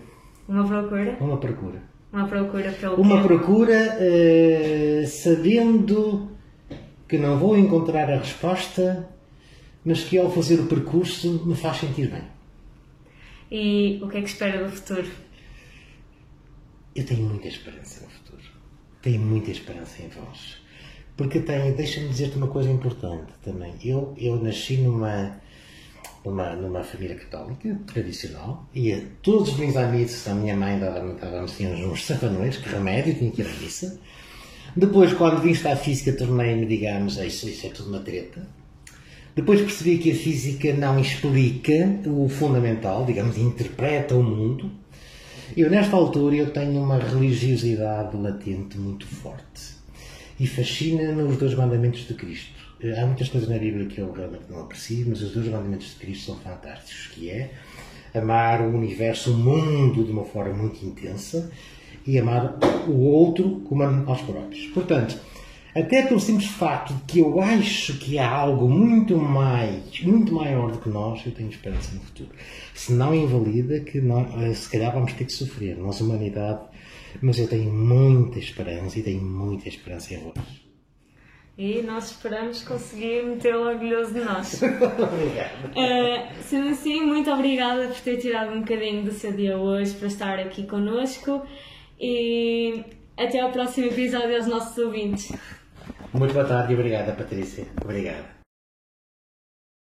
Uma 0.48 0.66
procura? 0.66 1.16
Uma 1.20 1.36
procura. 1.36 1.91
Uma 2.12 2.26
procura 2.28 2.72
pelo 2.72 2.96
Uma 3.00 3.22
quê? 3.22 3.26
procura 3.28 3.98
uh, 3.98 5.06
sabendo 5.06 6.30
que 7.08 7.16
não 7.18 7.38
vou 7.38 7.56
encontrar 7.56 8.10
a 8.10 8.18
resposta, 8.18 9.08
mas 9.84 10.04
que 10.04 10.18
ao 10.18 10.30
fazer 10.30 10.60
o 10.60 10.66
percurso 10.66 11.44
me 11.46 11.54
faz 11.54 11.78
sentir 11.78 12.08
bem. 12.10 12.22
E 13.50 13.98
o 14.02 14.08
que 14.08 14.18
é 14.18 14.22
que 14.22 14.28
espera 14.28 14.62
do 14.64 14.70
futuro? 14.70 15.06
Eu 16.94 17.04
tenho 17.04 17.22
muita 17.28 17.48
esperança 17.48 18.04
no 18.04 18.10
futuro. 18.10 18.42
Tenho 19.00 19.20
muita 19.20 19.50
esperança 19.50 20.02
em 20.02 20.08
vós. 20.08 20.58
Porque 21.16 21.40
tenho, 21.40 21.74
deixa-me 21.74 22.08
dizer-te 22.08 22.36
uma 22.36 22.48
coisa 22.48 22.70
importante 22.70 23.32
também. 23.42 23.74
Eu, 23.82 24.14
eu 24.18 24.36
nasci 24.42 24.76
numa 24.78 25.40
numa, 26.24 26.54
numa 26.54 26.82
família 26.82 27.16
católica 27.16 27.78
tradicional, 27.86 28.66
ia 28.74 29.04
todos 29.22 29.48
os 29.48 29.54
domingos 29.54 29.76
à 29.76 30.30
a 30.30 30.34
minha 30.34 30.56
mãe 30.56 30.78
dava-me 30.78 31.14
dava 31.14 31.44
assim, 31.44 31.66
uns 31.84 32.04
safanões, 32.04 32.56
que 32.56 32.68
remédio, 32.68 33.14
tinha 33.14 33.30
que 33.30 33.42
ir 33.42 33.46
à 33.46 33.60
missa. 33.60 33.98
Depois, 34.74 35.12
quando 35.12 35.40
vim 35.42 35.50
estar 35.50 35.72
a 35.72 35.76
física, 35.76 36.12
tornei-me, 36.12 36.64
digamos, 36.64 37.18
isso, 37.18 37.48
isso 37.48 37.66
é 37.66 37.70
tudo 37.70 37.90
uma 37.90 38.00
treta. 38.00 38.46
Depois 39.34 39.60
percebi 39.60 39.98
que 39.98 40.12
a 40.12 40.14
física 40.14 40.72
não 40.74 40.98
explica 40.98 42.00
o 42.06 42.28
fundamental, 42.28 43.04
digamos, 43.04 43.36
interpreta 43.36 44.14
o 44.14 44.22
mundo. 44.22 44.70
Eu, 45.56 45.70
nesta 45.70 45.96
altura, 45.96 46.36
eu 46.36 46.50
tenho 46.50 46.82
uma 46.82 46.98
religiosidade 46.98 48.16
latente 48.16 48.78
muito 48.78 49.06
forte. 49.06 49.72
E 50.38 50.46
fascina-me 50.46 51.22
os 51.22 51.36
dois 51.36 51.54
mandamentos 51.54 52.06
de 52.06 52.14
Cristo 52.14 52.61
há 52.90 53.06
muitas 53.06 53.28
coisas 53.28 53.48
na 53.48 53.58
Bíblia 53.58 53.86
que 53.86 54.00
eu 54.00 54.12
realmente 54.12 54.44
não 54.50 54.62
aprecio, 54.62 55.06
mas 55.08 55.22
os 55.22 55.32
dois 55.32 55.46
mandamentos 55.46 55.90
de 55.90 55.96
Cristo 55.96 56.26
são 56.26 56.36
fantásticos, 56.36 57.08
que 57.14 57.30
é 57.30 57.50
amar 58.14 58.60
o 58.60 58.74
universo, 58.74 59.32
o 59.32 59.36
mundo, 59.36 60.04
de 60.04 60.10
uma 60.10 60.24
forma 60.24 60.52
muito 60.52 60.84
intensa 60.84 61.50
e 62.06 62.18
amar 62.18 62.58
o 62.88 62.98
outro 62.98 63.60
como 63.68 63.82
a 63.82 63.90
nós 63.90 64.20
próprios. 64.22 64.66
Portanto, 64.68 65.16
até 65.74 66.02
pelo 66.02 66.20
simples 66.20 66.50
facto 66.50 66.92
de 66.92 67.02
que 67.04 67.18
eu 67.20 67.40
acho 67.40 67.98
que 67.98 68.18
há 68.18 68.28
algo 68.28 68.68
muito 68.68 69.16
mais, 69.16 70.02
muito 70.02 70.34
maior 70.34 70.70
do 70.70 70.78
que 70.78 70.90
nós, 70.90 71.24
eu 71.24 71.32
tenho 71.32 71.48
esperança 71.48 71.94
no 71.94 72.00
futuro. 72.00 72.30
Se 72.74 72.92
não 72.92 73.14
invalida 73.14 73.80
que 73.80 73.98
eh, 73.98 74.54
se 74.54 74.68
calhar 74.68 74.92
vamos 74.92 75.14
ter 75.14 75.24
que 75.24 75.32
sofrer, 75.32 75.78
nós, 75.78 76.00
humanidade, 76.00 76.60
mas 77.22 77.38
eu 77.38 77.48
tenho 77.48 77.72
muita 77.72 78.38
esperança 78.38 78.98
e 78.98 79.02
tenho 79.02 79.22
muita 79.22 79.68
esperança 79.68 80.12
em 80.12 80.18
vós. 80.18 80.61
E 81.56 81.82
nós 81.82 82.10
esperamos 82.10 82.64
conseguir 82.64 83.24
metê-lo 83.24 83.68
orgulhoso 83.68 84.14
de 84.14 84.20
nós. 84.20 84.60
Obrigado. 84.62 85.70
Uh, 85.70 86.42
sendo 86.42 86.70
assim, 86.70 87.02
muito 87.02 87.30
obrigada 87.30 87.88
por 87.88 88.00
ter 88.00 88.16
tirado 88.16 88.52
um 88.52 88.60
bocadinho 88.60 89.04
do 89.04 89.12
seu 89.12 89.32
dia 89.32 89.58
hoje 89.58 89.94
para 89.94 90.08
estar 90.08 90.38
aqui 90.38 90.66
connosco 90.66 91.46
e 92.00 92.82
até 93.18 93.40
ao 93.40 93.52
próximo 93.52 93.86
episódio 93.86 94.34
aos 94.34 94.46
nossos 94.46 94.78
ouvintes. 94.78 95.30
Muito 96.12 96.32
boa 96.32 96.46
tarde 96.46 96.72
e 96.72 96.74
obrigada, 96.74 97.12
Patrícia. 97.12 97.66
Obrigada. 97.82 98.41